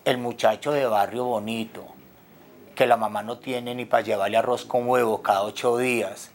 El 0.05 0.19
muchacho 0.19 0.73
de 0.73 0.87
barrio 0.87 1.25
bonito, 1.25 1.87
que 2.75 2.87
la 2.87 2.97
mamá 2.97 3.23
no 3.23 3.39
tiene 3.39 3.75
ni 3.75 3.87
para 3.87 4.03
llevarle 4.03 4.37
arroz 4.37 4.65
con 4.65 4.89
huevo 4.89 5.23
cada 5.23 5.43
ocho 5.43 5.79
días, 5.79 6.31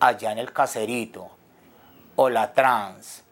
allá 0.00 0.32
en 0.32 0.38
el 0.38 0.52
caserito, 0.52 1.30
o 2.16 2.28
la 2.28 2.52
trans, 2.52 3.23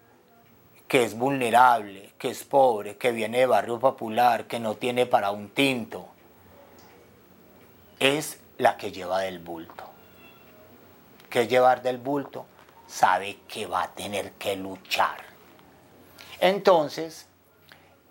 que 0.93 1.05
es 1.05 1.17
vulnerable, 1.17 2.13
que 2.19 2.29
es 2.29 2.45
pobre, 2.45 2.99
que 2.99 3.13
viene 3.13 3.39
de 3.39 3.47
barrio 3.47 3.79
popular, 3.79 4.45
que 4.45 4.61
no 4.61 4.75
tiene 4.75 5.07
para 5.07 5.31
un 5.31 5.49
tinto, 5.49 6.07
es 7.99 8.39
la 8.59 8.77
que 8.77 8.93
lleva 8.93 9.21
del 9.21 9.39
bulto. 9.39 9.85
¿Qué 11.31 11.49
llevar 11.49 11.81
del 11.81 11.97
bulto? 11.97 12.45
Sabe 12.87 13.39
que 13.49 13.65
va 13.65 13.85
a 13.85 13.89
tener 13.95 14.33
que 14.33 14.55
luchar. 14.55 15.17
Entonces, 16.39 17.27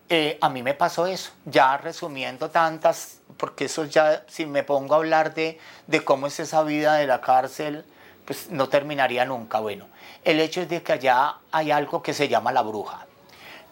eh, 0.10 0.40
a 0.42 0.50
mí 0.50 0.64
me 0.64 0.74
pasó 0.74 1.06
eso, 1.06 1.34
ya 1.46 1.78
resumiendo 1.78 2.50
tantas, 2.50 3.22
porque 3.38 3.66
eso 3.66 3.86
ya, 3.86 4.26
si 4.28 4.48
me 4.48 4.64
pongo 4.64 4.96
a 4.96 4.98
hablar 4.98 5.36
de, 5.36 5.60
de 5.86 6.04
cómo 6.04 6.26
es 6.26 6.40
esa 6.40 6.64
vida 6.64 6.96
de 6.96 7.06
la 7.06 7.22
cárcel, 7.22 7.86
pues 8.26 8.50
no 8.50 8.70
terminaría 8.70 9.24
nunca. 9.24 9.60
Bueno, 9.60 9.86
el 10.24 10.40
hecho 10.40 10.62
es 10.62 10.70
de 10.70 10.84
que 10.84 10.94
allá 10.94 11.38
hay 11.52 11.72
algo 11.72 12.02
que 12.02 12.14
se 12.14 12.28
llama 12.28 12.52
la 12.52 12.62
bruja. 12.62 13.06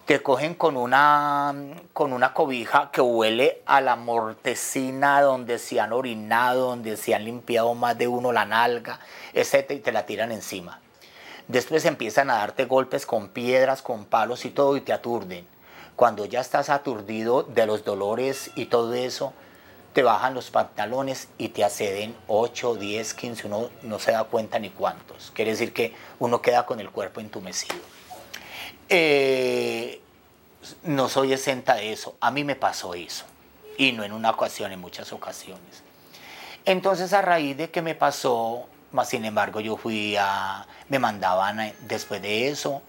Te 0.06 0.24
cogen 0.24 0.56
con 0.56 0.76
una, 0.76 1.54
con 1.94 2.14
una 2.14 2.34
cobija 2.34 2.90
que 2.92 3.02
huele 3.02 3.62
a 3.68 3.80
la 3.80 3.96
mortecina 3.96 5.22
donde 5.22 5.60
se 5.60 5.80
han 5.80 5.94
orinado, 5.94 6.70
donde 6.70 6.98
se 6.98 7.14
han 7.14 7.26
limpiado 7.26 7.76
más 7.76 7.96
de 7.96 8.08
uno 8.08 8.32
la 8.32 8.46
nalga, 8.46 9.00
etc. 9.34 9.72
y 9.72 9.80
te 9.80 9.92
la 9.92 10.08
tiran 10.08 10.32
encima. 10.32 10.80
Después 11.48 11.86
empiezan 11.86 12.32
a 12.32 12.38
darte 12.38 12.66
golpes 12.66 13.06
con 13.06 13.30
piedras, 13.30 13.84
con 13.84 14.06
palos 14.06 14.46
y 14.46 14.50
todo 14.50 14.78
y 14.78 14.82
te 14.82 14.94
aturden. 14.94 15.48
Cuando 15.96 16.26
ya 16.26 16.42
estás 16.42 16.70
aturdido 16.70 17.44
de 17.44 17.68
los 17.68 17.86
dolores 17.86 18.50
y 18.56 18.66
todo 18.66 18.96
eso, 18.96 19.34
te 19.94 20.04
bajan 20.04 20.34
los 20.34 20.52
pantalones 20.52 21.30
y 21.38 21.50
te 21.50 21.64
acceden 21.64 22.16
8, 22.28 22.76
10, 22.76 23.14
15, 23.14 23.48
uno 23.48 23.70
no 23.84 24.00
se 24.00 24.12
da 24.12 24.24
cuenta 24.26 24.60
ni 24.60 24.70
cuántos. 24.70 25.32
Quiere 25.32 25.52
decir 25.52 25.74
que 25.74 25.94
uno 26.20 26.42
queda 26.42 26.66
con 26.66 26.80
el 26.80 26.90
cuerpo 26.92 27.22
entumecido. 27.22 27.76
Eh, 28.88 30.02
no 30.84 31.10
soy 31.10 31.34
exenta 31.34 31.76
de 31.76 31.92
eso, 31.92 32.16
a 32.20 32.32
mí 32.32 32.44
me 32.44 32.56
pasó 32.56 32.94
eso, 32.94 33.26
y 33.78 33.92
no 33.92 34.04
en 34.04 34.14
una 34.14 34.32
ocasión, 34.32 34.72
en 34.72 34.80
muchas 34.80 35.14
ocasiones. 35.14 35.84
Entonces 36.66 37.14
a 37.14 37.22
raíz 37.22 37.58
de 37.58 37.70
que 37.70 37.82
me 37.82 37.96
pasó, 37.96 38.68
más 38.92 39.10
sin 39.10 39.26
embargo 39.26 39.60
yo 39.60 39.78
fui 39.78 40.16
a, 40.18 40.68
me 40.90 41.00
mandaban 41.00 41.60
eh, 41.60 41.76
después 41.82 42.22
de 42.22 42.50
eso, 42.50 42.82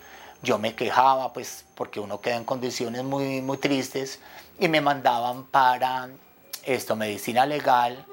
yo 0.43 0.59
me 0.59 0.75
quejaba 0.75 1.33
pues 1.33 1.65
porque 1.75 2.01
uno 2.01 2.21
queda 2.21 2.37
en 2.37 2.45
condiciones 2.45 3.05
muy, 3.05 3.41
muy 3.41 3.59
tristes 3.59 4.21
y 4.59 4.69
me 4.69 4.81
mandaban 4.81 5.45
para 5.45 6.09
esto, 6.65 6.97
medicina 6.97 7.47
legal, 7.47 8.05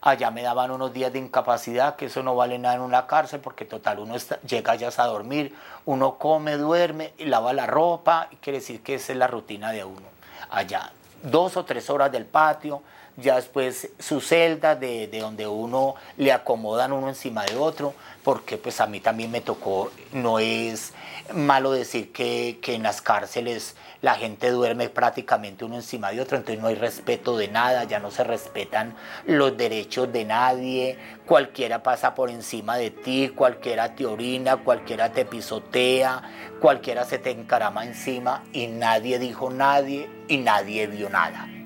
allá 0.00 0.30
me 0.30 0.42
daban 0.42 0.70
unos 0.70 0.92
días 0.92 1.12
de 1.12 1.18
incapacidad, 1.20 1.96
que 1.96 2.06
eso 2.06 2.22
no 2.22 2.34
vale 2.34 2.58
nada 2.58 2.74
en 2.74 2.80
una 2.80 3.06
cárcel, 3.06 3.40
porque 3.40 3.64
total, 3.64 4.00
uno 4.00 4.16
llega 4.46 4.74
ya 4.74 4.90
a 4.96 5.06
dormir, 5.06 5.54
uno 5.86 6.18
come, 6.18 6.56
duerme, 6.56 7.12
y 7.18 7.26
lava 7.26 7.52
la 7.52 7.66
ropa, 7.66 8.28
y 8.30 8.36
quiere 8.36 8.58
decir 8.58 8.82
que 8.82 8.96
esa 8.96 9.12
es 9.12 9.18
la 9.18 9.28
rutina 9.28 9.70
de 9.72 9.84
uno. 9.84 10.06
Allá, 10.50 10.92
dos 11.22 11.56
o 11.56 11.64
tres 11.64 11.88
horas 11.88 12.10
del 12.10 12.26
patio, 12.26 12.82
ya 13.16 13.36
después 13.36 13.90
su 13.98 14.20
celda 14.20 14.74
de, 14.74 15.08
donde 15.08 15.46
uno 15.46 15.94
le 16.16 16.32
acomodan 16.32 16.92
uno 16.92 17.08
encima 17.08 17.44
de 17.44 17.56
otro, 17.56 17.94
porque 18.22 18.56
pues 18.56 18.80
a 18.80 18.86
mí 18.86 19.00
también 19.00 19.30
me 19.30 19.40
tocó, 19.40 19.90
no 20.12 20.38
es 20.38 20.92
malo 21.34 21.72
decir 21.72 22.12
que, 22.12 22.58
que 22.62 22.74
en 22.74 22.82
las 22.82 23.02
cárceles 23.02 23.76
la 24.00 24.14
gente 24.14 24.50
duerme 24.50 24.88
prácticamente 24.88 25.64
uno 25.64 25.76
encima 25.76 26.10
de 26.10 26.20
otro, 26.20 26.36
entonces 26.36 26.60
no 26.60 26.68
hay 26.68 26.74
respeto 26.74 27.36
de 27.36 27.48
nada, 27.48 27.84
ya 27.84 28.00
no 28.00 28.10
se 28.10 28.24
respetan 28.24 28.94
los 29.26 29.56
derechos 29.56 30.12
de 30.12 30.24
nadie, 30.24 30.98
cualquiera 31.26 31.82
pasa 31.82 32.14
por 32.14 32.30
encima 32.30 32.76
de 32.76 32.90
ti, 32.90 33.32
cualquiera 33.34 33.94
te 33.94 34.06
orina, 34.06 34.56
cualquiera 34.56 35.12
te 35.12 35.24
pisotea, 35.24 36.22
cualquiera 36.60 37.04
se 37.04 37.18
te 37.18 37.30
encarama 37.30 37.84
encima 37.84 38.42
y 38.52 38.66
nadie 38.66 39.18
dijo 39.18 39.50
nadie 39.50 40.10
y 40.28 40.38
nadie 40.38 40.86
vio 40.88 41.08
nada. 41.08 41.61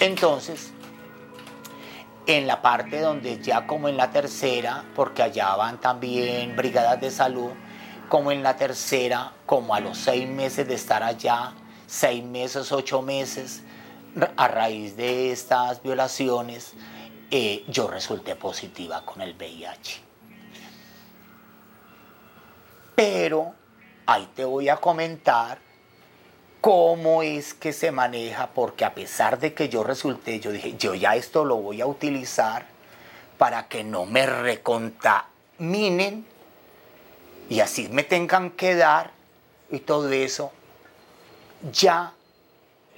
Entonces, 0.00 0.72
en 2.26 2.46
la 2.46 2.60
parte 2.60 3.00
donde 3.00 3.40
ya 3.40 3.66
como 3.66 3.88
en 3.88 3.96
la 3.96 4.10
tercera, 4.10 4.84
porque 4.94 5.22
allá 5.22 5.54
van 5.56 5.80
también 5.80 6.54
brigadas 6.56 7.00
de 7.00 7.10
salud, 7.10 7.50
como 8.08 8.30
en 8.30 8.42
la 8.42 8.56
tercera, 8.56 9.32
como 9.46 9.74
a 9.74 9.80
los 9.80 9.96
seis 9.96 10.28
meses 10.28 10.68
de 10.68 10.74
estar 10.74 11.02
allá, 11.02 11.54
seis 11.86 12.22
meses, 12.24 12.72
ocho 12.72 13.00
meses, 13.00 13.62
a 14.36 14.48
raíz 14.48 14.96
de 14.96 15.32
estas 15.32 15.82
violaciones, 15.82 16.74
eh, 17.30 17.64
yo 17.68 17.88
resulté 17.88 18.36
positiva 18.36 19.04
con 19.04 19.20
el 19.20 19.34
VIH. 19.34 20.00
Pero 22.94 23.54
ahí 24.06 24.28
te 24.34 24.44
voy 24.44 24.68
a 24.68 24.76
comentar 24.76 25.65
cómo 26.66 27.22
es 27.22 27.54
que 27.54 27.72
se 27.72 27.92
maneja, 27.92 28.48
porque 28.48 28.84
a 28.84 28.92
pesar 28.92 29.38
de 29.38 29.54
que 29.54 29.68
yo 29.68 29.84
resulté, 29.84 30.40
yo 30.40 30.50
dije, 30.50 30.74
yo 30.76 30.96
ya 30.96 31.14
esto 31.14 31.44
lo 31.44 31.58
voy 31.58 31.80
a 31.80 31.86
utilizar 31.86 32.66
para 33.38 33.68
que 33.68 33.84
no 33.84 34.04
me 34.04 34.26
recontaminen 34.26 36.26
y 37.48 37.60
así 37.60 37.88
me 37.88 38.02
tengan 38.02 38.50
que 38.50 38.74
dar 38.74 39.12
y 39.70 39.78
todo 39.78 40.10
eso, 40.10 40.50
ya 41.70 42.14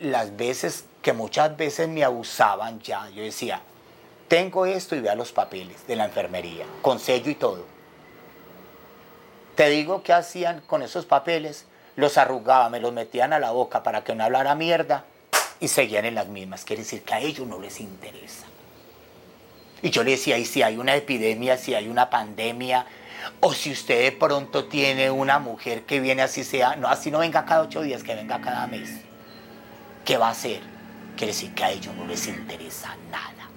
las 0.00 0.35
veces 0.35 0.87
que 1.02 1.12
muchas 1.12 1.54
veces 1.54 1.90
me 1.90 2.04
abusaban 2.04 2.81
ya, 2.81 3.11
yo 3.11 3.22
decía, 3.22 3.61
tengo 4.28 4.64
esto 4.64 4.96
y 4.96 5.00
vea 5.00 5.14
los 5.14 5.33
papeles 5.33 5.87
de 5.87 5.94
la 5.94 6.07
enfermería, 6.07 6.64
con 6.81 6.98
sello 6.98 7.31
y 7.31 7.35
todo. 7.35 7.66
Te 9.57 9.68
digo 9.68 10.02
qué 10.02 10.14
hacían 10.14 10.62
con 10.62 10.83
esos 10.83 11.04
papeles, 11.04 11.66
los 11.98 12.16
arrugaban, 12.16 12.70
me 12.70 12.78
los 12.78 12.92
metían 12.92 13.32
a 13.32 13.40
la 13.40 13.50
boca 13.50 13.82
para 13.82 14.04
que 14.04 14.14
no 14.14 14.22
hablara 14.22 14.54
mierda 14.54 15.04
y 15.58 15.66
seguían 15.66 16.04
en 16.04 16.14
las 16.14 16.28
mismas. 16.28 16.64
Quiere 16.64 16.82
decir 16.82 17.02
que 17.02 17.12
a 17.12 17.18
ellos 17.18 17.44
no 17.48 17.58
les 17.58 17.80
interesa. 17.80 18.46
Y 19.82 19.90
yo 19.90 20.04
le 20.04 20.12
decía, 20.12 20.38
y 20.38 20.44
si 20.44 20.62
hay 20.62 20.76
una 20.76 20.94
epidemia, 20.94 21.56
si 21.56 21.74
hay 21.74 21.88
una 21.88 22.08
pandemia, 22.08 22.87
o 23.40 23.52
si 23.52 23.72
usted 23.72 24.00
de 24.00 24.12
pronto 24.12 24.66
tiene 24.66 25.11
una 25.11 25.40
mujer 25.40 25.87
que 25.87 25.98
viene 25.98 26.22
así 26.22 26.44
sea, 26.44 26.76
no, 26.76 26.87
así 26.87 27.11
no 27.11 27.18
venga 27.18 27.44
cada 27.44 27.62
ocho 27.62 27.82
días, 27.82 28.04
que 28.04 28.14
venga 28.14 28.40
cada 28.40 28.68
mes, 28.68 28.90
¿qué 30.04 30.16
va 30.16 30.28
a 30.28 30.30
hacer? 30.30 30.61
Quiere 31.16 31.32
decir 31.32 31.52
que 31.52 31.64
a 31.64 31.72
ellos 31.72 31.92
no 31.96 32.06
les 32.06 32.28
interesa 32.28 32.96
nada. 33.11 33.47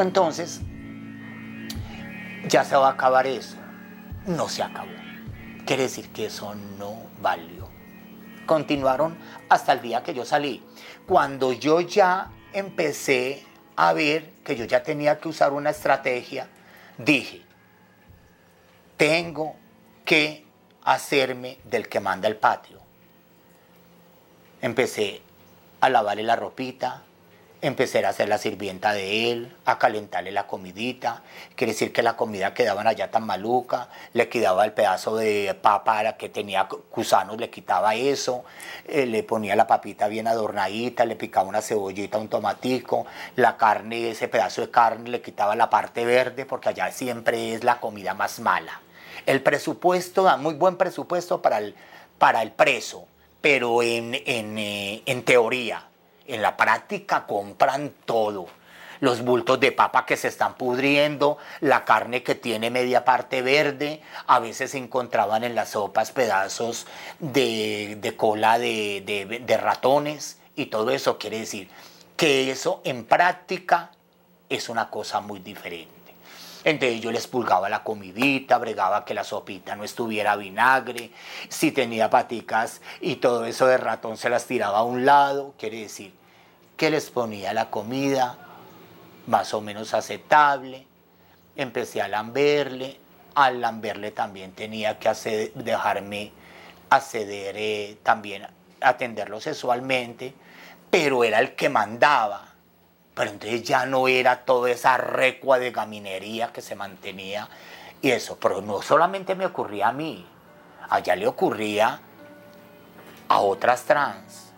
Entonces, 0.00 0.60
ya 2.48 2.64
se 2.64 2.74
va 2.74 2.88
a 2.88 2.92
acabar 2.92 3.26
eso. 3.26 3.56
No 4.26 4.48
se 4.48 4.62
acabó. 4.62 4.90
Quiere 5.66 5.84
decir 5.84 6.08
que 6.10 6.26
eso 6.26 6.54
no 6.54 7.02
valió. 7.20 7.68
Continuaron 8.46 9.16
hasta 9.48 9.72
el 9.74 9.82
día 9.82 10.02
que 10.02 10.14
yo 10.14 10.24
salí. 10.24 10.62
Cuando 11.06 11.52
yo 11.52 11.80
ya 11.80 12.30
empecé 12.52 13.44
a 13.76 13.92
ver 13.92 14.32
que 14.42 14.56
yo 14.56 14.64
ya 14.64 14.82
tenía 14.82 15.18
que 15.18 15.28
usar 15.28 15.52
una 15.52 15.70
estrategia, 15.70 16.48
dije, 16.98 17.42
tengo 18.96 19.54
que 20.04 20.46
hacerme 20.82 21.58
del 21.64 21.88
que 21.88 22.00
manda 22.00 22.26
el 22.26 22.36
patio. 22.36 22.80
Empecé 24.60 25.22
a 25.80 25.88
lavarle 25.88 26.22
la 26.22 26.36
ropita, 26.36 27.02
empecé 27.62 28.04
a 28.04 28.08
hacer 28.08 28.28
la 28.28 28.38
sirvienta 28.38 28.92
de 28.92 29.30
él, 29.30 29.54
a 29.66 29.78
calentarle 29.78 30.32
la 30.32 30.46
comidita. 30.46 31.22
Quiere 31.54 31.72
decir 31.72 31.92
que 31.92 32.02
la 32.02 32.16
comida 32.16 32.54
quedaba 32.54 32.82
allá 32.82 33.10
tan 33.10 33.24
maluca, 33.24 33.88
le 34.14 34.28
quitaba 34.28 34.64
el 34.64 34.72
pedazo 34.72 35.16
de 35.16 35.54
papa 35.60 36.14
que 36.14 36.28
tenía 36.28 36.66
gusanos, 36.94 37.38
le 37.38 37.50
quitaba 37.50 37.94
eso, 37.94 38.44
eh, 38.86 39.06
le 39.06 39.22
ponía 39.22 39.56
la 39.56 39.66
papita 39.66 40.08
bien 40.08 40.26
adornadita, 40.26 41.04
le 41.04 41.16
picaba 41.16 41.48
una 41.48 41.60
cebollita, 41.60 42.18
un 42.18 42.28
tomatico, 42.28 43.06
la 43.36 43.56
carne, 43.56 44.10
ese 44.10 44.28
pedazo 44.28 44.62
de 44.62 44.70
carne, 44.70 45.10
le 45.10 45.20
quitaba 45.20 45.54
la 45.56 45.68
parte 45.68 46.04
verde, 46.04 46.46
porque 46.46 46.70
allá 46.70 46.90
siempre 46.90 47.54
es 47.54 47.64
la 47.64 47.80
comida 47.80 48.14
más 48.14 48.40
mala. 48.40 48.80
El 49.26 49.42
presupuesto, 49.42 50.22
da 50.22 50.36
muy 50.36 50.54
buen 50.54 50.76
presupuesto 50.76 51.42
para 51.42 51.58
el, 51.58 51.74
para 52.18 52.40
el 52.40 52.52
preso, 52.52 53.06
pero 53.42 53.82
en, 53.82 54.14
en, 54.24 54.58
eh, 54.58 55.02
en 55.04 55.22
teoría 55.24 55.89
en 56.34 56.42
la 56.42 56.56
práctica 56.56 57.26
compran 57.26 57.92
todo. 58.04 58.46
Los 59.00 59.22
bultos 59.22 59.58
de 59.58 59.72
papa 59.72 60.04
que 60.04 60.18
se 60.18 60.28
están 60.28 60.54
pudriendo, 60.54 61.38
la 61.60 61.86
carne 61.86 62.22
que 62.22 62.34
tiene 62.34 62.70
media 62.70 63.02
parte 63.04 63.40
verde, 63.40 64.02
a 64.26 64.40
veces 64.40 64.72
se 64.72 64.78
encontraban 64.78 65.42
en 65.42 65.54
las 65.54 65.70
sopas 65.70 66.12
pedazos 66.12 66.86
de, 67.18 68.14
cola 68.18 68.58
de, 68.58 69.58
ratones 69.60 70.38
y 70.54 70.66
todo 70.66 70.90
eso 70.90 71.16
quiere 71.16 71.40
decir 71.40 71.70
que 72.16 72.50
eso 72.50 72.82
en 72.84 73.06
práctica 73.06 73.90
es 74.50 74.68
una 74.68 74.90
cosa 74.90 75.20
muy 75.20 75.38
diferente. 75.38 75.90
Entonces 76.62 77.00
yo 77.00 77.10
les 77.10 77.26
pulgaba 77.26 77.70
la 77.70 77.82
comidita, 77.82 78.58
bregaba 78.58 79.06
que 79.06 79.14
la 79.14 79.24
sopita 79.24 79.76
no 79.76 79.84
estuviera 79.84 80.36
vinagre, 80.36 81.10
si 81.48 81.72
tenía 81.72 82.10
paticas 82.10 82.82
y 83.00 83.16
todo 83.16 83.46
eso 83.46 83.66
de 83.66 83.78
ratón 83.78 84.18
se 84.18 84.28
las 84.28 84.44
tiraba 84.44 84.80
a 84.80 84.82
un 84.82 85.06
lado, 85.06 85.54
quiere 85.56 85.80
decir 85.80 86.19
que 86.80 86.88
les 86.88 87.10
ponía 87.10 87.52
la 87.52 87.68
comida 87.68 88.38
más 89.26 89.52
o 89.52 89.60
menos 89.60 89.92
aceptable. 89.92 90.86
Empecé 91.54 92.00
a 92.00 92.08
lamberle, 92.08 92.98
al 93.34 93.60
lamberle 93.60 94.12
también 94.12 94.52
tenía 94.52 94.98
que 94.98 95.10
dejarme 95.56 96.32
acceder 96.88 97.54
eh, 97.58 97.98
también, 98.02 98.46
atenderlo 98.80 99.42
sexualmente, 99.42 100.32
pero 100.90 101.22
era 101.22 101.40
el 101.40 101.54
que 101.54 101.68
mandaba. 101.68 102.48
Pero 103.12 103.30
entonces 103.32 103.62
ya 103.62 103.84
no 103.84 104.08
era 104.08 104.46
toda 104.46 104.70
esa 104.70 104.96
recua 104.96 105.58
de 105.58 105.72
gaminería 105.72 106.50
que 106.50 106.62
se 106.62 106.76
mantenía 106.76 107.46
y 108.00 108.10
eso. 108.10 108.38
Pero 108.40 108.62
no 108.62 108.80
solamente 108.80 109.34
me 109.34 109.44
ocurría 109.44 109.88
a 109.88 109.92
mí, 109.92 110.26
allá 110.88 111.14
le 111.14 111.26
ocurría 111.26 112.00
a 113.28 113.40
otras 113.40 113.82
trans 113.82 114.49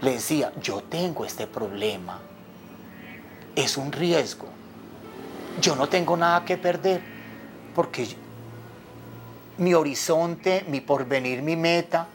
le 0.00 0.12
decía, 0.12 0.52
yo 0.62 0.82
tengo 0.82 1.24
este 1.24 1.46
problema, 1.46 2.20
es 3.54 3.76
un 3.76 3.92
riesgo, 3.92 4.46
yo 5.60 5.76
no 5.76 5.88
tengo 5.88 6.16
nada 6.16 6.44
que 6.44 6.56
perder, 6.56 7.02
porque 7.74 8.08
mi 9.58 9.74
horizonte, 9.74 10.64
mi 10.68 10.80
porvenir, 10.80 11.42
mi 11.42 11.56
meta 11.56 12.06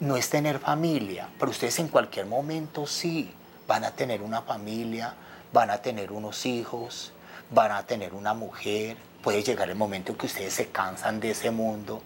no 0.00 0.16
es 0.16 0.28
tener 0.28 0.58
familia, 0.58 1.28
pero 1.38 1.50
ustedes 1.50 1.78
en 1.78 1.88
cualquier 1.88 2.26
momento 2.26 2.86
sí 2.86 3.30
van 3.68 3.84
a 3.84 3.92
tener 3.92 4.22
una 4.22 4.42
familia, 4.42 5.14
van 5.52 5.70
a 5.70 5.78
tener 5.78 6.10
unos 6.10 6.46
hijos, 6.46 7.12
van 7.50 7.70
a 7.72 7.84
tener 7.84 8.14
una 8.14 8.34
mujer, 8.34 8.96
puede 9.22 9.42
llegar 9.42 9.68
el 9.68 9.76
momento 9.76 10.12
en 10.12 10.18
que 10.18 10.26
ustedes 10.26 10.54
se 10.54 10.68
cansan 10.68 11.20
de 11.20 11.30
ese 11.30 11.50
mundo, 11.50 12.02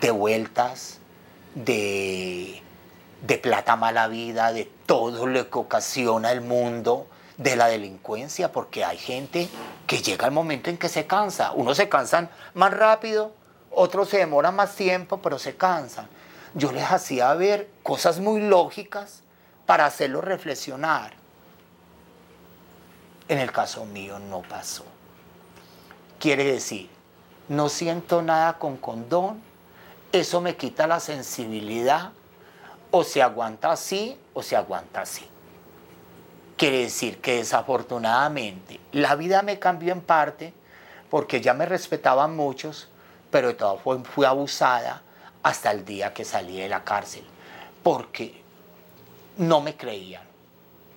de 0.00 0.10
vueltas, 0.10 0.98
de 1.54 2.62
de 3.26 3.38
plata 3.38 3.76
mala 3.76 4.06
vida, 4.06 4.52
de 4.52 4.64
todo 4.86 5.26
lo 5.26 5.50
que 5.50 5.58
ocasiona 5.58 6.30
el 6.30 6.42
mundo, 6.42 7.08
de 7.36 7.56
la 7.56 7.66
delincuencia, 7.66 8.52
porque 8.52 8.84
hay 8.84 8.98
gente 8.98 9.48
que 9.86 10.00
llega 10.00 10.26
el 10.26 10.32
momento 10.32 10.70
en 10.70 10.78
que 10.78 10.88
se 10.88 11.06
cansa. 11.06 11.52
Unos 11.52 11.76
se 11.76 11.88
cansan 11.88 12.30
más 12.54 12.72
rápido, 12.72 13.32
otros 13.72 14.08
se 14.08 14.18
demoran 14.18 14.54
más 14.54 14.74
tiempo, 14.76 15.20
pero 15.20 15.38
se 15.38 15.56
cansan. 15.56 16.08
Yo 16.54 16.72
les 16.72 16.84
hacía 16.84 17.34
ver 17.34 17.68
cosas 17.82 18.20
muy 18.20 18.40
lógicas 18.40 19.22
para 19.66 19.86
hacerlos 19.86 20.24
reflexionar. 20.24 21.14
En 23.28 23.38
el 23.38 23.50
caso 23.50 23.84
mío 23.84 24.20
no 24.20 24.42
pasó. 24.42 24.84
Quiere 26.20 26.44
decir, 26.44 26.88
no 27.48 27.68
siento 27.68 28.22
nada 28.22 28.58
con 28.58 28.76
condón, 28.76 29.42
eso 30.12 30.40
me 30.40 30.56
quita 30.56 30.86
la 30.86 31.00
sensibilidad 31.00 32.12
o 32.90 33.04
se 33.04 33.22
aguanta 33.22 33.72
así 33.72 34.18
o 34.34 34.42
se 34.42 34.56
aguanta 34.56 35.02
así. 35.02 35.26
Quiere 36.56 36.78
decir 36.78 37.18
que 37.18 37.36
desafortunadamente 37.36 38.80
la 38.92 39.14
vida 39.14 39.42
me 39.42 39.58
cambió 39.58 39.92
en 39.92 40.00
parte 40.00 40.54
porque 41.10 41.40
ya 41.40 41.54
me 41.54 41.66
respetaban 41.66 42.34
muchos, 42.34 42.88
pero 43.30 43.48
de 43.48 43.54
todo 43.54 43.78
fue, 43.78 44.02
fui 44.04 44.24
abusada 44.24 45.02
hasta 45.42 45.70
el 45.70 45.84
día 45.84 46.12
que 46.12 46.24
salí 46.24 46.58
de 46.58 46.68
la 46.68 46.82
cárcel, 46.82 47.22
porque 47.82 48.42
no 49.36 49.60
me 49.60 49.76
creían. 49.76 50.22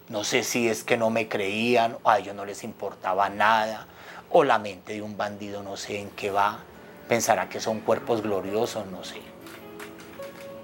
No 0.08 0.24
sé 0.24 0.44
si 0.44 0.68
es 0.68 0.84
que 0.84 0.98
no 0.98 1.12
me 1.12 1.28
creían, 1.28 1.98
a 2.04 2.18
ellos 2.18 2.36
no 2.36 2.46
les 2.46 2.64
importaba 2.64 3.30
nada, 3.30 3.86
o 4.32 4.44
la 4.44 4.58
mente 4.58 4.94
de 4.94 5.02
un 5.02 5.18
bandido 5.18 5.62
no 5.62 5.78
sé 5.78 6.00
en 6.00 6.10
qué 6.12 6.32
va, 6.32 6.60
pensará 7.08 7.50
que 7.50 7.60
son 7.60 7.82
cuerpos 7.82 8.22
gloriosos, 8.22 8.88
no 8.88 9.04
sé. 9.04 9.22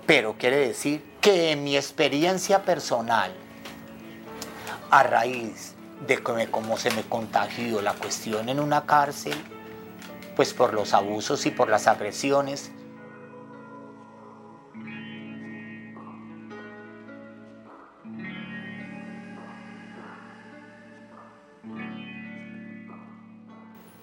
Pero 0.06 0.36
quiere 0.38 0.58
decir 0.58 1.04
que 1.20 1.52
en 1.52 1.64
mi 1.64 1.76
experiencia 1.76 2.64
personal, 2.64 3.32
a 4.92 5.04
raíz 5.04 5.74
de 6.06 6.22
cómo 6.22 6.78
se 6.78 6.92
me 6.92 7.02
contagió 7.04 7.82
la 7.82 7.94
cuestión 7.94 8.50
en 8.50 8.60
una 8.60 8.86
cárcel, 8.86 9.36
pues 10.36 10.54
por 10.54 10.74
los 10.74 10.94
abusos 10.94 11.46
y 11.46 11.52
por 11.52 11.70
las 11.70 11.88
agresiones, 11.88 12.72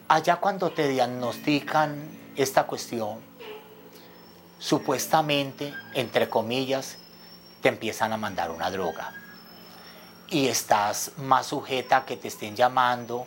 allá 0.08 0.36
cuando 0.36 0.70
te 0.70 0.88
diagnostican 0.88 1.96
esta 2.36 2.66
cuestión, 2.66 3.31
supuestamente, 4.62 5.74
entre 5.92 6.28
comillas, 6.28 6.96
te 7.60 7.68
empiezan 7.68 8.12
a 8.12 8.16
mandar 8.16 8.52
una 8.52 8.70
droga. 8.70 9.12
Y 10.28 10.46
estás 10.46 11.10
más 11.16 11.46
sujeta 11.46 11.98
a 11.98 12.04
que 12.06 12.16
te 12.16 12.28
estén 12.28 12.54
llamando 12.54 13.26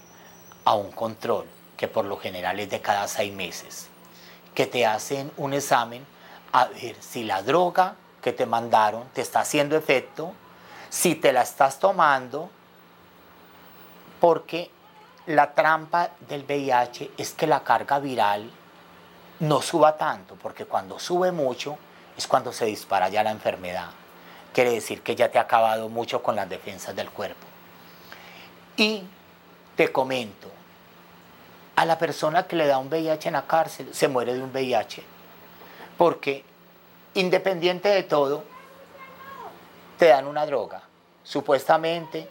a 0.64 0.76
un 0.76 0.94
control, 0.94 1.46
que 1.76 1.90
por 1.90 2.06
lo 2.06 2.18
general 2.18 2.62
es 2.62 2.70
de 2.70 2.80
cada 2.80 3.06
seis 3.10 3.34
meses, 3.34 3.90
que 4.54 4.66
te 4.66 4.86
hacen 4.86 5.30
un 5.36 5.54
examen 5.54 6.06
a 6.54 6.68
ver 6.68 6.96
si 7.02 7.26
la 7.26 7.42
droga 7.42 7.96
que 8.22 8.32
te 8.32 8.46
mandaron 8.46 9.04
te 9.14 9.22
está 9.22 9.42
haciendo 9.42 9.76
efecto, 9.76 10.32
si 10.90 11.16
te 11.16 11.34
la 11.34 11.42
estás 11.42 11.80
tomando, 11.80 12.50
porque 14.22 14.72
la 15.26 15.54
trampa 15.54 16.12
del 16.30 16.46
VIH 16.46 17.12
es 17.18 17.34
que 17.34 17.46
la 17.46 17.62
carga 17.66 18.00
viral 18.00 18.50
no 19.40 19.62
suba 19.62 19.98
tanto, 19.98 20.36
porque 20.36 20.66
cuando 20.66 21.00
sube 21.00 21.32
mucho 21.32 21.78
es 22.18 22.28
cuando 22.28 22.54
se 22.54 22.66
dispara 22.66 23.10
ya 23.10 23.24
la 23.24 23.32
enfermedad. 23.32 23.90
Quiere 24.54 24.72
decir 24.72 25.02
que 25.02 25.16
ya 25.16 25.30
te 25.30 25.38
ha 25.38 25.42
acabado 25.42 25.90
mucho 25.90 26.24
con 26.24 26.36
las 26.36 26.50
defensas 26.50 26.96
del 26.96 27.10
cuerpo. 27.10 27.46
Y 28.78 29.04
te 29.76 29.92
comento, 29.92 30.50
a 31.76 31.86
la 31.86 31.98
persona 31.98 32.48
que 32.48 32.56
le 32.56 32.68
da 32.68 32.78
un 32.78 32.88
VIH 32.88 33.28
en 33.28 33.34
la 33.34 33.46
cárcel 33.46 33.94
se 33.94 34.08
muere 34.08 34.34
de 34.34 34.42
un 34.42 34.52
VIH, 34.52 35.04
porque 35.98 36.44
independiente 37.16 37.90
de 37.90 38.04
todo, 38.04 38.44
te 39.98 40.08
dan 40.08 40.28
una 40.28 40.46
droga. 40.46 40.84
Supuestamente, 41.24 42.30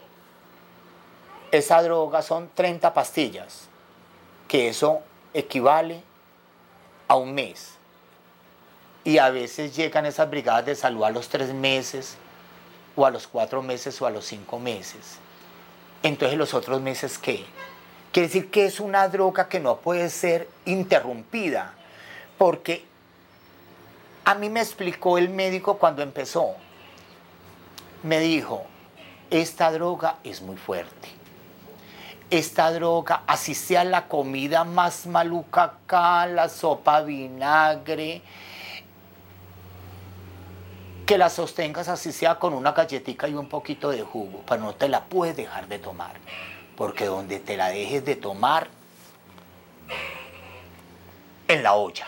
esa 1.51 1.81
droga 1.81 2.21
son 2.21 2.49
30 2.53 2.93
pastillas, 2.93 3.67
que 4.47 4.69
eso 4.69 5.01
equivale 5.33 6.03
a 7.07 7.15
un 7.15 7.33
mes. 7.33 7.73
Y 9.03 9.17
a 9.17 9.29
veces 9.29 9.75
llegan 9.75 10.05
esas 10.05 10.29
brigadas 10.29 10.65
de 10.65 10.75
salud 10.75 11.03
a 11.03 11.11
los 11.11 11.29
tres 11.29 11.53
meses, 11.53 12.17
o 12.95 13.05
a 13.05 13.11
los 13.11 13.27
cuatro 13.27 13.61
meses, 13.61 14.01
o 14.01 14.05
a 14.05 14.09
los 14.09 14.25
cinco 14.25 14.59
meses. 14.59 15.17
Entonces, 16.01 16.37
los 16.37 16.53
otros 16.53 16.81
meses, 16.81 17.17
¿qué? 17.17 17.45
Quiere 18.11 18.27
decir 18.27 18.49
que 18.49 18.65
es 18.65 18.79
una 18.79 19.07
droga 19.09 19.49
que 19.49 19.59
no 19.59 19.77
puede 19.77 20.09
ser 20.09 20.47
interrumpida, 20.65 21.73
porque 22.37 22.85
a 24.23 24.35
mí 24.35 24.49
me 24.49 24.61
explicó 24.61 25.17
el 25.17 25.29
médico 25.29 25.77
cuando 25.77 26.01
empezó. 26.01 26.55
Me 28.03 28.19
dijo, 28.19 28.65
esta 29.29 29.71
droga 29.71 30.17
es 30.23 30.41
muy 30.41 30.57
fuerte. 30.57 31.09
Esta 32.35 32.69
droga, 32.69 33.23
así 33.27 33.55
sea 33.55 33.85
la 33.85 34.09
comida 34.09 34.65
más 34.65 35.07
maluca 35.07 35.63
acá, 35.63 36.27
la 36.27 36.49
sopa 36.49 36.99
vinagre, 36.99 38.21
que 41.05 41.17
la 41.17 41.29
sostengas 41.29 41.87
así 41.87 42.11
sea 42.11 42.35
con 42.35 42.53
una 42.53 42.73
galletita 42.73 43.29
y 43.29 43.35
un 43.35 43.47
poquito 43.47 43.89
de 43.89 44.01
jugo, 44.01 44.43
pero 44.45 44.61
no 44.61 44.75
te 44.75 44.89
la 44.89 45.05
puedes 45.05 45.37
dejar 45.37 45.69
de 45.69 45.79
tomar, 45.79 46.11
porque 46.75 47.05
donde 47.05 47.39
te 47.39 47.55
la 47.55 47.69
dejes 47.69 48.03
de 48.03 48.17
tomar, 48.17 48.67
en 51.47 51.63
la 51.63 51.75
olla 51.75 52.05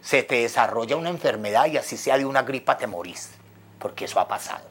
se 0.00 0.22
te 0.22 0.42
desarrolla 0.42 0.94
una 0.94 1.10
enfermedad 1.10 1.66
y 1.66 1.76
así 1.76 1.96
sea 1.96 2.18
de 2.18 2.24
una 2.24 2.42
gripa 2.42 2.78
te 2.78 2.86
morís, 2.86 3.32
porque 3.80 4.04
eso 4.04 4.20
ha 4.20 4.28
pasado. 4.28 4.64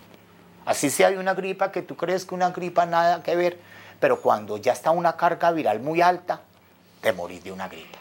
Así 0.66 0.90
sea 0.90 1.12
de 1.12 1.18
una 1.18 1.34
gripa 1.34 1.70
que 1.74 1.82
tú 1.82 1.98
crees 1.98 2.24
que 2.24 2.34
una 2.34 2.52
gripa 2.52 2.86
nada 2.86 3.24
que 3.24 3.36
ver, 3.36 3.60
pero 4.04 4.20
cuando 4.20 4.58
ya 4.58 4.74
está 4.74 4.92
una 4.92 5.16
carga 5.16 5.50
viral 5.52 5.80
muy 5.80 6.02
alta, 6.02 6.42
te 7.00 7.14
morís 7.14 7.42
de 7.42 7.54
una 7.54 7.70
gripa. 7.70 8.00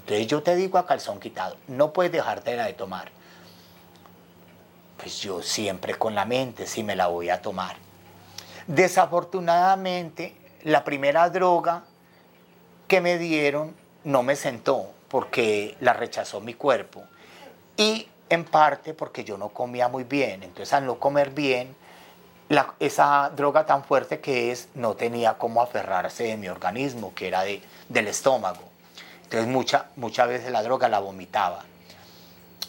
Entonces 0.00 0.26
yo 0.26 0.42
te 0.42 0.56
digo 0.56 0.76
a 0.76 0.84
calzón 0.84 1.20
quitado, 1.20 1.56
no 1.68 1.92
puedes 1.92 2.10
dejarte 2.10 2.56
de 2.56 2.72
tomar. 2.72 3.12
Pues 4.96 5.20
yo 5.20 5.42
siempre 5.42 5.94
con 5.94 6.16
la 6.16 6.24
mente 6.24 6.66
sí 6.66 6.82
me 6.82 6.96
la 6.96 7.06
voy 7.06 7.30
a 7.30 7.42
tomar. 7.42 7.76
Desafortunadamente, 8.66 10.34
la 10.64 10.82
primera 10.82 11.30
droga 11.30 11.84
que 12.88 13.00
me 13.00 13.16
dieron 13.16 13.72
no 14.02 14.24
me 14.24 14.34
sentó 14.34 14.90
porque 15.06 15.76
la 15.78 15.92
rechazó 15.92 16.40
mi 16.40 16.54
cuerpo 16.54 17.04
y 17.76 18.08
en 18.30 18.44
parte 18.44 18.94
porque 18.94 19.22
yo 19.22 19.38
no 19.38 19.50
comía 19.50 19.86
muy 19.86 20.02
bien. 20.02 20.42
Entonces 20.42 20.72
al 20.72 20.86
no 20.86 20.98
comer 20.98 21.30
bien, 21.30 21.76
esa 22.78 23.30
droga 23.34 23.66
tan 23.66 23.84
fuerte 23.84 24.20
que 24.20 24.52
es 24.52 24.68
no 24.74 24.94
tenía 24.94 25.34
cómo 25.34 25.62
aferrarse 25.62 26.24
de 26.24 26.36
mi 26.36 26.48
organismo, 26.48 27.12
que 27.14 27.28
era 27.28 27.42
de, 27.42 27.62
del 27.88 28.08
estómago. 28.08 28.62
Entonces 29.24 29.48
mucha, 29.48 29.86
muchas 29.96 30.28
veces 30.28 30.52
la 30.52 30.62
droga 30.62 30.88
la 30.88 31.00
vomitaba. 31.00 31.64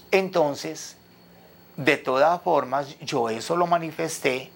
Entonces, 0.09 0.97
de 1.75 1.97
todas 1.97 2.41
formas, 2.41 2.97
yo 2.99 3.29
eso 3.29 3.55
lo 3.55 3.67
manifesté, 3.67 4.51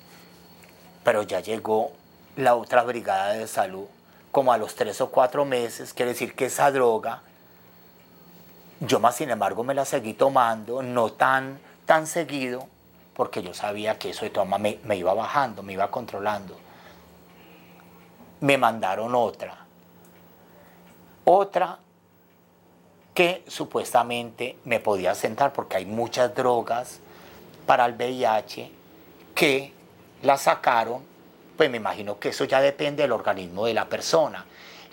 pero 1.04 1.24
ya 1.24 1.40
llegó 1.40 1.92
la 2.36 2.56
otra 2.56 2.84
brigada 2.84 3.34
de 3.34 3.48
salud 3.48 3.86
como 4.32 4.54
a 4.54 4.58
los 4.58 4.76
tres 4.76 5.02
o 5.02 5.12
cuatro 5.12 5.44
meses, 5.46 5.94
quiere 5.94 6.14
decir 6.14 6.34
que 6.36 6.46
esa 6.46 6.72
droga 6.72 7.22
yo 8.82 9.00
más 9.00 9.16
sin 9.16 9.30
embargo 9.30 9.64
me 9.64 9.74
la 9.74 9.86
seguí 9.86 10.14
tomando, 10.14 10.82
no 10.82 11.12
tan, 11.12 11.60
tan 11.86 12.08
seguido, 12.08 12.68
porque 13.15 13.43
yo 13.43 13.54
sabía 13.54 13.97
que 14.00 14.12
eso 14.12 14.26
de 14.26 14.32
toma 14.32 14.58
me, 14.58 14.80
me 14.84 14.95
iba 14.95 15.13
bajando, 15.13 15.63
me 15.63 15.74
iba 15.74 15.89
controlando. 15.91 16.58
Me 18.39 18.58
mandaron 18.58 19.13
otra. 19.15 19.65
Otra 21.26 21.80
que 23.13 23.43
supuestamente 23.47 24.58
me 24.63 24.80
podía 24.80 25.13
sentar 25.15 25.54
porque 25.54 25.78
hay 25.78 25.86
muchas 25.86 26.34
drogas 26.34 27.00
para 27.65 27.86
el 27.86 27.93
VIH 27.93 28.71
que 29.36 29.74
la 30.24 30.38
sacaron, 30.38 31.04
pues 31.58 31.69
me 31.69 31.78
imagino 31.78 32.19
que 32.19 32.30
eso 32.30 32.45
ya 32.45 32.62
depende 32.62 33.04
del 33.04 33.12
organismo 33.12 33.65
de 33.65 33.74
la 33.74 33.88
persona, 33.88 34.45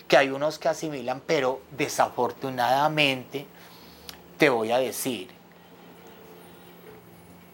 que 0.07 0.17
hay 0.17 0.29
unos 0.29 0.59
que 0.59 0.69
asimilan, 0.69 1.21
pero 1.25 1.61
desafortunadamente 1.71 3.45
te 4.37 4.49
voy 4.49 4.71
a 4.71 4.77
decir, 4.79 5.29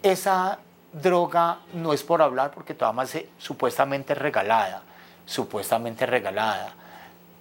esa 0.05 0.59
droga 0.93 1.57
no 1.73 1.91
es 1.91 2.03
por 2.03 2.21
hablar 2.21 2.51
porque 2.51 2.75
toda 2.75 2.91
más 2.91 3.17
supuestamente 3.39 4.13
regalada, 4.13 4.83
supuestamente 5.25 6.05
regalada. 6.05 6.73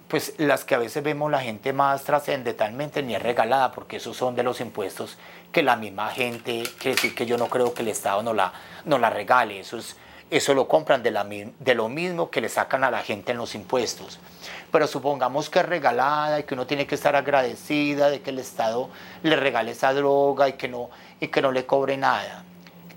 Pues 0.07 0.33
las 0.37 0.63
que 0.65 0.73
a 0.73 0.79
veces 0.79 1.03
vemos 1.03 1.29
la 1.29 1.41
gente 1.41 1.73
más 1.73 2.03
trascendentalmente 2.03 3.03
ni 3.03 3.15
es 3.15 3.21
regalada 3.21 3.71
porque 3.71 3.97
esos 3.97 4.17
son 4.17 4.35
de 4.35 4.41
los 4.41 4.61
impuestos 4.61 5.17
que 5.51 5.61
la 5.61 5.75
misma 5.75 6.09
gente, 6.09 6.63
quiere 6.79 6.95
decir 6.95 7.13
que 7.13 7.27
yo 7.27 7.37
no 7.37 7.47
creo 7.47 7.73
que 7.73 7.83
el 7.83 7.89
Estado 7.89 8.23
no 8.23 8.33
la, 8.33 8.51
no 8.83 8.97
la 8.97 9.11
regale, 9.11 9.59
eso 9.59 9.77
es 9.77 9.95
eso 10.31 10.55
lo 10.55 10.67
compran 10.67 11.03
de, 11.03 11.11
la, 11.11 11.23
de 11.23 11.75
lo 11.75 11.87
mismo 11.87 12.31
que 12.31 12.41
le 12.41 12.49
sacan 12.49 12.83
a 12.83 12.89
la 12.89 13.03
gente 13.03 13.31
en 13.31 13.37
los 13.37 13.53
impuestos. 13.53 14.19
Pero 14.71 14.87
supongamos 14.87 15.49
que 15.49 15.59
es 15.59 15.65
regalada 15.65 16.39
y 16.39 16.43
que 16.43 16.55
uno 16.55 16.65
tiene 16.65 16.87
que 16.87 16.95
estar 16.95 17.15
agradecida 17.15 18.09
de 18.09 18.21
que 18.21 18.31
el 18.31 18.39
Estado 18.39 18.89
le 19.21 19.35
regale 19.35 19.71
esa 19.71 19.93
droga 19.93 20.49
y 20.49 20.53
que 20.53 20.67
no, 20.67 20.89
y 21.19 21.27
que 21.27 21.41
no 21.41 21.51
le 21.51 21.65
cobre 21.65 21.95
nada. 21.97 22.43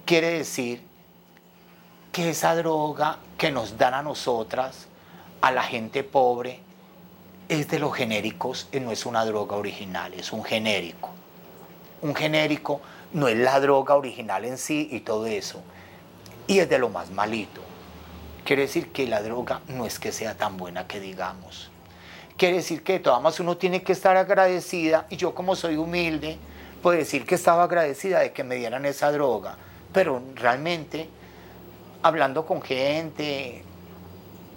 Quiere 0.08 0.38
decir 0.38 0.80
que 2.12 2.30
esa 2.30 2.56
droga 2.56 3.18
que 3.36 3.50
nos 3.50 3.76
dan 3.76 3.92
a 3.92 4.00
nosotras, 4.00 4.86
a 5.42 5.52
la 5.52 5.62
gente 5.62 6.02
pobre, 6.02 6.60
es 7.50 7.68
de 7.68 7.78
los 7.78 7.94
genéricos 7.94 8.68
y 8.72 8.80
no 8.80 8.90
es 8.90 9.04
una 9.04 9.26
droga 9.26 9.56
original, 9.56 10.14
es 10.14 10.32
un 10.32 10.44
genérico. 10.44 11.10
Un 12.00 12.14
genérico 12.14 12.80
no 13.12 13.28
es 13.28 13.36
la 13.36 13.60
droga 13.60 13.96
original 13.96 14.46
en 14.46 14.56
sí 14.56 14.88
y 14.90 15.00
todo 15.00 15.26
eso 15.26 15.60
y 16.46 16.60
es 16.60 16.70
de 16.70 16.78
lo 16.78 16.88
más 16.88 17.10
malito. 17.10 17.60
Quiere 18.46 18.62
decir 18.62 18.90
que 18.92 19.06
la 19.06 19.20
droga 19.20 19.60
no 19.68 19.84
es 19.84 19.98
que 19.98 20.10
sea 20.10 20.38
tan 20.38 20.56
buena 20.56 20.86
que 20.86 21.00
digamos. 21.00 21.70
Quiere 22.38 22.56
decir 22.56 22.82
que 22.82 22.94
de 22.94 23.00
todas 23.00 23.20
maneras 23.20 23.40
uno 23.40 23.58
tiene 23.58 23.82
que 23.82 23.92
estar 23.92 24.16
agradecida 24.16 25.06
y 25.10 25.18
yo 25.18 25.34
como 25.34 25.54
soy 25.54 25.76
humilde, 25.76 26.38
puedo 26.82 26.96
decir 26.96 27.26
que 27.26 27.34
estaba 27.34 27.64
agradecida 27.64 28.20
de 28.20 28.32
que 28.32 28.42
me 28.42 28.54
dieran 28.54 28.86
esa 28.86 29.12
droga. 29.12 29.58
Pero 29.92 30.22
realmente, 30.34 31.08
hablando 32.02 32.44
con 32.46 32.62
gente 32.62 33.62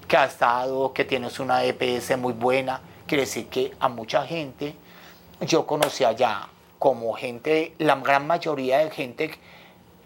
que 0.07 0.17
ha 0.17 0.25
estado, 0.25 0.93
que 0.93 1.05
tienes 1.05 1.39
una 1.39 1.63
EPS 1.63 2.17
muy 2.17 2.33
buena, 2.33 2.81
quiere 3.07 3.23
decir 3.23 3.47
que 3.47 3.73
a 3.79 3.89
mucha 3.89 4.25
gente 4.25 4.75
yo 5.41 5.65
conocí 5.65 6.03
allá 6.03 6.47
como 6.79 7.13
gente, 7.13 7.73
la 7.77 7.95
gran 7.95 8.27
mayoría 8.27 8.79
de 8.79 8.91
gente 8.91 9.31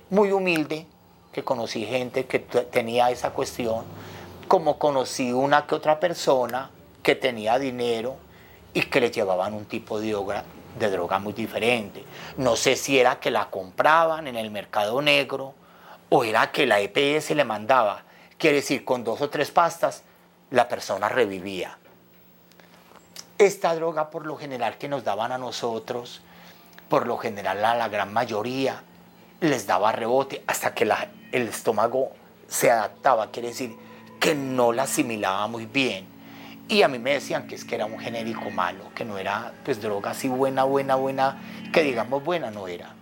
muy 0.10 0.32
humilde, 0.32 0.86
que 1.32 1.44
conocí 1.44 1.86
gente 1.86 2.26
que 2.26 2.40
tenía 2.40 3.10
esa 3.12 3.32
cuestión, 3.32 3.84
como 4.48 4.78
conocí 4.78 5.34
una 5.34 5.66
que 5.66 5.76
otra 5.76 6.00
persona 6.00 6.70
que 7.02 7.16
tenía 7.16 7.60
dinero 7.60 8.16
y 8.74 8.82
que 8.82 9.02
le 9.02 9.12
llevaban 9.12 9.54
un 9.54 9.66
tipo 9.66 10.00
de 10.00 10.12
droga, 10.12 10.44
de 10.78 10.90
droga 10.90 11.20
muy 11.20 11.34
diferente. 11.34 12.04
No 12.38 12.56
sé 12.56 12.76
si 12.76 13.00
era 13.00 13.20
que 13.20 13.32
la 13.32 13.50
compraban 13.50 14.28
en 14.28 14.36
el 14.36 14.52
mercado 14.52 15.02
negro 15.02 15.54
o 16.10 16.24
era 16.24 16.52
que 16.52 16.66
la 16.66 16.80
EPS 16.80 17.32
le 17.32 17.44
mandaba. 17.44 18.04
Quiere 18.38 18.58
decir, 18.58 18.84
con 18.84 19.04
dos 19.04 19.22
o 19.22 19.30
tres 19.30 19.52
pastas, 19.52 20.04
la 20.52 20.68
persona 20.68 21.10
revivía. 21.10 21.78
Esta 23.38 23.76
droga, 23.76 24.10
por 24.10 24.26
lo 24.26 24.38
general, 24.38 24.78
que 24.78 24.88
nos 24.88 25.04
daban 25.04 25.32
a 25.32 25.38
nosotros, 25.38 26.22
por 26.90 27.08
lo 27.08 27.18
general 27.18 27.64
a 27.66 27.76
la 27.76 27.90
gran 27.90 28.14
mayoría, 28.14 28.84
les 29.42 29.68
daba 29.68 29.92
rebote 29.92 30.44
hasta 30.48 30.74
que 30.74 30.90
el 31.32 31.48
estómago 31.48 32.12
se 32.48 32.72
adaptaba, 32.72 33.32
quiere 33.32 33.50
decir 33.50 33.76
que 34.20 34.36
no 34.36 34.72
la 34.72 34.84
asimilaba 34.84 35.48
muy 35.48 35.66
bien. 35.66 36.15
Y 36.68 36.82
a 36.82 36.88
mí 36.88 36.98
me 36.98 37.14
decían 37.14 37.46
que 37.48 37.56
es 37.56 37.64
que 37.64 37.76
era 37.76 37.86
un 37.86 38.00
genérico 38.00 38.50
malo, 38.50 38.90
que 38.96 39.06
no 39.06 39.20
era 39.20 39.54
pues 39.64 39.82
droga 39.82 40.12
así 40.12 40.28
buena, 40.28 40.64
buena, 40.64 40.96
buena, 40.96 41.38
que 41.72 41.84
digamos 41.84 42.24
buena 42.24 42.50
no 42.50 42.68
era. 42.68 42.96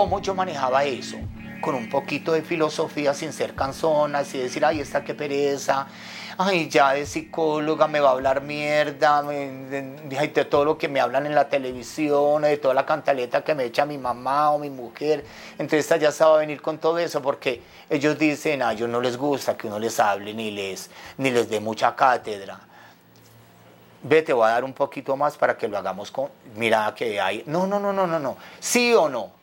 ¿Cómo 0.00 0.18
yo 0.22 0.34
manejaba 0.34 0.82
eso? 0.84 1.18
Con 1.60 1.74
un 1.74 1.90
poquito 1.90 2.32
de 2.32 2.40
filosofía 2.40 3.12
sin 3.12 3.34
ser 3.34 3.54
canzonas 3.54 4.34
y 4.34 4.38
decir, 4.38 4.64
ay, 4.64 4.80
esta 4.80 5.04
qué 5.04 5.12
pereza, 5.12 5.88
ay, 6.38 6.70
ya 6.70 6.92
de 6.92 7.04
psicóloga 7.04 7.86
me 7.86 8.00
va 8.00 8.08
a 8.08 8.12
hablar 8.12 8.40
mierda, 8.40 9.22
de, 9.22 9.98
de, 10.08 10.44
todo 10.46 10.64
lo 10.64 10.78
que 10.78 10.88
me 10.88 11.00
hablan 11.00 11.26
en 11.26 11.34
la 11.34 11.50
televisión, 11.50 12.40
de 12.40 12.56
toda 12.56 12.72
la 12.72 12.86
cantaleta 12.86 13.44
que 13.44 13.54
me 13.54 13.64
echa 13.64 13.84
mi 13.84 13.98
mamá 13.98 14.52
o 14.52 14.58
mi 14.58 14.70
mujer. 14.70 15.22
Entonces 15.58 15.80
esta 15.80 15.98
ya 15.98 16.10
se 16.10 16.24
va 16.24 16.36
a 16.36 16.38
venir 16.38 16.62
con 16.62 16.78
todo 16.78 16.96
eso 16.96 17.20
porque 17.20 17.60
ellos 17.90 18.18
dicen, 18.18 18.62
a 18.62 18.72
ellos 18.72 18.88
no 18.88 19.02
les 19.02 19.18
gusta 19.18 19.54
que 19.54 19.66
uno 19.66 19.78
les 19.78 20.00
hable 20.00 20.32
ni 20.32 20.50
les, 20.50 20.88
ni 21.18 21.30
les 21.30 21.50
dé 21.50 21.60
mucha 21.60 21.94
cátedra. 21.94 22.58
Ve, 24.02 24.22
te 24.22 24.32
voy 24.32 24.48
a 24.48 24.52
dar 24.52 24.64
un 24.64 24.72
poquito 24.72 25.14
más 25.14 25.36
para 25.36 25.58
que 25.58 25.68
lo 25.68 25.76
hagamos 25.76 26.10
con, 26.10 26.30
mira 26.56 26.94
que 26.96 27.20
hay, 27.20 27.42
no, 27.44 27.66
no, 27.66 27.78
no, 27.78 27.92
no, 27.92 28.06
no, 28.06 28.18
no, 28.18 28.38
sí 28.58 28.94
o 28.94 29.10
no, 29.10 29.39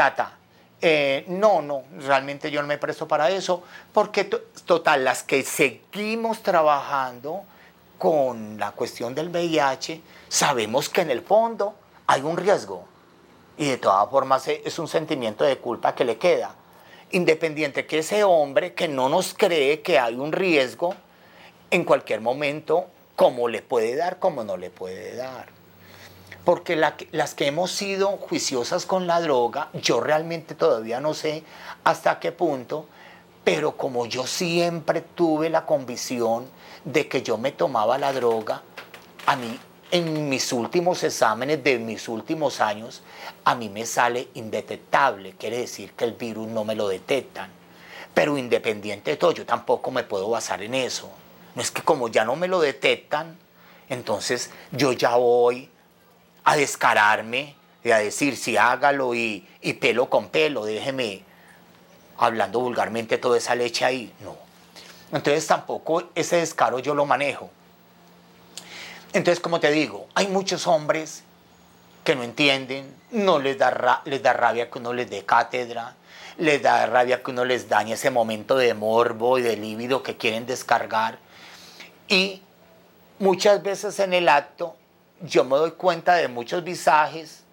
tata, 0.00 0.32
eh, 0.80 1.26
no, 1.28 1.60
no, 1.60 1.82
realmente 1.98 2.50
yo 2.50 2.62
no 2.62 2.66
me 2.66 2.78
presto 2.78 3.06
para 3.06 3.28
eso, 3.28 3.62
porque 3.92 4.24
total, 4.64 5.04
las 5.04 5.22
que 5.22 5.42
seguimos 5.42 6.42
trabajando 6.42 7.42
con 7.98 8.58
la 8.58 8.72
cuestión 8.72 9.14
del 9.14 9.28
VIH, 9.28 10.00
sabemos 10.26 10.88
que 10.88 11.02
en 11.02 11.10
el 11.10 11.20
fondo 11.20 11.74
hay 12.06 12.22
un 12.22 12.38
riesgo. 12.38 12.86
Y 13.58 13.68
de 13.68 13.76
todas 13.76 14.08
formas 14.08 14.48
e, 14.48 14.62
es 14.64 14.78
un 14.78 14.88
sentimiento 14.88 15.44
de 15.44 15.58
culpa 15.58 15.94
que 15.94 16.06
le 16.06 16.16
queda. 16.16 16.54
Independiente 17.10 17.84
que 17.84 17.98
ese 17.98 18.24
hombre 18.24 18.72
que 18.72 18.88
no 18.88 19.10
nos 19.10 19.34
cree 19.34 19.82
que 19.82 19.98
hay 19.98 20.14
un 20.14 20.32
riesgo, 20.32 20.94
en 21.70 21.84
cualquier 21.84 22.22
momento, 22.22 22.86
como 23.16 23.48
le 23.48 23.60
puede 23.60 23.96
dar, 23.96 24.18
como 24.18 24.44
no 24.44 24.56
le 24.56 24.70
puede 24.70 25.14
dar 25.14 25.59
porque 26.50 26.74
las 26.74 27.34
que 27.36 27.46
hemos 27.46 27.70
sido 27.70 28.08
juiciosas 28.16 28.84
con 28.84 29.06
la 29.06 29.20
droga, 29.20 29.68
yo 29.72 30.00
realmente 30.00 30.56
todavía 30.56 31.00
no 31.00 31.14
sé 31.14 31.44
hasta 31.84 32.18
qué 32.18 32.32
punto, 32.32 32.86
pero 33.44 33.76
como 33.76 34.04
yo 34.06 34.26
siempre 34.26 35.00
tuve 35.00 35.48
la 35.48 35.64
convicción 35.64 36.48
de 36.84 37.06
que 37.06 37.22
yo 37.22 37.38
me 37.38 37.52
tomaba 37.52 37.98
la 37.98 38.12
droga, 38.12 38.62
a 39.26 39.36
mí 39.36 39.60
en 39.92 40.28
mis 40.28 40.52
últimos 40.52 41.04
exámenes 41.04 41.62
de 41.62 41.78
mis 41.78 42.08
últimos 42.08 42.60
años, 42.60 43.04
a 43.44 43.54
mí 43.54 43.68
me 43.68 43.86
sale 43.86 44.26
indetectable, 44.34 45.36
quiere 45.38 45.58
decir 45.58 45.92
que 45.92 46.04
el 46.04 46.14
virus 46.14 46.48
no 46.48 46.64
me 46.64 46.74
lo 46.74 46.88
detectan. 46.88 47.48
Pero 48.12 48.36
independiente 48.36 49.12
de 49.12 49.16
todo, 49.16 49.30
yo 49.30 49.46
tampoco 49.46 49.92
me 49.92 50.02
puedo 50.02 50.28
basar 50.28 50.64
en 50.64 50.74
eso. 50.74 51.12
No 51.54 51.62
es 51.62 51.70
que 51.70 51.82
como 51.82 52.08
ya 52.08 52.24
no 52.24 52.34
me 52.34 52.48
lo 52.48 52.58
detectan, 52.58 53.38
entonces 53.88 54.50
yo 54.72 54.90
ya 54.90 55.14
voy 55.14 55.70
a 56.44 56.56
descararme 56.56 57.54
y 57.82 57.90
a 57.90 57.98
decir, 57.98 58.36
si 58.36 58.56
hágalo 58.56 59.14
y, 59.14 59.46
pelo 59.80 60.10
con 60.10 60.28
pelo, 60.28 60.64
déjeme 60.64 61.22
hablando 62.18 62.60
vulgarmente 62.60 63.18
toda 63.18 63.38
esa 63.38 63.54
leche 63.54 63.84
ahí. 63.84 64.12
No. 64.20 64.36
Entonces 65.12 65.46
tampoco 65.46 66.04
ese 66.14 66.36
descaro 66.36 66.78
yo 66.78 66.94
lo 66.94 67.06
manejo. 67.06 67.50
Entonces, 69.12 69.40
como 69.40 69.58
te 69.58 69.70
digo, 69.72 70.06
hay 70.14 70.28
muchos 70.28 70.66
hombres 70.66 71.24
que 72.04 72.14
no 72.14 72.22
entienden, 72.22 72.94
no 73.10 73.38
les 73.38 73.58
da, 73.58 74.02
les 74.04 74.22
da 74.22 74.32
rabia 74.32 74.70
que 74.70 74.78
uno 74.78 74.92
les 74.92 75.10
dé 75.10 75.24
cátedra, 75.24 75.96
les 76.38 76.62
da 76.62 76.86
rabia 76.86 77.22
que 77.22 77.30
uno 77.30 77.44
les 77.44 77.68
dañe 77.68 77.94
ese 77.94 78.10
momento 78.10 78.56
de 78.56 78.72
morbo 78.74 79.38
y 79.38 79.42
de 79.42 79.56
líbido 79.56 80.02
que 80.02 80.16
quieren 80.16 80.46
descargar. 80.46 81.18
Y 82.08 82.42
muchas 83.18 83.62
veces 83.62 83.98
en 83.98 84.12
el 84.12 84.28
acto 84.28 84.76
yo 85.22 85.44
me 85.44 85.56
doy 85.56 85.72
cuenta 85.72 86.14
de 86.14 86.28
muchos 86.28 86.64
visajes, 86.64 87.44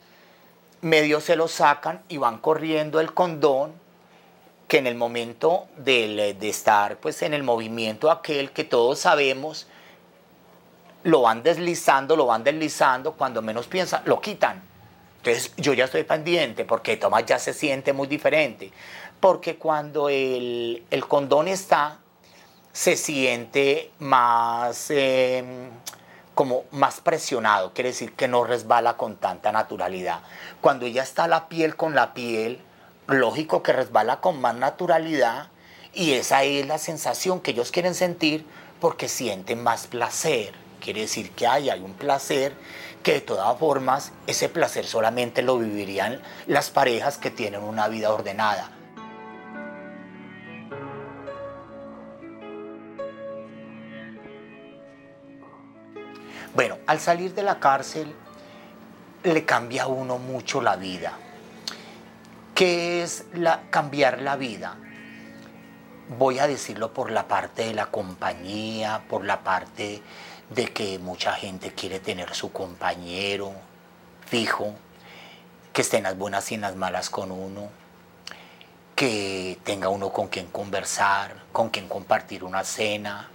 medio 0.81 1.19
se 1.19 1.35
lo 1.35 1.47
sacan 1.47 2.01
y 2.07 2.17
van 2.17 2.37
corriendo 2.37 2.99
el 2.99 3.13
condón, 3.13 3.73
que 4.67 4.77
en 4.77 4.87
el 4.87 4.95
momento 4.95 5.67
de, 5.77 6.35
de 6.37 6.49
estar 6.49 6.97
pues 6.97 7.21
en 7.21 7.33
el 7.33 7.43
movimiento 7.43 8.11
aquel 8.11 8.51
que 8.51 8.63
todos 8.63 8.99
sabemos, 8.99 9.67
lo 11.03 11.21
van 11.21 11.41
deslizando, 11.41 12.15
lo 12.15 12.25
van 12.25 12.43
deslizando, 12.43 13.13
cuando 13.13 13.41
menos 13.41 13.67
piensa, 13.67 14.01
lo 14.05 14.19
quitan. 14.19 14.61
Entonces 15.17 15.53
yo 15.57 15.73
ya 15.73 15.85
estoy 15.85 16.03
pendiente 16.03 16.65
porque 16.65 16.97
Tomás 16.97 17.25
ya 17.25 17.39
se 17.39 17.53
siente 17.53 17.93
muy 17.93 18.07
diferente. 18.07 18.71
Porque 19.19 19.57
cuando 19.57 20.09
el, 20.09 20.83
condón 21.07 21.47
está, 21.47 21.99
se 22.71 22.95
siente 22.95 23.91
más... 23.99 24.89
Em, 24.91 25.69
como 26.37 26.65
más 26.69 27.01
presionado, 27.01 27.73
quiere 27.73 27.89
decir 27.89 28.13
que 28.13 28.27
no 28.27 28.43
resbala 28.43 28.95
con 28.95 29.15
tanta 29.15 29.51
naturalidad. 29.51 30.19
Cuando 30.61 30.85
ya 30.85 31.01
está 31.01 31.27
la 31.27 31.49
piel 31.49 31.75
con 31.75 31.95
la 31.95 32.13
piel, 32.13 32.61
lógico 33.07 33.63
que 33.63 33.73
resbala 33.73 34.21
con 34.21 34.39
más 34.39 34.53
naturalidad 34.53 35.47
y 35.95 36.13
esa 36.13 36.43
es 36.43 36.67
la 36.67 36.77
sensación 36.77 37.39
que 37.39 37.51
ellos 37.51 37.71
quieren 37.71 37.95
sentir 37.95 38.45
porque 38.79 39.07
sienten 39.09 39.63
más 39.63 39.87
placer. 39.87 40.53
Quiere 40.79 41.01
decir 41.01 41.31
que 41.31 41.47
hay, 41.47 41.71
hay 41.71 41.79
un 41.81 41.95
placer 41.95 42.53
que 43.01 43.13
de 43.13 43.21
todas 43.21 43.57
formas 43.57 44.11
ese 44.27 44.47
placer 44.47 44.85
solamente 44.85 45.41
lo 45.41 45.57
vivirían 45.57 46.21
las 46.45 46.69
parejas 46.69 47.17
que 47.17 47.31
tienen 47.31 47.63
una 47.63 47.87
vida 47.87 48.13
ordenada. 48.13 48.76
Bueno, 56.53 56.77
al 56.87 56.99
salir 56.99 57.33
de 57.33 57.43
la 57.43 57.59
cárcel 57.59 58.13
le 59.23 59.45
cambia 59.45 59.83
a 59.83 59.87
uno 59.87 60.17
mucho 60.17 60.61
la 60.61 60.75
vida. 60.75 61.13
¿Qué 62.55 63.03
es 63.03 63.25
cambiar 63.69 64.21
la 64.21 64.35
vida? 64.35 64.77
Voy 66.17 66.39
a 66.39 66.47
decirlo 66.47 66.93
por 66.93 67.11
la 67.11 67.27
parte 67.27 67.65
de 67.65 67.73
la 67.73 67.87
compañía, 67.87 69.03
por 69.09 69.25
la 69.25 69.43
parte 69.43 70.01
de 70.49 70.67
que 70.67 70.97
mucha 70.97 71.33
gente 71.33 71.73
quiere 71.73 71.99
tener 71.99 72.33
su 72.33 72.51
compañero 72.51 73.51
fijo, 74.25 74.73
que 75.73 75.81
esté 75.81 75.97
en 75.97 76.03
las 76.03 76.17
buenas 76.17 76.51
y 76.51 76.55
en 76.55 76.61
las 76.61 76.75
malas 76.75 77.09
con 77.09 77.31
uno, 77.31 77.69
que 78.95 79.59
tenga 79.63 79.89
uno 79.89 80.11
con 80.11 80.27
quien 80.27 80.47
conversar, 80.47 81.35
con 81.51 81.69
quien 81.69 81.87
compartir 81.87 82.43
una 82.43 82.63
cena, 82.63 83.29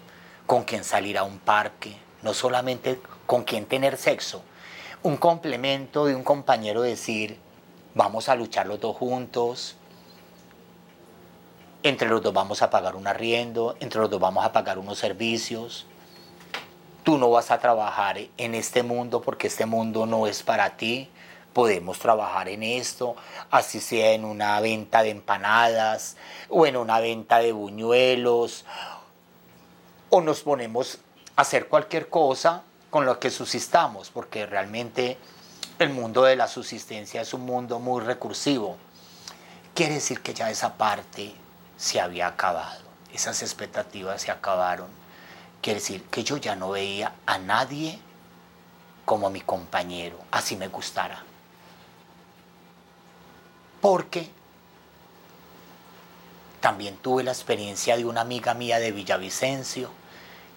con 0.47 0.65
quien 0.65 0.83
salir 0.83 1.19
a 1.19 1.23
un 1.23 1.39
parque, 1.39 1.97
no 2.23 2.35
solamente 2.35 3.01
con 3.27 3.45
quien 3.45 3.67
tener 3.67 3.97
sexo. 3.97 4.43
Un 5.03 5.17
complemento 5.17 6.07
de 6.07 6.15
un 6.15 6.23
compañero 6.23 6.83
decir, 6.83 7.39
vamos 7.95 8.29
a 8.29 8.37
luchar 8.37 8.67
los 8.67 8.81
dos 8.81 8.97
juntos, 8.97 9.77
entre 11.83 12.09
los 12.09 12.23
dos 12.23 12.33
vamos 12.33 12.63
a 12.63 12.71
pagar 12.71 12.95
un 12.95 13.09
arriendo, 13.09 13.77
entre 13.81 14.01
los 14.01 14.09
dos 14.09 14.21
vamos 14.21 14.45
a 14.45 14.53
pagar 14.53 14.79
unos 14.79 14.99
servicios. 14.99 15.87
Tú 17.03 17.19
no 17.19 17.31
vas 17.31 17.51
a 17.51 17.59
trabajar 17.59 18.21
en 18.37 18.55
este 18.55 18.85
mundo 18.85 19.21
porque 19.21 19.49
este 19.49 19.67
mundo 19.67 20.07
no 20.07 20.29
es 20.29 20.45
para 20.45 20.77
ti. 20.77 21.11
Podemos 21.53 21.99
trabajar 21.99 22.49
en 22.49 22.63
esto, 22.63 23.17
así 23.51 23.81
sea 23.81 24.13
en 24.13 24.25
una 24.25 24.61
venta 24.61 25.03
de 25.03 25.11
empanadas 25.11 26.17
o 26.49 26.67
en 26.67 26.77
una 26.77 27.01
venta 27.01 27.41
de 27.41 27.51
buñuelos. 27.51 28.65
O 30.09 30.21
nos 30.21 30.43
ponemos 30.43 31.01
hacer 31.37 31.69
cualquier 31.69 32.09
cosa 32.09 32.63
con 32.91 33.07
lo 33.07 33.19
que 33.19 33.31
subsistamos, 33.31 34.11
porque 34.11 34.47
realmente 34.47 35.17
el 35.79 35.91
mundo 35.91 36.25
de 36.25 36.37
la 36.37 36.49
subsistencia 36.49 37.23
es 37.23 37.33
un 37.35 37.43
mundo 37.43 37.79
muy 37.79 38.03
recursivo. 38.03 38.77
Quiere 39.75 39.95
decir 39.95 40.21
que 40.21 40.35
ya 40.35 40.51
esa 40.51 40.75
parte 40.75 41.35
se 41.77 42.01
había 42.01 42.27
acabado, 42.27 42.83
esas 43.13 43.43
expectativas 43.43 44.23
se 44.23 44.31
acabaron. 44.31 44.89
Quiere 45.63 45.81
decir 45.81 46.05
que 46.05 46.25
yo 46.25 46.37
ya 46.37 46.55
no 46.57 46.71
veía 46.71 47.15
a 47.25 47.39
nadie 47.39 47.99
como 49.05 49.31
mi 49.31 49.41
compañero, 49.41 50.19
así 50.31 50.57
me 50.57 50.69
gustara. 50.69 51.23
Porque 53.81 54.31
también 56.61 56.97
tuve 56.99 57.25
la 57.25 57.33
experiencia 57.33 57.97
de 57.97 58.05
una 58.05 58.21
amiga 58.21 58.55
mía 58.55 58.79
de 58.79 58.93
Villavicencio, 58.93 59.91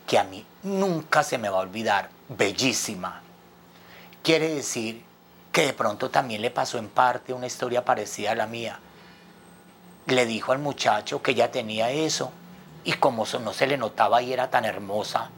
que 0.05 0.19
a 0.19 0.23
mí 0.23 0.45
nunca 0.65 1.21
se 1.21 1.37
me 1.37 1.47
va 1.47 1.59
a 1.59 1.61
olvidar 1.61 2.09
bellísima. 2.27 3.21
Quiere 4.23 4.55
decir 4.55 5.03
que 5.51 5.67
de 5.67 5.73
pronto 5.73 6.09
también 6.09 6.41
le 6.41 6.49
pasó 6.49 6.79
en 6.79 6.89
parte 6.89 7.33
una 7.33 7.45
historia 7.45 7.85
parecida 7.85 8.31
a 8.31 8.35
la 8.35 8.47
mía. 8.47 8.79
Le 10.07 10.25
dijo 10.25 10.51
al 10.51 10.59
muchacho 10.59 11.21
que 11.21 11.31
ella 11.31 11.51
tenía 11.51 11.91
eso 11.91 12.31
y 12.83 12.93
como 12.93 13.25
no 13.41 13.53
se 13.53 13.67
le 13.67 13.77
notaba 13.77 14.21
y 14.23 14.33
era 14.33 14.49
tan 14.49 14.65
hermosa, 14.65 15.29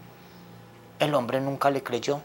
el 1.00 1.14
hombre 1.14 1.42
nunca 1.42 1.70
le 1.70 1.84
creyó. 1.84 2.22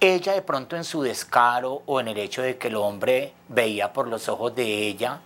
Ella 0.00 0.32
de 0.34 0.42
pronto 0.42 0.76
en 0.76 0.84
su 0.84 1.02
descaro 1.02 1.82
o 1.86 2.00
en 2.00 2.08
el 2.08 2.18
hecho 2.18 2.42
de 2.42 2.58
que 2.58 2.68
el 2.68 2.76
hombre 2.76 3.32
veía 3.48 3.92
por 3.92 4.08
los 4.08 4.28
ojos 4.28 4.54
de 4.54 4.86
ella, 4.88 5.20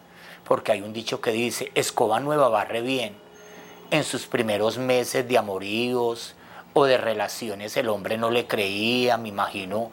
porque 0.44 0.72
hay 0.72 0.82
un 0.82 0.92
dicho 0.92 1.20
que 1.20 1.32
dice, 1.32 1.72
escoba 1.74 2.20
nueva 2.20 2.48
barre 2.48 2.80
bien, 2.80 3.16
en 3.90 4.04
sus 4.04 4.26
primeros 4.26 4.78
meses 4.78 5.26
de 5.26 5.38
amoríos, 5.38 6.34
o 6.78 6.84
de 6.84 6.98
relaciones 6.98 7.76
el 7.76 7.88
hombre 7.88 8.16
no 8.18 8.30
le 8.30 8.46
creía, 8.46 9.16
me 9.16 9.28
imagino 9.28 9.90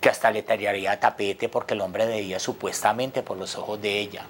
que 0.00 0.08
hasta 0.08 0.30
le 0.30 0.42
tiraría 0.42 0.98
tapete 0.98 1.48
porque 1.48 1.74
el 1.74 1.80
hombre 1.80 2.06
veía 2.06 2.38
supuestamente 2.38 3.22
por 3.22 3.36
los 3.36 3.56
ojos 3.56 3.80
de 3.80 4.00
ella. 4.00 4.24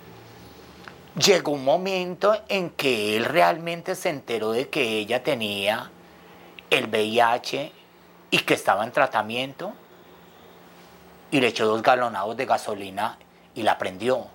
Llegó 1.17 1.53
un 1.53 1.65
momento 1.65 2.37
en 2.49 2.71
que 2.71 3.17
él 3.17 3.25
realmente 3.25 3.95
se 3.95 4.11
enteró 4.11 4.53
de 4.53 4.69
que 4.69 4.99
ella 4.99 5.23
tenía 5.23 5.91
el 6.69 6.89
VIH 6.89 7.73
y 8.31 8.39
que 8.41 8.55
estaba 8.55 8.85
en 8.85 8.93
tratamiento 8.93 9.73
y 11.31 11.41
le 11.41 11.49
echó 11.49 11.67
dos 11.67 11.83
galonados 11.83 12.37
de 12.37 12.45
gasolina 12.45 13.19
y 13.55 13.63
la 13.63 13.79
prendió, 13.79 14.27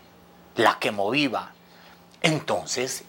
la 0.56 0.80
quemó 0.80 1.12
viva. 1.12 1.52
Entonces, 2.22 3.04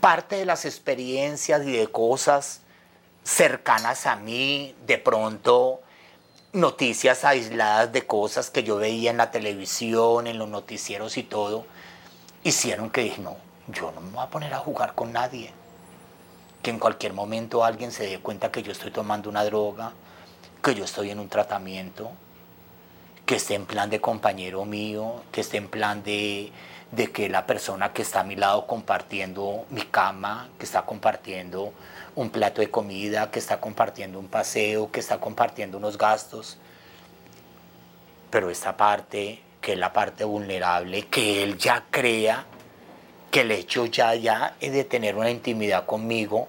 parte 0.00 0.36
de 0.36 0.46
las 0.46 0.64
experiencias 0.64 1.66
y 1.66 1.72
de 1.72 1.88
cosas 1.88 2.62
cercanas 3.22 4.06
a 4.06 4.16
mí, 4.16 4.74
de 4.86 4.98
pronto 4.98 5.80
noticias 6.52 7.24
aisladas 7.24 7.92
de 7.92 8.06
cosas 8.06 8.50
que 8.50 8.64
yo 8.64 8.76
veía 8.76 9.10
en 9.10 9.18
la 9.18 9.30
televisión, 9.30 10.26
en 10.26 10.38
los 10.38 10.48
noticieros 10.48 11.16
y 11.16 11.22
todo, 11.22 11.64
hicieron 12.42 12.90
que 12.90 13.02
dije, 13.02 13.20
no, 13.22 13.36
yo 13.68 13.92
no 13.92 14.00
me 14.00 14.10
voy 14.10 14.24
a 14.24 14.30
poner 14.30 14.52
a 14.54 14.58
jugar 14.58 14.94
con 14.94 15.12
nadie. 15.12 15.52
Que 16.62 16.70
en 16.70 16.78
cualquier 16.78 17.12
momento 17.12 17.64
alguien 17.64 17.92
se 17.92 18.06
dé 18.06 18.18
cuenta 18.18 18.50
que 18.50 18.62
yo 18.62 18.72
estoy 18.72 18.90
tomando 18.90 19.30
una 19.30 19.44
droga, 19.44 19.92
que 20.62 20.74
yo 20.74 20.84
estoy 20.84 21.10
en 21.10 21.20
un 21.20 21.28
tratamiento, 21.28 22.10
que 23.24 23.36
esté 23.36 23.54
en 23.54 23.64
plan 23.64 23.88
de 23.88 24.00
compañero 24.00 24.64
mío, 24.64 25.22
que 25.30 25.40
esté 25.42 25.56
en 25.56 25.68
plan 25.68 26.02
de, 26.02 26.52
de 26.92 27.12
que 27.12 27.28
la 27.28 27.46
persona 27.46 27.92
que 27.92 28.02
está 28.02 28.20
a 28.20 28.24
mi 28.24 28.36
lado 28.36 28.66
compartiendo 28.66 29.64
mi 29.70 29.82
cama, 29.82 30.48
que 30.58 30.64
está 30.64 30.82
compartiendo 30.82 31.72
un 32.16 32.30
plato 32.30 32.60
de 32.60 32.70
comida, 32.70 33.30
que 33.30 33.38
está 33.38 33.60
compartiendo 33.60 34.18
un 34.18 34.28
paseo, 34.28 34.90
que 34.90 35.00
está 35.00 35.18
compartiendo 35.18 35.78
unos 35.78 35.96
gastos. 35.96 36.58
Pero 38.30 38.50
esta 38.50 38.76
parte, 38.76 39.40
que 39.60 39.72
es 39.74 39.78
la 39.78 39.92
parte 39.92 40.24
vulnerable, 40.24 41.06
que 41.06 41.42
él 41.42 41.58
ya 41.58 41.84
crea 41.90 42.44
que 43.30 43.42
el 43.42 43.52
hecho 43.52 43.86
ya, 43.86 44.14
ya 44.16 44.56
de 44.60 44.84
tener 44.84 45.14
una 45.14 45.30
intimidad 45.30 45.86
conmigo, 45.86 46.48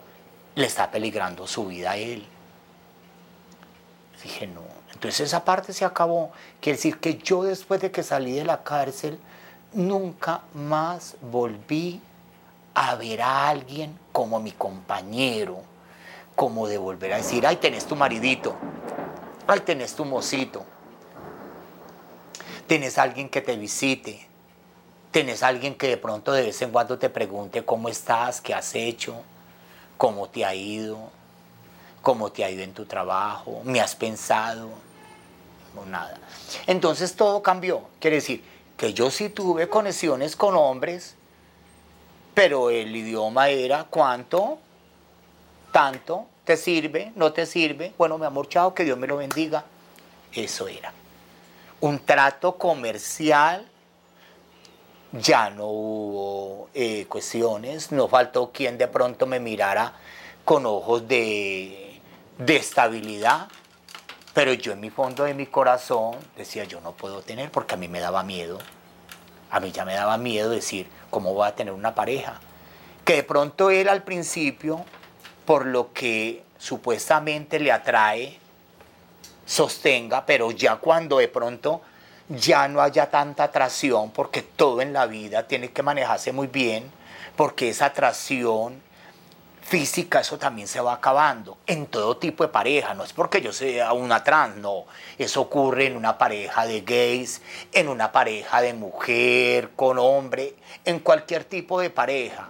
le 0.56 0.66
está 0.66 0.90
peligrando 0.90 1.46
su 1.46 1.68
vida 1.68 1.92
a 1.92 1.98
él. 1.98 2.26
Dije, 4.24 4.48
no. 4.48 4.64
Entonces 4.92 5.22
esa 5.22 5.46
parte 5.46 5.74
se 5.74 5.86
acabó. 5.86 6.32
Quiere 6.60 6.78
decir 6.78 7.00
que 7.00 7.18
yo 7.18 7.44
después 7.44 7.82
de 7.82 7.92
que 7.92 8.04
salí 8.04 8.34
de 8.34 8.44
la 8.44 8.64
cárcel, 8.64 9.20
nunca 9.74 10.42
más 10.54 11.16
volví 11.22 12.02
a 12.74 12.96
ver 12.96 13.22
a 13.22 13.50
alguien 13.50 13.98
como 14.12 14.40
mi 14.40 14.52
compañero, 14.52 15.62
como 16.36 16.68
de 16.68 16.78
volver 16.78 17.14
a 17.14 17.18
decir, 17.18 17.46
ay, 17.46 17.58
tenés 17.58 17.86
tu 17.86 17.96
maridito, 17.96 18.56
ay, 19.48 19.60
tenés 19.62 19.96
tu 19.96 20.06
mocito, 20.06 20.66
tenés 22.68 22.98
alguien 22.98 23.30
que 23.30 23.42
te 23.42 23.56
visite, 23.56 24.28
tenés 25.12 25.44
alguien 25.44 25.76
que 25.76 25.88
de 25.88 25.98
pronto 25.98 26.32
de 26.32 26.44
vez 26.44 26.62
en 26.62 26.72
cuando 26.72 26.98
te 26.98 27.10
pregunte 27.10 27.66
cómo 27.66 27.90
estás, 27.90 28.40
qué 28.42 28.54
has 28.54 28.74
hecho, 28.76 29.22
cómo 29.98 30.30
te 30.30 30.46
ha 30.46 30.56
ido, 30.56 31.10
cómo 32.02 32.32
te 32.32 32.44
ha 32.44 32.50
ido 32.50 32.64
en 32.64 32.74
tu 32.74 32.86
trabajo, 32.86 33.62
me 33.66 33.82
has 33.82 33.96
pensado, 33.96 34.70
o 35.76 35.86
nada. 35.86 36.18
Entonces 36.68 37.16
todo 37.16 37.42
cambió, 37.42 37.82
quiere 38.00 38.18
decir 38.18 38.44
que 38.82 38.94
yo 38.96 39.12
sí 39.12 39.30
tuve 39.30 39.70
conexiones 39.70 40.36
con 40.36 40.56
hombres, 40.56 41.14
pero 42.34 42.72
el 42.72 42.96
idioma 42.96 43.50
era 43.50 43.84
cuánto, 43.84 44.58
tanto, 45.72 46.26
te 46.44 46.58
sirve, 46.58 47.12
no 47.16 47.32
te 47.32 47.46
sirve, 47.46 47.94
bueno, 47.96 48.18
mi 48.18 48.26
amor, 48.26 48.50
chao, 48.50 48.74
que 48.74 48.84
Dios 48.84 48.98
me 48.98 49.06
lo 49.06 49.18
bendiga. 49.18 49.66
Eso 50.34 50.68
era. 50.68 50.92
Un 51.82 52.00
trato 52.00 52.58
comercial, 52.58 53.70
ya 55.12 55.52
no 55.52 55.68
hubo 55.68 56.70
eh, 56.74 57.06
cuestiones, 57.08 57.92
no 57.92 58.08
faltó 58.08 58.52
quien 58.52 58.80
de 58.80 58.88
pronto 58.88 59.28
me 59.28 59.40
mirara 59.40 59.94
con 60.44 60.66
ojos 60.66 61.08
de, 61.08 62.02
de 62.40 62.56
estabilidad, 62.56 63.48
pero 64.34 64.54
yo 64.54 64.72
en 64.72 64.80
mi 64.80 64.90
fondo 64.90 65.26
de 65.26 65.34
mi 65.34 65.46
corazón 65.46 66.16
decía, 66.38 66.64
yo 66.64 66.80
no 66.82 66.94
puedo 66.94 67.22
tener 67.22 67.52
porque 67.52 67.76
a 67.76 67.78
mí 67.78 67.88
me 67.88 68.00
daba 68.00 68.24
miedo. 68.24 68.60
A 69.50 69.60
mí 69.60 69.72
ya 69.72 69.84
me 69.84 69.94
daba 69.94 70.18
miedo 70.18 70.50
decir, 70.50 70.88
¿cómo 71.10 71.34
voy 71.34 71.48
a 71.48 71.56
tener 71.56 71.74
una 71.74 71.94
pareja? 71.94 72.40
Que 73.04 73.16
de 73.16 73.24
pronto 73.24 73.70
él 73.70 73.90
al 73.90 74.04
principio, 74.04 74.86
por 75.46 75.66
lo 75.66 75.92
que 75.92 76.44
supuestamente 76.58 77.60
le 77.60 77.72
atrae, 77.72 78.40
sostenga, 79.46 80.26
pero 80.26 80.52
ya 80.52 80.78
cuando 80.78 81.18
de 81.18 81.28
pronto 81.28 81.82
ya 82.30 82.70
no 82.70 82.82
haya 82.82 83.10
tanta 83.10 83.44
atracción, 83.44 84.12
porque 84.12 84.42
todo 84.42 84.82
en 84.82 84.94
la 84.94 85.06
vida 85.08 85.48
tiene 85.48 85.72
que 85.72 85.84
manejarse 85.84 86.32
muy 86.32 86.48
bien, 86.48 86.90
porque 87.36 87.70
esa 87.70 87.88
atracción 87.88 88.82
física, 89.72 90.20
eso 90.20 90.38
también 90.38 90.68
se 90.68 90.82
va 90.82 90.92
acabando 90.92 91.58
en 91.66 91.86
todo 91.86 92.18
tipo 92.18 92.44
de 92.44 92.50
pareja. 92.50 92.94
No 92.94 93.06
es 93.06 93.14
porque 93.14 93.40
yo 93.40 93.54
sea 93.54 93.94
una 93.94 94.22
trans, 94.22 94.58
no. 94.58 94.84
Eso 95.18 95.40
ocurre 95.40 95.86
en 95.86 95.96
una 95.96 96.18
pareja 96.18 96.66
de 96.66 96.82
gays, 96.82 97.42
en 97.72 97.88
una 97.88 98.12
pareja 98.12 98.60
de 98.60 98.74
mujer, 98.74 99.70
con 99.78 99.98
hombre, 99.98 100.56
en 100.84 101.00
cualquier 101.00 101.46
tipo 101.46 101.80
de 101.80 101.90
pareja. 101.90 102.50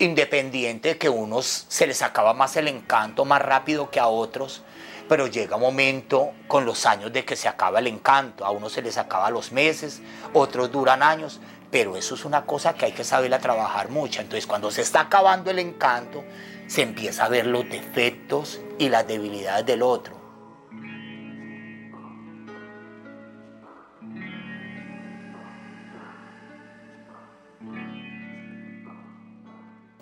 Independiente 0.00 0.88
de 0.88 0.98
que 0.98 1.08
unos 1.08 1.66
se 1.68 1.86
les 1.86 2.02
acaba 2.02 2.34
más 2.34 2.56
el 2.56 2.66
encanto 2.66 3.24
más 3.24 3.40
rápido 3.40 3.88
que 3.88 4.00
a 4.00 4.08
otros, 4.08 4.62
pero 5.08 5.28
llega 5.28 5.54
un 5.54 5.62
momento 5.62 6.32
con 6.48 6.66
los 6.66 6.84
años 6.84 7.12
de 7.12 7.24
que 7.24 7.36
se 7.36 7.46
acaba 7.46 7.78
el 7.78 7.86
encanto. 7.86 8.44
A 8.44 8.50
unos 8.50 8.72
se 8.72 8.82
les 8.82 8.98
acaba 8.98 9.30
los 9.30 9.52
meses, 9.52 10.02
otros 10.32 10.72
duran 10.72 11.04
años, 11.04 11.38
pero 11.74 11.96
eso 11.96 12.14
es 12.14 12.24
una 12.24 12.46
cosa 12.46 12.74
que 12.74 12.84
hay 12.84 12.92
que 12.92 13.02
saberla 13.02 13.40
trabajar 13.40 13.90
mucho. 13.90 14.20
Entonces, 14.20 14.46
cuando 14.46 14.70
se 14.70 14.82
está 14.82 15.00
acabando 15.00 15.50
el 15.50 15.58
encanto, 15.58 16.22
se 16.68 16.82
empieza 16.82 17.24
a 17.24 17.28
ver 17.28 17.46
los 17.46 17.68
defectos 17.68 18.60
y 18.78 18.90
las 18.90 19.08
debilidades 19.08 19.66
del 19.66 19.82
otro. 19.82 20.14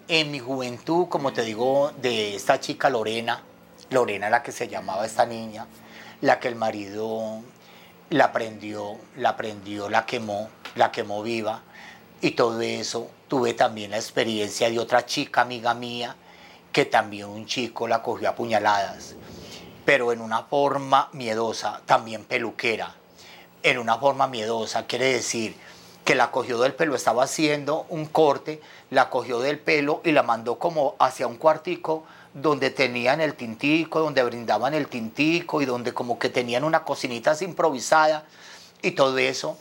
En 0.09 0.31
mi 0.31 0.41
juventud, 0.41 1.09
como 1.09 1.33
te 1.33 1.41
digo, 1.41 1.91
de 2.03 2.37
esta 2.37 2.61
chica 2.61 2.91
Lorena, 2.91 3.43
Lorena 3.89 4.29
la 4.29 4.43
que 4.43 4.53
se 4.53 4.69
llamaba 4.69 5.07
esta 5.07 5.25
niña, 5.25 5.67
la 6.21 6.39
que 6.39 6.49
el 6.49 6.55
marido 6.57 7.41
la 8.11 8.31
prendió, 8.31 8.99
la 9.17 9.39
prendió, 9.39 9.89
la 9.89 10.05
quemó, 10.05 10.51
la 10.75 10.93
quemó 10.93 11.23
viva 11.23 11.63
y 12.21 12.33
todo 12.33 12.61
eso. 12.61 13.11
Tuve 13.29 13.55
también 13.55 13.91
la 13.91 13.97
experiencia 13.97 14.71
de 14.71 14.79
otra 14.79 15.07
chica 15.07 15.43
amiga 15.43 15.75
mía 15.75 16.17
que 16.73 16.85
también 16.87 17.27
un 17.27 17.47
chico 17.47 17.87
la 17.87 18.03
cogió 18.03 18.31
a 18.31 18.35
puñaladas, 18.35 19.15
pero 19.85 20.13
en 20.13 20.21
una 20.21 20.45
forma 20.45 21.09
miedosa, 21.13 21.83
también 21.85 22.25
peluquera. 22.25 22.95
En 23.63 23.79
una 23.79 23.99
forma 23.99 24.27
miedosa, 24.27 24.87
quiere 24.87 25.13
decir 25.13 25.55
que 26.05 26.15
la 26.15 26.31
cogió 26.31 26.59
del 26.59 26.75
pelo, 26.75 26.97
estaba 26.97 27.25
haciendo 27.25 27.87
un 27.89 28.07
corte, 28.07 28.61
la 28.91 29.09
cogió 29.09 29.39
del 29.39 29.59
pelo 29.59 30.01
y 30.05 30.13
la 30.13 30.23
mandó 30.23 30.59
como 30.59 30.97
hacia 30.99 31.27
un 31.27 31.37
cuartico 31.37 32.05
donde 32.35 32.71
tenían 32.71 33.21
el 33.21 33.35
tintico, 33.35 34.01
donde 34.01 34.23
brindaban 34.25 34.75
el 34.75 34.89
tintico 34.89 35.61
y 35.61 35.67
donde 35.67 35.93
como 35.93 36.19
que 36.19 36.29
tenían 36.29 36.65
una 36.65 36.83
cocinita 36.83 37.37
improvisada 37.43 38.25
y 38.81 38.93
todo 38.93 39.19
eso. 39.19 39.59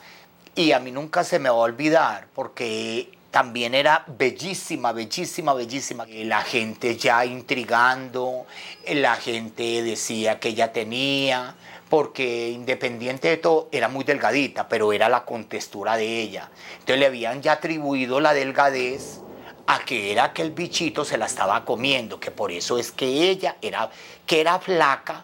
Y 0.56 0.74
a 0.74 0.80
mí 0.80 0.91
nunca 0.91 1.24
se 1.24 1.39
me 1.39 1.49
va 1.49 1.56
a 1.56 1.60
olvidar 1.60 2.28
porque 2.36 3.10
también 3.32 3.74
era 3.74 4.04
bellísima, 4.08 4.91
bellísima, 4.91 5.54
bellísima. 5.54 6.06
La 6.08 6.41
gente 6.41 6.97
ya 6.97 7.26
intrigando, 7.26 8.45
la 8.88 9.16
gente 9.16 9.82
decía 9.82 10.39
que 10.39 10.49
ella 10.49 10.74
tenía, 10.74 11.56
porque 11.89 12.49
independiente 12.49 13.30
de 13.30 13.38
todo 13.38 13.70
era 13.72 13.88
muy 13.88 14.04
delgadita, 14.04 14.68
pero 14.68 14.91
era 14.91 15.08
la 15.08 15.24
contextura 15.24 15.95
de 15.95 16.22
ella. 16.22 16.49
Entonces 16.74 16.99
le 16.99 17.06
habían 17.06 17.41
ya 17.41 17.54
atribuido 17.54 18.20
la 18.20 18.34
delgadez 18.34 19.22
a 19.68 19.80
que 19.86 20.12
era 20.12 20.34
que 20.34 20.41
el 20.41 20.52
bichito 20.52 21.06
se 21.06 21.18
la 21.18 21.28
estaba 21.28 21.64
comiendo, 21.64 22.20
que 22.20 22.32
por 22.32 22.52
eso 22.52 22.78
es 22.78 22.91
que 22.91 23.30
ella 23.30 23.56
era, 23.62 23.89
que 24.26 24.41
era 24.41 24.60
flaca, 24.60 25.24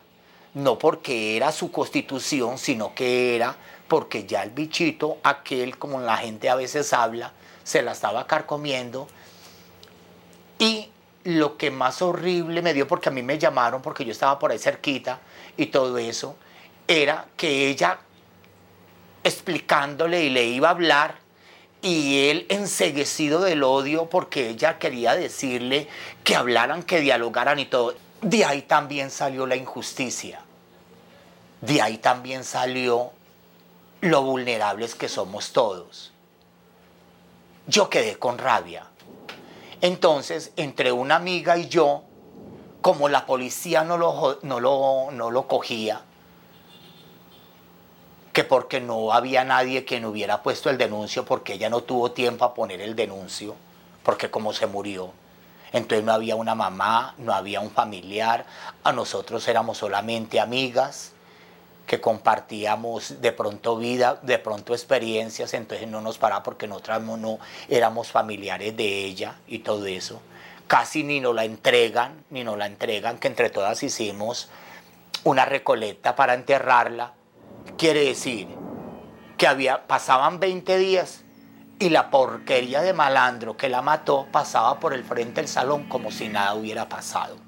no 0.54 0.80
porque 0.80 1.36
era 1.36 1.52
su 1.52 1.70
constitución, 1.70 2.58
sino 2.58 2.96
que 2.96 3.36
era 3.36 3.58
porque 3.88 4.26
ya 4.26 4.44
el 4.44 4.52
bichito, 4.52 5.18
aquel 5.24 5.78
como 5.78 6.00
la 6.00 6.18
gente 6.18 6.50
a 6.50 6.56
veces 6.56 6.94
habla, 6.94 7.34
se 7.64 7.82
la 7.82 7.92
estaba 7.92 8.28
carcomiendo. 8.28 9.08
Y 10.60 10.90
lo 11.24 11.58
que 11.58 11.72
más 11.72 12.02
horrible 12.02 12.62
me 12.62 12.74
dio, 12.74 12.88
porque 12.88 13.10
a 13.10 13.12
mí 13.12 13.22
me 13.22 13.38
llamaron, 13.38 13.82
porque 13.82 14.06
yo 14.06 14.12
estaba 14.12 14.40
por 14.40 14.52
ahí 14.52 14.60
cerquita 14.60 15.20
y 15.56 15.68
todo 15.68 15.98
eso, 15.98 16.36
era 16.88 17.26
que 17.36 17.70
ella 17.70 18.00
explicándole 19.24 20.24
y 20.24 20.30
le 20.30 20.46
iba 20.46 20.70
a 20.70 20.72
hablar 20.72 21.16
y 21.82 22.30
él 22.30 22.46
enseguecido 22.50 23.42
del 23.42 23.64
odio 23.64 24.10
porque 24.10 24.50
ella 24.50 24.80
quería 24.80 25.16
decirle 25.16 25.88
que 26.24 26.36
hablaran, 26.36 26.84
que 26.84 27.02
dialogaran 27.02 27.60
y 27.60 27.66
todo. 27.66 27.96
De 28.22 28.46
ahí 28.46 28.62
también 28.62 29.12
salió 29.12 29.46
la 29.46 29.56
injusticia 29.56 30.42
de 31.62 31.82
ahí 31.82 31.98
también 31.98 32.44
salió 32.44 33.12
lo 34.02 34.22
vulnerables 34.24 34.96
que 34.96 35.10
somos 35.10 35.52
todos. 35.54 36.12
Yo 37.68 37.90
quedé 37.90 38.18
con 38.18 38.38
rabia. 38.38 38.88
Entonces, 39.82 40.52
entre 40.56 40.92
una 40.92 41.16
amiga 41.16 41.58
y 41.58 41.68
yo, 41.68 42.04
como 42.82 43.10
la 43.10 43.26
policía 43.26 43.84
no 43.84 43.98
lo, 43.98 44.40
no 44.42 44.60
lo, 44.60 45.12
no 45.12 45.32
lo 45.32 45.48
cogía, 45.48 46.02
que 48.34 48.44
porque 48.44 48.80
no 48.80 49.12
había 49.12 49.44
nadie 49.44 49.84
que 49.84 50.00
no 50.00 50.10
hubiera 50.10 50.44
puesto 50.44 50.70
el 50.70 50.78
denuncio, 50.78 51.26
porque 51.26 51.54
ella 51.54 51.70
no 51.70 51.82
tuvo 51.82 52.12
tiempo 52.12 52.46
a 52.46 52.54
poner 52.54 52.82
el 52.82 52.96
denuncio, 52.96 53.56
porque 54.04 54.30
como 54.30 54.54
se 54.54 54.68
murió, 54.68 55.12
entonces 55.74 56.06
no 56.06 56.14
había 56.14 56.36
una 56.36 56.56
mamá, 56.56 57.16
no 57.18 57.34
había 57.34 57.60
un 57.60 57.72
familiar, 57.72 58.46
a 58.84 58.94
nosotros 58.94 59.48
éramos 59.48 59.80
solamente 59.80 60.40
amigas 60.40 61.14
que 61.88 62.02
compartíamos 62.02 63.22
de 63.22 63.32
pronto 63.32 63.78
vida, 63.78 64.20
de 64.22 64.38
pronto 64.38 64.74
experiencias, 64.74 65.54
entonces 65.54 65.88
no 65.88 66.02
nos 66.02 66.18
paraba 66.18 66.44
porque 66.44 66.68
nosotros 66.68 67.02
no 67.02 67.40
éramos 67.70 68.12
familiares 68.12 68.76
de 68.76 69.06
ella 69.06 69.38
y 69.48 69.60
todo 69.60 69.86
eso. 69.88 70.22
Casi 70.68 71.04
ni 71.04 71.22
nos 71.22 71.34
la 71.34 71.46
entregan, 71.46 72.26
ni 72.30 72.44
nos 72.44 72.58
la 72.58 72.66
entregan, 72.66 73.18
que 73.18 73.30
entre 73.30 73.50
todas 73.50 73.82
hicimos 73.82 74.50
una 75.24 75.46
recolecta 75.46 76.14
para 76.16 76.34
enterrarla. 76.34 77.14
Quiere 77.78 78.04
decir 78.04 78.50
que 79.38 79.48
había, 79.48 79.88
pasaban 79.88 80.42
20 80.42 80.78
días 80.78 81.24
y 81.80 81.90
la 81.90 82.10
porquería 82.10 82.82
de 82.82 82.92
malandro 82.92 83.56
que 83.56 83.70
la 83.70 83.82
mató 83.82 84.28
pasaba 84.30 84.80
por 84.82 84.94
el 84.94 85.06
frente 85.06 85.40
del 85.40 85.48
salón 85.48 85.88
como 85.88 86.12
si 86.12 86.28
nada 86.28 86.54
hubiera 86.54 86.90
pasado. 86.90 87.47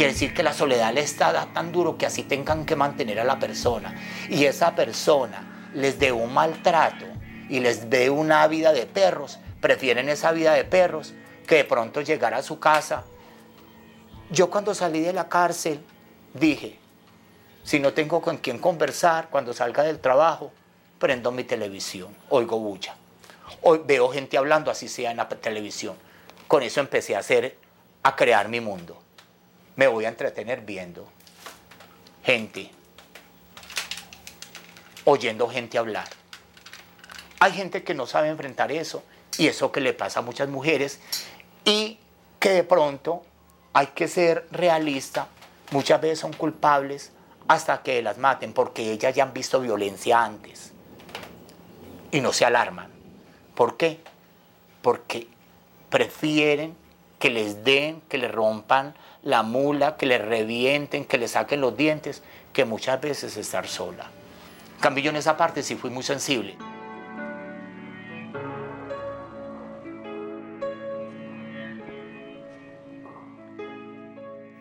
Quiere 0.00 0.14
decir 0.14 0.32
que 0.32 0.42
la 0.42 0.54
soledad 0.54 0.94
le 0.94 1.02
está 1.02 1.46
tan 1.52 1.72
duro 1.72 1.98
que 1.98 2.06
así 2.06 2.22
tengan 2.22 2.64
que 2.64 2.74
mantener 2.74 3.20
a 3.20 3.24
la 3.24 3.38
persona. 3.38 3.94
Y 4.30 4.46
esa 4.46 4.74
persona 4.74 5.68
les 5.74 5.98
dé 5.98 6.10
un 6.10 6.32
maltrato 6.32 7.04
y 7.50 7.60
les 7.60 7.90
dé 7.90 8.08
una 8.08 8.46
vida 8.46 8.72
de 8.72 8.86
perros. 8.86 9.38
Prefieren 9.60 10.08
esa 10.08 10.32
vida 10.32 10.54
de 10.54 10.64
perros 10.64 11.12
que 11.46 11.56
de 11.56 11.64
pronto 11.66 12.00
llegar 12.00 12.32
a 12.32 12.42
su 12.42 12.58
casa. 12.58 13.04
Yo 14.30 14.48
cuando 14.48 14.74
salí 14.74 15.00
de 15.00 15.12
la 15.12 15.28
cárcel 15.28 15.84
dije, 16.32 16.78
si 17.62 17.78
no 17.78 17.92
tengo 17.92 18.22
con 18.22 18.38
quién 18.38 18.58
conversar 18.58 19.28
cuando 19.28 19.52
salga 19.52 19.82
del 19.82 19.98
trabajo, 19.98 20.50
prendo 20.98 21.30
mi 21.30 21.44
televisión, 21.44 22.16
oigo 22.30 22.58
bulla. 22.58 22.96
Hoy 23.60 23.82
veo 23.84 24.08
gente 24.08 24.38
hablando 24.38 24.70
así 24.70 24.88
sea 24.88 25.10
en 25.10 25.18
la 25.18 25.28
televisión. 25.28 25.94
Con 26.48 26.62
eso 26.62 26.80
empecé 26.80 27.16
a 27.16 27.18
hacer, 27.18 27.58
a 28.02 28.16
crear 28.16 28.48
mi 28.48 28.62
mundo 28.62 29.02
me 29.80 29.88
voy 29.88 30.04
a 30.04 30.08
entretener 30.08 30.60
viendo 30.60 31.08
gente, 32.22 32.70
oyendo 35.06 35.48
gente 35.48 35.78
hablar. 35.78 36.06
Hay 37.38 37.52
gente 37.52 37.82
que 37.82 37.94
no 37.94 38.04
sabe 38.04 38.28
enfrentar 38.28 38.72
eso 38.72 39.02
y 39.38 39.46
eso 39.46 39.72
que 39.72 39.80
le 39.80 39.94
pasa 39.94 40.20
a 40.20 40.22
muchas 40.22 40.50
mujeres 40.50 41.00
y 41.64 41.98
que 42.38 42.50
de 42.50 42.62
pronto 42.62 43.22
hay 43.72 43.86
que 43.86 44.06
ser 44.06 44.46
realista, 44.50 45.28
muchas 45.70 45.98
veces 45.98 46.18
son 46.18 46.34
culpables 46.34 47.12
hasta 47.48 47.82
que 47.82 48.02
las 48.02 48.18
maten 48.18 48.52
porque 48.52 48.92
ellas 48.92 49.14
ya 49.14 49.22
han 49.22 49.32
visto 49.32 49.62
violencia 49.62 50.22
antes 50.22 50.72
y 52.10 52.20
no 52.20 52.34
se 52.34 52.44
alarman. 52.44 52.90
¿Por 53.54 53.78
qué? 53.78 53.98
Porque 54.82 55.26
prefieren 55.88 56.76
que 57.18 57.30
les 57.30 57.64
den, 57.64 58.02
que 58.10 58.18
les 58.18 58.30
rompan 58.30 58.94
la 59.22 59.42
mula, 59.42 59.96
que 59.96 60.06
le 60.06 60.18
revienten, 60.18 61.04
que 61.04 61.18
le 61.18 61.28
saquen 61.28 61.60
los 61.60 61.76
dientes, 61.76 62.22
que 62.52 62.64
muchas 62.64 63.00
veces 63.00 63.36
estar 63.36 63.66
sola. 63.66 64.10
En 64.76 64.80
cambio, 64.80 65.04
yo 65.04 65.10
en 65.10 65.16
esa 65.16 65.36
parte 65.36 65.62
sí 65.62 65.76
fui 65.76 65.90
muy 65.90 66.02
sensible. 66.02 66.56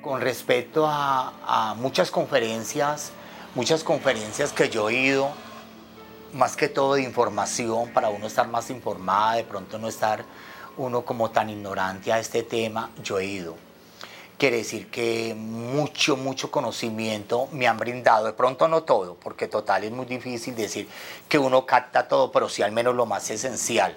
Con 0.01 0.21
respecto 0.21 0.87
a, 0.87 1.33
a 1.45 1.73
muchas 1.75 2.09
conferencias, 2.09 3.11
muchas 3.55 3.83
conferencias 3.83 4.51
que 4.51 4.69
yo 4.69 4.89
he 4.89 4.95
ido, 4.95 5.29
más 6.33 6.55
que 6.55 6.67
todo 6.67 6.95
de 6.95 7.03
información, 7.03 7.89
para 7.93 8.09
uno 8.09 8.27
estar 8.27 8.47
más 8.47 8.69
informada, 8.69 9.35
de 9.35 9.43
pronto 9.43 9.77
no 9.77 9.87
estar 9.87 10.25
uno 10.77 11.03
como 11.03 11.31
tan 11.31 11.49
ignorante 11.49 12.11
a 12.11 12.19
este 12.19 12.43
tema, 12.43 12.89
yo 13.03 13.19
he 13.19 13.25
ido 13.25 13.68
quiere 14.39 14.57
decir 14.57 14.89
que 14.89 15.35
mucho, 15.37 16.17
mucho 16.17 16.49
conocimiento 16.49 17.49
me 17.51 17.67
han 17.67 17.77
brindado. 17.77 18.25
De 18.25 18.33
pronto 18.33 18.67
no 18.67 18.81
todo, 18.83 19.15
porque 19.15 19.47
total 19.47 19.83
es 19.83 19.91
muy 19.91 20.05
difícil 20.05 20.55
decir 20.55 20.87
que 21.27 21.37
uno 21.37 21.65
capta 21.65 22.07
todo, 22.07 22.31
pero 22.31 22.49
sí 22.49 22.63
al 22.63 22.71
menos 22.71 22.95
lo 22.95 23.05
más 23.05 23.29
esencial. 23.29 23.95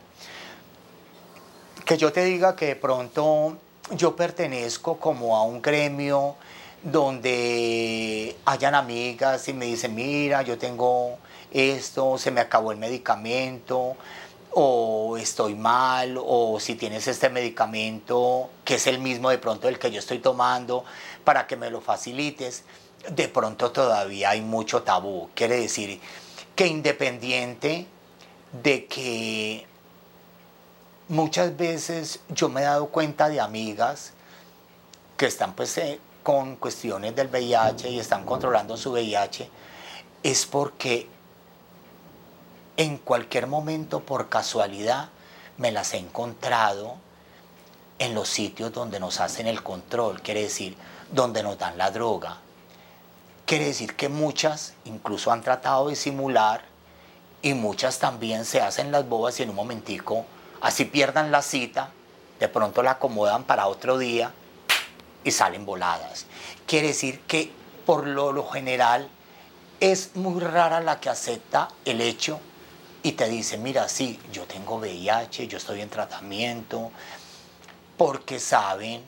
Que 1.86 1.97
yo 1.97 2.12
te 2.12 2.24
diga 2.24 2.55
que 2.57 2.66
de 2.66 2.76
pronto 2.76 3.57
yo 3.93 4.14
pertenezco 4.16 4.99
como 4.99 5.36
a 5.36 5.45
un 5.45 5.62
gremio 5.62 6.34
donde 6.82 8.36
hayan 8.45 8.74
amigas 8.74 9.49
y 9.49 9.53
me 9.53 9.66
dicen, 9.66 9.95
mira, 9.95 10.43
yo 10.43 10.59
tengo 10.59 11.18
esto, 11.53 12.18
se 12.18 12.30
me 12.30 12.40
acabó 12.40 12.72
el 12.72 12.78
medicamento, 12.78 13.97
o 14.55 15.16
estoy 15.16 15.55
mal, 15.55 16.18
o 16.18 16.59
si 16.61 16.74
tienes 16.74 17.07
este 17.09 17.28
medicamento 17.30 18.50
que 18.64 18.74
es 18.74 18.86
el 18.86 18.98
mismo 18.98 19.30
de 19.30 19.38
pronto 19.38 19.66
del 19.66 19.78
que 19.78 19.90
yo 19.90 19.98
estoy 19.98 20.18
tomando, 20.18 20.84
para 21.24 21.46
que 21.46 21.57
me 21.57 21.70
lo 21.70 21.80
facilites, 21.80 22.64
de 23.09 23.28
pronto 23.28 23.72
todavía 23.72 24.30
hay 24.30 24.42
mucho 24.42 24.82
tabú. 24.82 25.30
Quiere 25.34 25.57
decir 25.57 26.00
que 26.55 26.66
independiente 26.66 27.86
de 28.62 28.86
que 28.86 29.66
muchas 31.09 31.57
veces 31.57 32.20
yo 32.28 32.48
me 32.48 32.61
he 32.61 32.64
dado 32.64 32.86
cuenta 32.86 33.28
de 33.28 33.40
amigas 33.40 34.12
que 35.16 35.26
están 35.26 35.55
pues 35.55 35.76
eh, 35.78 35.98
con 36.22 36.57
cuestiones 36.57 37.16
del 37.16 37.28
VIH 37.28 37.90
y 37.90 37.98
están 37.98 38.24
controlando 38.24 38.76
su 38.76 38.92
VIH, 38.92 39.48
es 40.22 40.46
porque 40.46 41.09
en 42.77 42.97
cualquier 42.97 43.47
momento 43.47 44.01
por 44.01 44.29
casualidad 44.29 45.09
me 45.59 45.73
las 45.73 45.95
he 45.95 45.99
encontrado 45.99 46.97
en 47.99 48.14
los 48.14 48.29
sitios 48.29 48.73
donde 48.73 48.99
nos 48.99 49.20
hacen 49.20 49.47
el 49.47 49.62
control, 49.62 50.23
quiere 50.23 50.43
decir, 50.43 50.77
donde 51.12 51.43
nos 51.43 51.59
dan 51.59 51.79
la 51.79 51.91
droga. 51.91 52.39
Quiere 53.47 53.66
decir 53.66 53.95
que 53.95 54.09
muchas 54.09 54.75
incluso 54.85 55.31
han 55.31 55.43
tratado 55.43 55.89
de 55.89 55.97
simular 55.97 56.64
y 57.43 57.55
muchas 57.55 57.99
también 57.99 58.45
se 58.45 58.61
hacen 58.61 58.91
las 58.91 59.09
bobas 59.09 59.39
y 59.39 59.43
en 59.43 59.51
un 59.51 59.57
momentico, 59.57 60.25
así 60.61 60.85
pierdan 60.85 61.31
la 61.31 61.43
cita, 61.43 61.91
de 62.41 62.49
pronto 62.49 62.83
la 62.83 62.93
acomodan 62.93 63.45
para 63.45 63.66
otro 63.66 63.99
día 63.99 64.33
y 65.23 65.31
salen 65.31 65.66
voladas. 65.66 66.27
Quiere 66.66 66.89
decir 66.89 67.20
que 67.20 67.53
por 67.85 68.07
lo, 68.07 68.33
lo 68.33 68.49
general 68.49 69.09
es 69.81 70.16
muy 70.16 70.41
rara 70.41 70.81
la 70.81 71.01
que 71.01 71.11
acepta 71.11 71.68
el 71.85 72.01
hecho 72.01 72.41
y 73.03 73.12
te 73.12 73.28
dice, 73.28 73.59
mira, 73.59 73.88
sí, 73.88 74.18
yo 74.32 74.44
tengo 74.44 74.76
VIH, 74.76 75.48
yo 75.48 75.59
estoy 75.59 75.80
en 75.80 75.90
tratamiento, 75.90 76.90
porque 77.96 78.38
saben 78.38 79.03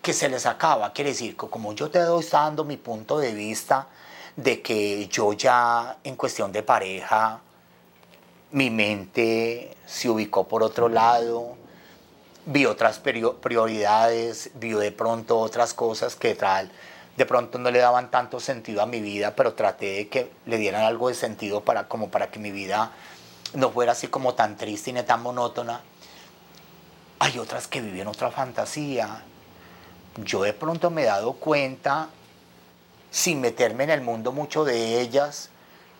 que 0.00 0.12
se 0.12 0.28
les 0.28 0.46
acaba. 0.46 0.92
Quiere 0.92 1.10
decir 1.10 1.36
que 1.36 1.48
como 1.48 1.72
yo 1.72 1.90
te 1.90 1.98
doy 1.98 2.24
dando 2.30 2.64
mi 2.64 2.76
punto 2.76 3.18
de 3.18 3.34
vista 3.34 3.88
de 4.36 4.62
que 4.62 5.08
yo 5.08 5.32
ya 5.32 5.98
en 6.04 6.14
cuestión 6.16 6.52
de 6.52 6.62
pareja, 6.62 7.40
mi 8.52 8.70
mente 8.70 9.76
se 9.84 10.08
ubicó 10.08 10.46
por 10.46 10.62
otro 10.62 10.88
lado, 10.88 11.56
vi 12.46 12.66
otras 12.66 13.00
prioridades, 13.00 14.50
vi 14.54 14.72
de 14.72 14.92
pronto 14.92 15.38
otras 15.38 15.74
cosas 15.74 16.14
que 16.14 16.34
tal, 16.34 16.70
de 17.16 17.26
pronto 17.26 17.58
no 17.58 17.70
le 17.70 17.78
daban 17.78 18.10
tanto 18.10 18.38
sentido 18.38 18.82
a 18.82 18.86
mi 18.86 19.00
vida, 19.00 19.34
pero 19.34 19.54
traté 19.54 19.86
de 19.86 20.08
que 20.08 20.30
le 20.46 20.58
dieran 20.58 20.82
algo 20.82 21.08
de 21.08 21.14
sentido 21.14 21.62
para, 21.62 21.88
como 21.88 22.10
para 22.10 22.30
que 22.30 22.38
mi 22.38 22.50
vida 22.50 22.92
no 23.54 23.70
fuera 23.70 23.92
así 23.92 24.08
como 24.08 24.34
tan 24.34 24.56
triste 24.56 24.92
ni 24.92 25.02
tan 25.02 25.22
monótona. 25.22 25.80
Hay 27.18 27.38
otras 27.38 27.66
que 27.66 27.80
viven 27.80 28.08
otra 28.08 28.30
fantasía. 28.30 29.22
Yo 30.18 30.42
de 30.42 30.52
pronto 30.52 30.90
me 30.90 31.02
he 31.02 31.06
dado 31.06 31.34
cuenta, 31.34 32.08
sin 33.10 33.40
meterme 33.40 33.84
en 33.84 33.90
el 33.90 34.00
mundo 34.00 34.32
mucho 34.32 34.64
de 34.64 35.00
ellas, 35.00 35.50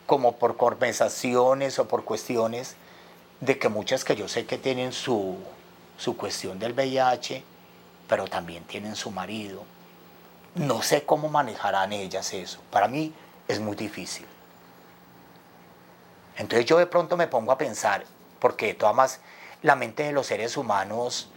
como 0.06 0.36
por 0.36 0.56
compensaciones 0.56 1.78
o 1.78 1.88
por 1.88 2.04
cuestiones, 2.04 2.76
de 3.40 3.58
que 3.58 3.68
muchas 3.68 4.04
que 4.04 4.16
yo 4.16 4.28
sé 4.28 4.46
que 4.46 4.58
tienen 4.58 4.92
su, 4.92 5.36
su 5.96 6.16
cuestión 6.16 6.58
del 6.58 6.72
VIH, 6.72 7.42
pero 8.08 8.26
también 8.26 8.64
tienen 8.64 8.96
su 8.96 9.10
marido. 9.10 9.64
No 10.54 10.82
sé 10.82 11.04
cómo 11.04 11.28
manejarán 11.28 11.92
ellas 11.92 12.32
eso. 12.32 12.60
Para 12.70 12.86
mí 12.86 13.12
es 13.48 13.60
muy 13.60 13.76
difícil. 13.76 14.26
Entonces 16.36 16.66
yo 16.66 16.78
de 16.78 16.86
pronto 16.86 17.16
me 17.16 17.28
pongo 17.28 17.52
a 17.52 17.58
pensar, 17.58 18.04
porque 18.38 18.66
de 18.66 18.74
todas 18.74 18.94
más 18.94 19.20
la 19.62 19.76
mente 19.76 20.02
de 20.02 20.12
los 20.12 20.26
seres 20.26 20.56
humanos 20.56 21.30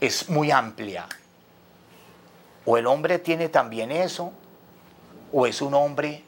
es 0.00 0.28
muy 0.28 0.50
amplia. 0.50 1.06
O 2.64 2.78
el 2.78 2.86
hombre 2.86 3.18
tiene 3.18 3.48
también 3.48 3.90
eso, 3.90 4.32
o 5.32 5.46
es 5.46 5.60
un 5.60 5.74
hombre 5.74 6.22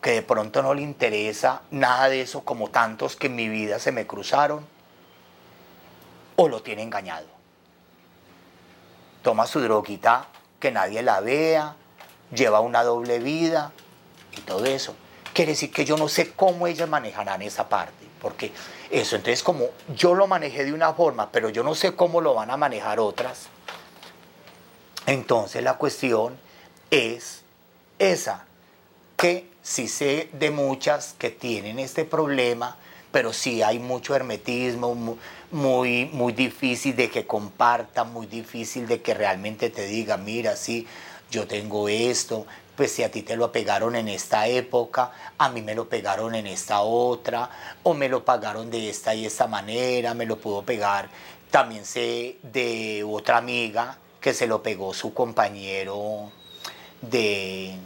que 0.00 0.12
de 0.12 0.22
pronto 0.22 0.62
no 0.62 0.74
le 0.74 0.82
interesa 0.82 1.62
nada 1.70 2.08
de 2.08 2.20
eso 2.20 2.44
como 2.44 2.70
tantos 2.70 3.16
que 3.16 3.26
en 3.26 3.36
mi 3.36 3.48
vida 3.48 3.78
se 3.78 3.92
me 3.92 4.06
cruzaron, 4.06 4.66
o 6.36 6.48
lo 6.48 6.62
tiene 6.62 6.82
engañado. 6.82 7.26
Toma 9.22 9.46
su 9.46 9.60
droguita 9.60 10.28
que 10.60 10.70
nadie 10.70 11.02
la 11.02 11.20
vea, 11.20 11.76
lleva 12.32 12.60
una 12.60 12.82
doble 12.82 13.18
vida 13.18 13.72
y 14.36 14.40
todo 14.42 14.64
eso. 14.66 14.94
Quiere 15.34 15.52
decir 15.52 15.70
que 15.70 15.84
yo 15.84 15.98
no 15.98 16.08
sé 16.08 16.30
cómo 16.30 16.66
ellas 16.66 16.88
manejarán 16.88 17.42
esa 17.42 17.68
parte, 17.68 18.06
porque 18.22 18.52
eso, 18.90 19.16
entonces 19.16 19.42
como 19.42 19.66
yo 19.94 20.14
lo 20.14 20.26
manejé 20.26 20.64
de 20.64 20.72
una 20.72 20.94
forma, 20.94 21.30
pero 21.30 21.50
yo 21.50 21.62
no 21.62 21.74
sé 21.74 21.94
cómo 21.94 22.22
lo 22.22 22.32
van 22.34 22.50
a 22.50 22.56
manejar 22.56 23.00
otras, 23.00 23.48
entonces 25.06 25.62
la 25.62 25.74
cuestión 25.74 26.38
es 26.90 27.42
esa, 27.98 28.46
que 29.16 29.50
sí 29.62 29.88
sé 29.88 30.28
de 30.32 30.50
muchas 30.50 31.14
que 31.18 31.30
tienen 31.30 31.78
este 31.78 32.04
problema, 32.04 32.76
pero 33.10 33.32
sí 33.32 33.62
hay 33.62 33.78
mucho 33.78 34.14
hermetismo, 34.14 35.18
muy, 35.50 36.06
muy 36.06 36.32
difícil 36.32 36.96
de 36.96 37.10
que 37.10 37.26
compartan, 37.26 38.12
muy 38.12 38.26
difícil 38.26 38.86
de 38.86 39.02
que 39.02 39.14
realmente 39.14 39.70
te 39.70 39.86
diga, 39.86 40.16
mira, 40.16 40.56
sí, 40.56 40.86
yo 41.30 41.46
tengo 41.46 41.88
esto, 41.88 42.46
pues 42.76 42.92
si 42.92 43.02
a 43.02 43.10
ti 43.10 43.22
te 43.22 43.36
lo 43.36 43.52
pegaron 43.52 43.94
en 43.96 44.08
esta 44.08 44.46
época, 44.48 45.12
a 45.38 45.48
mí 45.48 45.62
me 45.62 45.74
lo 45.74 45.88
pegaron 45.88 46.34
en 46.34 46.46
esta 46.46 46.80
otra, 46.80 47.48
o 47.82 47.94
me 47.94 48.08
lo 48.08 48.24
pagaron 48.24 48.70
de 48.70 48.88
esta 48.88 49.14
y 49.14 49.26
esta 49.26 49.46
manera, 49.46 50.14
me 50.14 50.26
lo 50.26 50.38
pudo 50.38 50.62
pegar. 50.62 51.08
También 51.50 51.84
sé 51.84 52.38
de 52.42 53.04
otra 53.08 53.36
amiga 53.36 53.98
que 54.20 54.34
se 54.34 54.46
lo 54.46 54.62
pegó 54.62 54.92
su 54.92 55.14
compañero 55.14 56.32
de, 57.00 57.76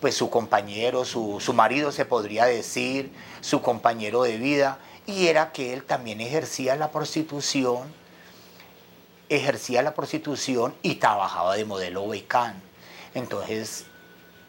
pues 0.00 0.14
su 0.14 0.30
compañero, 0.30 1.04
su, 1.04 1.40
su 1.40 1.52
marido 1.52 1.90
se 1.90 2.04
podría 2.04 2.44
decir, 2.44 3.12
su 3.40 3.62
compañero 3.62 4.22
de 4.22 4.36
vida, 4.36 4.78
y 5.06 5.26
era 5.26 5.50
que 5.50 5.72
él 5.72 5.82
también 5.82 6.20
ejercía 6.20 6.76
la 6.76 6.92
prostitución, 6.92 7.92
ejercía 9.28 9.82
la 9.82 9.94
prostitución 9.94 10.74
y 10.82 10.96
trabajaba 10.96 11.56
de 11.56 11.64
modelo 11.64 12.06
becán. 12.06 12.62
Entonces, 13.14 13.86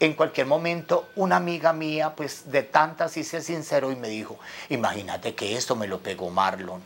en 0.00 0.14
cualquier 0.14 0.46
momento, 0.46 1.08
una 1.16 1.36
amiga 1.36 1.72
mía, 1.72 2.14
pues 2.16 2.50
de 2.50 2.62
tantas, 2.62 3.16
hice 3.16 3.40
sincero 3.40 3.92
y 3.92 3.96
me 3.96 4.08
dijo, 4.08 4.38
imagínate 4.68 5.34
que 5.34 5.56
esto 5.56 5.76
me 5.76 5.86
lo 5.86 6.00
pegó 6.00 6.30
Marlon. 6.30 6.82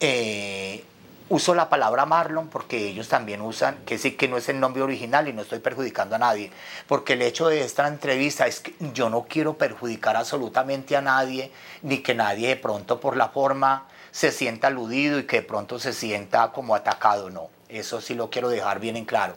Eh, 0.00 0.84
uso 1.28 1.54
la 1.54 1.68
palabra 1.68 2.06
Marlon 2.06 2.48
porque 2.48 2.88
ellos 2.88 3.08
también 3.08 3.40
usan, 3.40 3.78
que 3.84 3.98
sí 3.98 4.12
que 4.12 4.28
no 4.28 4.36
es 4.36 4.48
el 4.48 4.60
nombre 4.60 4.82
original 4.82 5.26
y 5.26 5.32
no 5.32 5.42
estoy 5.42 5.58
perjudicando 5.58 6.14
a 6.14 6.18
nadie, 6.18 6.52
porque 6.86 7.14
el 7.14 7.22
hecho 7.22 7.48
de 7.48 7.62
esta 7.62 7.88
entrevista 7.88 8.46
es 8.46 8.60
que 8.60 8.74
yo 8.92 9.10
no 9.10 9.26
quiero 9.28 9.58
perjudicar 9.58 10.16
absolutamente 10.16 10.96
a 10.96 11.02
nadie, 11.02 11.50
ni 11.82 11.98
que 11.98 12.14
nadie 12.14 12.48
de 12.48 12.56
pronto 12.56 13.00
por 13.00 13.16
la 13.16 13.30
forma 13.30 13.88
se 14.12 14.30
sienta 14.30 14.68
aludido 14.68 15.18
y 15.18 15.26
que 15.26 15.40
de 15.40 15.46
pronto 15.46 15.78
se 15.78 15.92
sienta 15.92 16.52
como 16.52 16.74
atacado, 16.74 17.28
no. 17.28 17.50
Eso 17.68 18.00
sí 18.00 18.14
lo 18.14 18.30
quiero 18.30 18.48
dejar 18.48 18.78
bien 18.78 18.96
en 18.96 19.04
claro. 19.04 19.34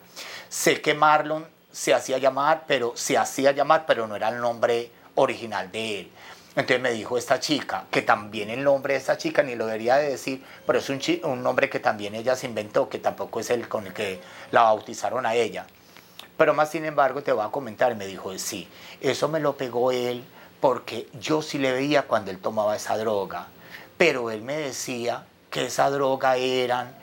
Sé 0.50 0.82
que 0.82 0.94
Marlon 0.94 1.48
se 1.80 1.94
hacía 1.94 2.18
llamar, 2.18 2.66
pero 2.68 2.92
se 2.98 3.18
hacía 3.18 3.54
llamar, 3.54 3.86
pero 3.88 4.06
no 4.06 4.18
era 4.18 4.28
el 4.28 4.42
nombre 4.42 4.92
original 5.16 5.72
de 5.72 6.02
él. 6.02 6.12
Entonces 6.50 6.82
me 6.82 6.92
dijo 6.92 7.18
esta 7.18 7.40
chica, 7.40 7.86
que 7.90 8.02
también 8.02 8.50
el 8.50 8.66
nombre 8.66 8.96
de 8.96 9.00
esta 9.00 9.18
chica 9.18 9.44
ni 9.44 9.56
lo 9.56 9.66
debería 9.66 9.96
de 9.96 10.10
decir, 10.10 10.44
pero 10.68 10.80
es 10.80 10.90
un, 10.90 11.00
un 11.24 11.42
nombre 11.42 11.70
que 11.70 11.80
también 11.80 12.16
ella 12.16 12.36
se 12.36 12.48
inventó, 12.48 12.90
que 12.90 13.00
tampoco 13.00 13.40
es 13.40 13.50
el 13.50 13.70
con 13.70 13.88
el 13.88 13.94
que 13.94 14.20
la 14.52 14.64
bautizaron 14.64 15.26
a 15.26 15.36
ella. 15.36 15.68
Pero 16.36 16.54
más 16.54 16.70
sin 16.70 16.84
embargo 16.84 17.24
te 17.24 17.32
voy 17.32 17.46
a 17.46 17.50
comentar, 17.50 17.96
me 17.96 18.08
dijo, 18.08 18.38
sí, 18.38 18.68
eso 19.00 19.30
me 19.30 19.40
lo 19.40 19.56
pegó 19.56 19.94
él 19.94 20.26
porque 20.60 21.08
yo 21.18 21.42
sí 21.42 21.60
le 21.60 21.72
veía 21.72 22.08
cuando 22.08 22.30
él 22.30 22.40
tomaba 22.40 22.76
esa 22.76 22.98
droga, 22.98 23.48
pero 23.98 24.32
él 24.32 24.42
me 24.42 24.58
decía 24.58 25.24
que 25.50 25.68
esa 25.68 25.90
droga 25.90 26.36
eran 26.36 26.94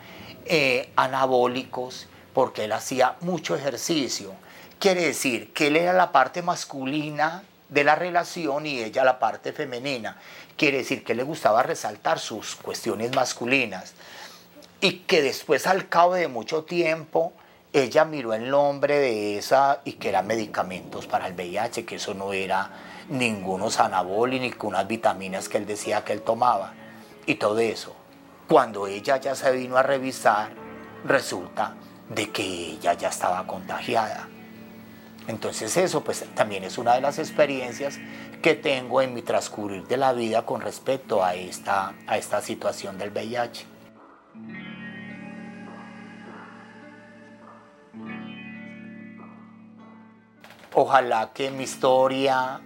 eh, 0.45 0.91
anabólicos 0.95 2.05
porque 2.35 2.65
él 2.65 2.73
hacía 2.73 3.15
mucho 3.21 3.55
ejercicio 3.55 4.35
Quiere 4.79 5.05
decir 5.05 5.53
que 5.53 5.67
él 5.67 5.75
era 5.75 5.93
la 5.93 6.11
parte 6.11 6.43
masculina 6.43 7.43
de 7.69 7.83
la 7.83 7.95
relación 7.95 8.65
y 8.67 8.79
ella 8.79 9.03
la 9.03 9.17
parte 9.17 9.51
femenina. 9.51 10.17
Quiere 10.55 10.77
decir 10.77 11.03
que 11.03 11.15
le 11.15 11.23
gustaba 11.23 11.63
resaltar 11.63 12.19
sus 12.19 12.55
cuestiones 12.55 13.15
masculinas. 13.15 13.93
Y 14.79 14.99
que 14.99 15.23
después 15.23 15.65
al 15.65 15.89
cabo 15.89 16.13
de 16.13 16.27
mucho 16.27 16.63
tiempo 16.63 17.33
ella 17.73 18.05
miró 18.05 18.33
el 18.33 18.49
nombre 18.49 18.99
de 18.99 19.37
esa 19.39 19.81
y 19.83 19.93
que 19.93 20.09
eran 20.09 20.27
medicamentos 20.27 21.07
para 21.07 21.27
el 21.27 21.33
VIH, 21.33 21.83
que 21.83 21.95
eso 21.95 22.13
no 22.13 22.31
era 22.31 22.71
ningunos 23.09 23.79
anabólicos 23.79 24.67
unas 24.67 24.87
vitaminas 24.87 25.49
que 25.49 25.57
él 25.57 25.65
decía 25.65 26.03
que 26.03 26.13
él 26.13 26.21
tomaba. 26.21 26.73
Y 27.25 27.35
todo 27.35 27.57
eso. 27.59 27.95
Cuando 28.47 28.85
ella 28.85 29.17
ya 29.17 29.35
se 29.35 29.51
vino 29.51 29.75
a 29.75 29.83
revisar, 29.83 30.51
resulta 31.03 31.75
de 32.09 32.29
que 32.31 32.43
ella 32.43 32.93
ya 32.93 33.09
estaba 33.09 33.45
contagiada. 33.47 34.27
Entonces 35.27 35.75
eso 35.75 36.03
pues 36.03 36.23
también 36.35 36.63
es 36.63 36.77
una 36.77 36.95
de 36.95 37.01
las 37.01 37.19
experiencias 37.19 37.99
que 38.41 38.55
tengo 38.55 39.01
en 39.01 39.13
mi 39.13 39.21
transcurrir 39.21 39.85
de 39.85 39.97
la 39.97 40.13
vida 40.13 40.45
con 40.45 40.61
respecto 40.61 41.23
a 41.23 41.35
esta, 41.35 41.93
a 42.07 42.17
esta 42.17 42.41
situación 42.41 42.97
del 42.97 43.11
VIH. 43.11 43.65
Ojalá 50.73 51.31
que 51.33 51.51
mi 51.51 51.63
historia 51.63 52.61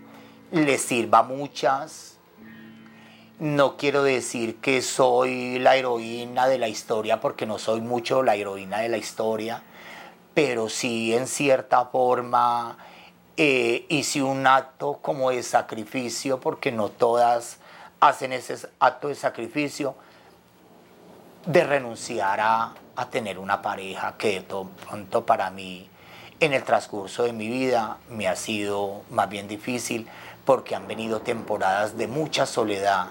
les 0.51 0.81
sirva 0.81 1.19
a 1.19 1.23
muchas. 1.23 2.19
No 3.39 3.75
quiero 3.77 4.03
decir 4.03 4.57
que 4.57 4.83
soy 4.83 5.57
la 5.57 5.77
heroína 5.77 6.47
de 6.47 6.59
la 6.59 6.67
historia 6.67 7.19
porque 7.21 7.47
no 7.47 7.57
soy 7.57 7.81
mucho 7.81 8.21
la 8.21 8.35
heroína 8.35 8.79
de 8.79 8.89
la 8.89 8.97
historia 8.97 9.63
pero 10.33 10.69
sí 10.69 11.13
en 11.13 11.27
cierta 11.27 11.85
forma 11.85 12.77
eh, 13.37 13.85
hice 13.89 14.21
un 14.21 14.45
acto 14.47 14.99
como 15.01 15.31
de 15.31 15.43
sacrificio, 15.43 16.39
porque 16.39 16.71
no 16.71 16.89
todas 16.89 17.57
hacen 17.99 18.33
ese 18.33 18.57
acto 18.79 19.07
de 19.07 19.15
sacrificio, 19.15 19.95
de 21.45 21.63
renunciar 21.63 22.39
a, 22.39 22.73
a 22.95 23.09
tener 23.09 23.39
una 23.39 23.61
pareja 23.61 24.15
que 24.17 24.39
de 24.39 24.41
pronto 24.41 25.25
para 25.25 25.49
mí 25.49 25.89
en 26.39 26.53
el 26.53 26.63
transcurso 26.63 27.23
de 27.23 27.33
mi 27.33 27.47
vida 27.47 27.97
me 28.09 28.27
ha 28.27 28.35
sido 28.35 29.03
más 29.09 29.29
bien 29.29 29.47
difícil 29.47 30.07
porque 30.45 30.75
han 30.75 30.87
venido 30.87 31.21
temporadas 31.21 31.97
de 31.97 32.07
mucha 32.07 32.45
soledad 32.45 33.07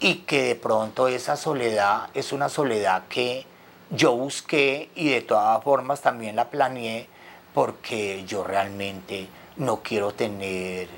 y 0.00 0.16
que 0.16 0.42
de 0.42 0.54
pronto 0.54 1.08
esa 1.08 1.36
soledad 1.36 2.08
es 2.14 2.32
una 2.32 2.48
soledad 2.48 3.04
que 3.08 3.46
yo 3.90 4.14
busqué 4.16 4.90
y 4.94 5.10
de 5.10 5.22
todas 5.22 5.62
formas 5.62 6.00
también 6.00 6.36
la 6.36 6.50
planeé 6.50 7.08
porque 7.54 8.24
yo 8.26 8.44
realmente 8.44 9.28
no 9.56 9.82
quiero 9.82 10.12
tener 10.12 10.88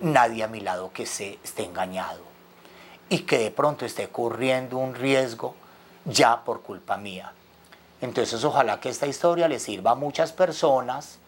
nadie 0.00 0.42
a 0.42 0.48
mi 0.48 0.60
lado 0.60 0.92
que 0.92 1.06
se 1.06 1.38
esté 1.44 1.64
engañado 1.64 2.20
y 3.08 3.20
que 3.20 3.38
de 3.38 3.50
pronto 3.50 3.84
esté 3.84 4.08
corriendo 4.08 4.78
un 4.78 4.94
riesgo 4.94 5.54
ya 6.04 6.44
por 6.44 6.62
culpa 6.62 6.96
mía. 6.96 7.32
Entonces 8.00 8.42
ojalá 8.44 8.80
que 8.80 8.88
esta 8.88 9.06
historia 9.06 9.48
le 9.48 9.58
sirva 9.58 9.92
a 9.92 9.94
muchas 9.94 10.32
personas. 10.32 11.18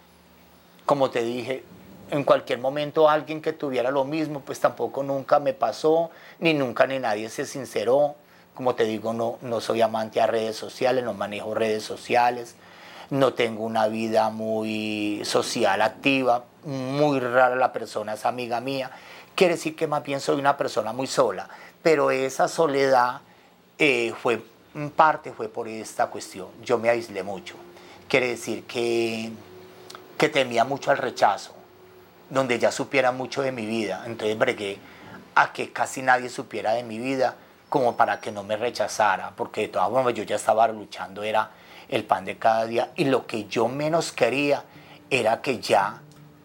Como 0.86 1.10
te 1.10 1.22
dije, 1.22 1.64
en 2.10 2.24
cualquier 2.24 2.58
momento 2.58 3.08
alguien 3.08 3.42
que 3.42 3.52
tuviera 3.52 3.90
lo 3.90 4.04
mismo, 4.04 4.40
pues 4.40 4.60
tampoco 4.60 5.02
nunca 5.02 5.38
me 5.38 5.52
pasó, 5.52 6.10
ni 6.38 6.54
nunca 6.54 6.86
ni 6.86 6.98
nadie 6.98 7.28
se 7.28 7.46
sinceró. 7.46 8.16
Como 8.54 8.74
te 8.74 8.84
digo, 8.84 9.12
no, 9.12 9.38
no 9.40 9.60
soy 9.60 9.80
amante 9.80 10.20
a 10.20 10.26
redes 10.26 10.56
sociales, 10.56 11.02
no 11.04 11.14
manejo 11.14 11.54
redes 11.54 11.82
sociales, 11.82 12.54
no 13.10 13.34
tengo 13.34 13.64
una 13.64 13.88
vida 13.88 14.30
muy 14.30 15.22
social 15.24 15.82
activa, 15.82 16.44
muy 16.64 17.20
rara 17.20 17.56
la 17.56 17.72
persona 17.72 18.14
es 18.14 18.26
amiga 18.26 18.60
mía. 18.60 18.90
Quiere 19.34 19.54
decir 19.54 19.74
que 19.74 19.86
más 19.86 20.02
bien 20.02 20.20
soy 20.20 20.38
una 20.38 20.56
persona 20.56 20.92
muy 20.92 21.06
sola, 21.06 21.48
pero 21.82 22.10
esa 22.10 22.48
soledad 22.48 23.20
eh, 23.78 24.12
fue, 24.20 24.42
en 24.74 24.90
parte 24.90 25.32
fue 25.32 25.48
por 25.48 25.68
esta 25.68 26.08
cuestión. 26.08 26.48
Yo 26.62 26.78
me 26.78 26.90
aislé 26.90 27.22
mucho. 27.22 27.54
Quiere 28.08 28.28
decir 28.28 28.64
que, 28.64 29.32
que 30.18 30.28
temía 30.28 30.64
mucho 30.64 30.90
al 30.90 30.98
rechazo, 30.98 31.54
donde 32.28 32.58
ya 32.58 32.70
supiera 32.70 33.12
mucho 33.12 33.42
de 33.42 33.52
mi 33.52 33.66
vida. 33.66 34.04
Entonces 34.06 34.38
bregué 34.38 34.78
a 35.34 35.52
que 35.52 35.72
casi 35.72 36.02
nadie 36.02 36.28
supiera 36.28 36.74
de 36.74 36.82
mi 36.82 36.98
vida 36.98 37.36
como 37.72 37.96
para 37.96 38.20
que 38.20 38.30
no 38.30 38.42
me 38.42 38.58
rechazara, 38.58 39.32
porque 39.34 39.62
de 39.62 39.68
todas 39.68 39.88
formas 39.88 40.12
yo 40.12 40.24
ya 40.24 40.36
estaba 40.36 40.68
luchando, 40.68 41.22
era 41.22 41.52
el 41.88 42.04
pan 42.04 42.26
de 42.26 42.36
cada 42.36 42.66
día, 42.66 42.90
y 42.96 43.06
lo 43.06 43.26
que 43.26 43.46
yo 43.46 43.66
menos 43.66 44.12
quería 44.12 44.62
era 45.08 45.40
que 45.40 45.58
ya 45.58 46.02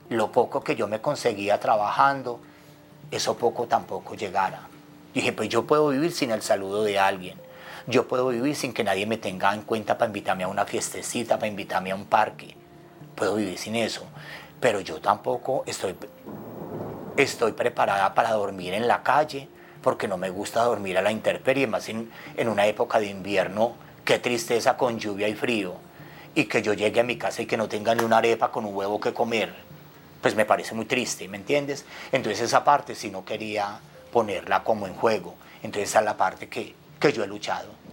lo 0.08 0.32
poco 0.32 0.64
que 0.64 0.78
yo 0.78 0.88
me 0.88 1.02
conseguía 1.02 1.60
trabajando, 1.60 2.40
eso 3.12 3.38
poco 3.38 3.68
tampoco 3.68 4.16
llegara. 4.16 4.70
Dije, 5.14 5.34
pues 5.34 5.50
yo 5.50 5.68
puedo 5.68 5.90
vivir 5.90 6.14
sin 6.14 6.32
el 6.32 6.42
saludo 6.42 6.84
de 6.84 6.98
alguien, 6.98 7.38
Yo 7.88 8.08
puedo 8.08 8.30
vivir 8.30 8.56
sin 8.56 8.74
que 8.74 8.86
nadie 8.86 9.06
me 9.06 9.18
tenga 9.18 9.54
en 9.54 9.64
cuenta 9.64 9.98
para 9.98 10.08
invitarme 10.08 10.46
a 10.46 10.48
una 10.48 10.64
fiestecita, 10.64 11.36
para 11.36 11.48
invitarme 11.48 11.92
a 11.92 11.96
un 11.96 12.06
parque. 12.06 12.56
Puedo 13.16 13.36
vivir 13.36 13.58
sin 13.58 13.76
eso. 13.76 14.06
Pero 14.62 14.80
yo 14.80 15.02
tampoco 15.02 15.64
estoy, 15.66 15.94
estoy 17.18 17.52
preparada 17.52 18.14
para 18.14 18.32
dormir 18.32 18.74
en 18.74 18.88
la 18.88 19.04
calle, 19.04 19.50
porque 19.82 20.08
no 20.08 20.18
me 20.18 20.30
gusta 20.30 20.64
dormir 20.64 20.98
a 20.98 21.02
la 21.02 21.12
intemperie, 21.12 21.68
más 21.68 21.90
en, 21.90 22.10
en 22.36 22.50
una 22.50 22.68
época 22.68 23.00
de 23.00 23.08
invierno. 23.08 23.76
Qué 24.04 24.20
tristeza 24.20 24.78
con 24.78 25.00
lluvia 25.00 25.28
y 25.28 25.36
frío. 25.36 25.76
Y 26.36 26.46
que 26.46 26.62
yo 26.62 26.74
llegue 26.74 27.00
a 27.00 27.04
mi 27.04 27.18
casa 27.18 27.42
y 27.42 27.46
que 27.46 27.58
no 27.58 27.68
tenga 27.68 27.96
ni 27.96 28.04
una 28.04 28.18
arepa 28.18 28.52
con 28.52 28.66
un 28.66 28.76
huevo 28.76 29.00
que 29.00 29.14
comer. 29.14 29.54
Pues 30.22 30.36
me 30.36 30.46
parece 30.46 30.76
muy 30.76 30.86
triste, 30.86 31.28
¿me 31.28 31.38
entiendes? 31.38 31.86
Entonces 32.12 32.42
esa 32.42 32.64
parte 32.64 32.96
sí 32.96 33.10
no 33.10 33.26
quería 33.26 33.80
ponerla 34.12 34.64
como 34.64 34.88
en 34.88 34.94
juego. 34.94 35.36
Entonces 35.64 35.90
esa 35.90 36.00
es 36.00 36.06
la 36.06 36.18
parte 36.18 36.48
que, 36.48 36.74
que 37.00 37.12
yo 37.12 37.24
he 37.24 37.28
luchado. 37.28 37.88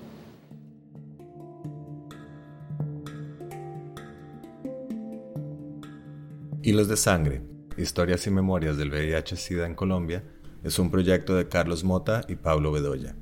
Hilos 6.63 6.89
de 6.89 6.97
Sangre, 6.97 7.43
Historias 7.77 8.27
y 8.27 8.31
Memorias 8.31 8.79
del 8.79 8.91
VIH-Sida 8.91 9.67
en 9.67 9.75
Colombia, 9.75 10.25
es 10.65 10.79
un 10.79 10.91
proyecto 10.91 11.37
de 11.37 11.47
Carlos 11.47 11.85
Mota 11.85 12.23
y 12.27 12.37
Pablo 12.37 12.73
Bedoya. 12.73 13.15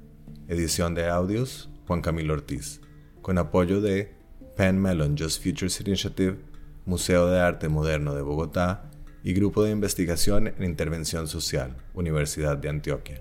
Edición 0.47 0.95
de 0.95 1.09
audios, 1.09 1.69
Juan 1.89 2.01
Camilo 2.01 2.35
Ortiz. 2.35 2.81
Con 3.21 3.37
apoyo 3.37 3.81
de 3.81 4.15
Penn 4.57 4.81
Mellon 4.81 5.17
Just 5.19 5.43
Futures 5.43 5.81
Initiative, 5.81 6.39
Museo 6.87 7.27
de 7.27 7.41
Arte 7.41 7.69
Moderno 7.69 8.15
de 8.15 8.23
Bogotá 8.23 8.89
y 9.25 9.33
Grupo 9.35 9.65
de 9.65 9.73
Investigación 9.73 10.47
en 10.47 10.63
Intervención 10.63 11.27
Social, 11.27 11.77
Universidad 11.95 12.57
de 12.59 12.69
Antioquia. 12.69 13.21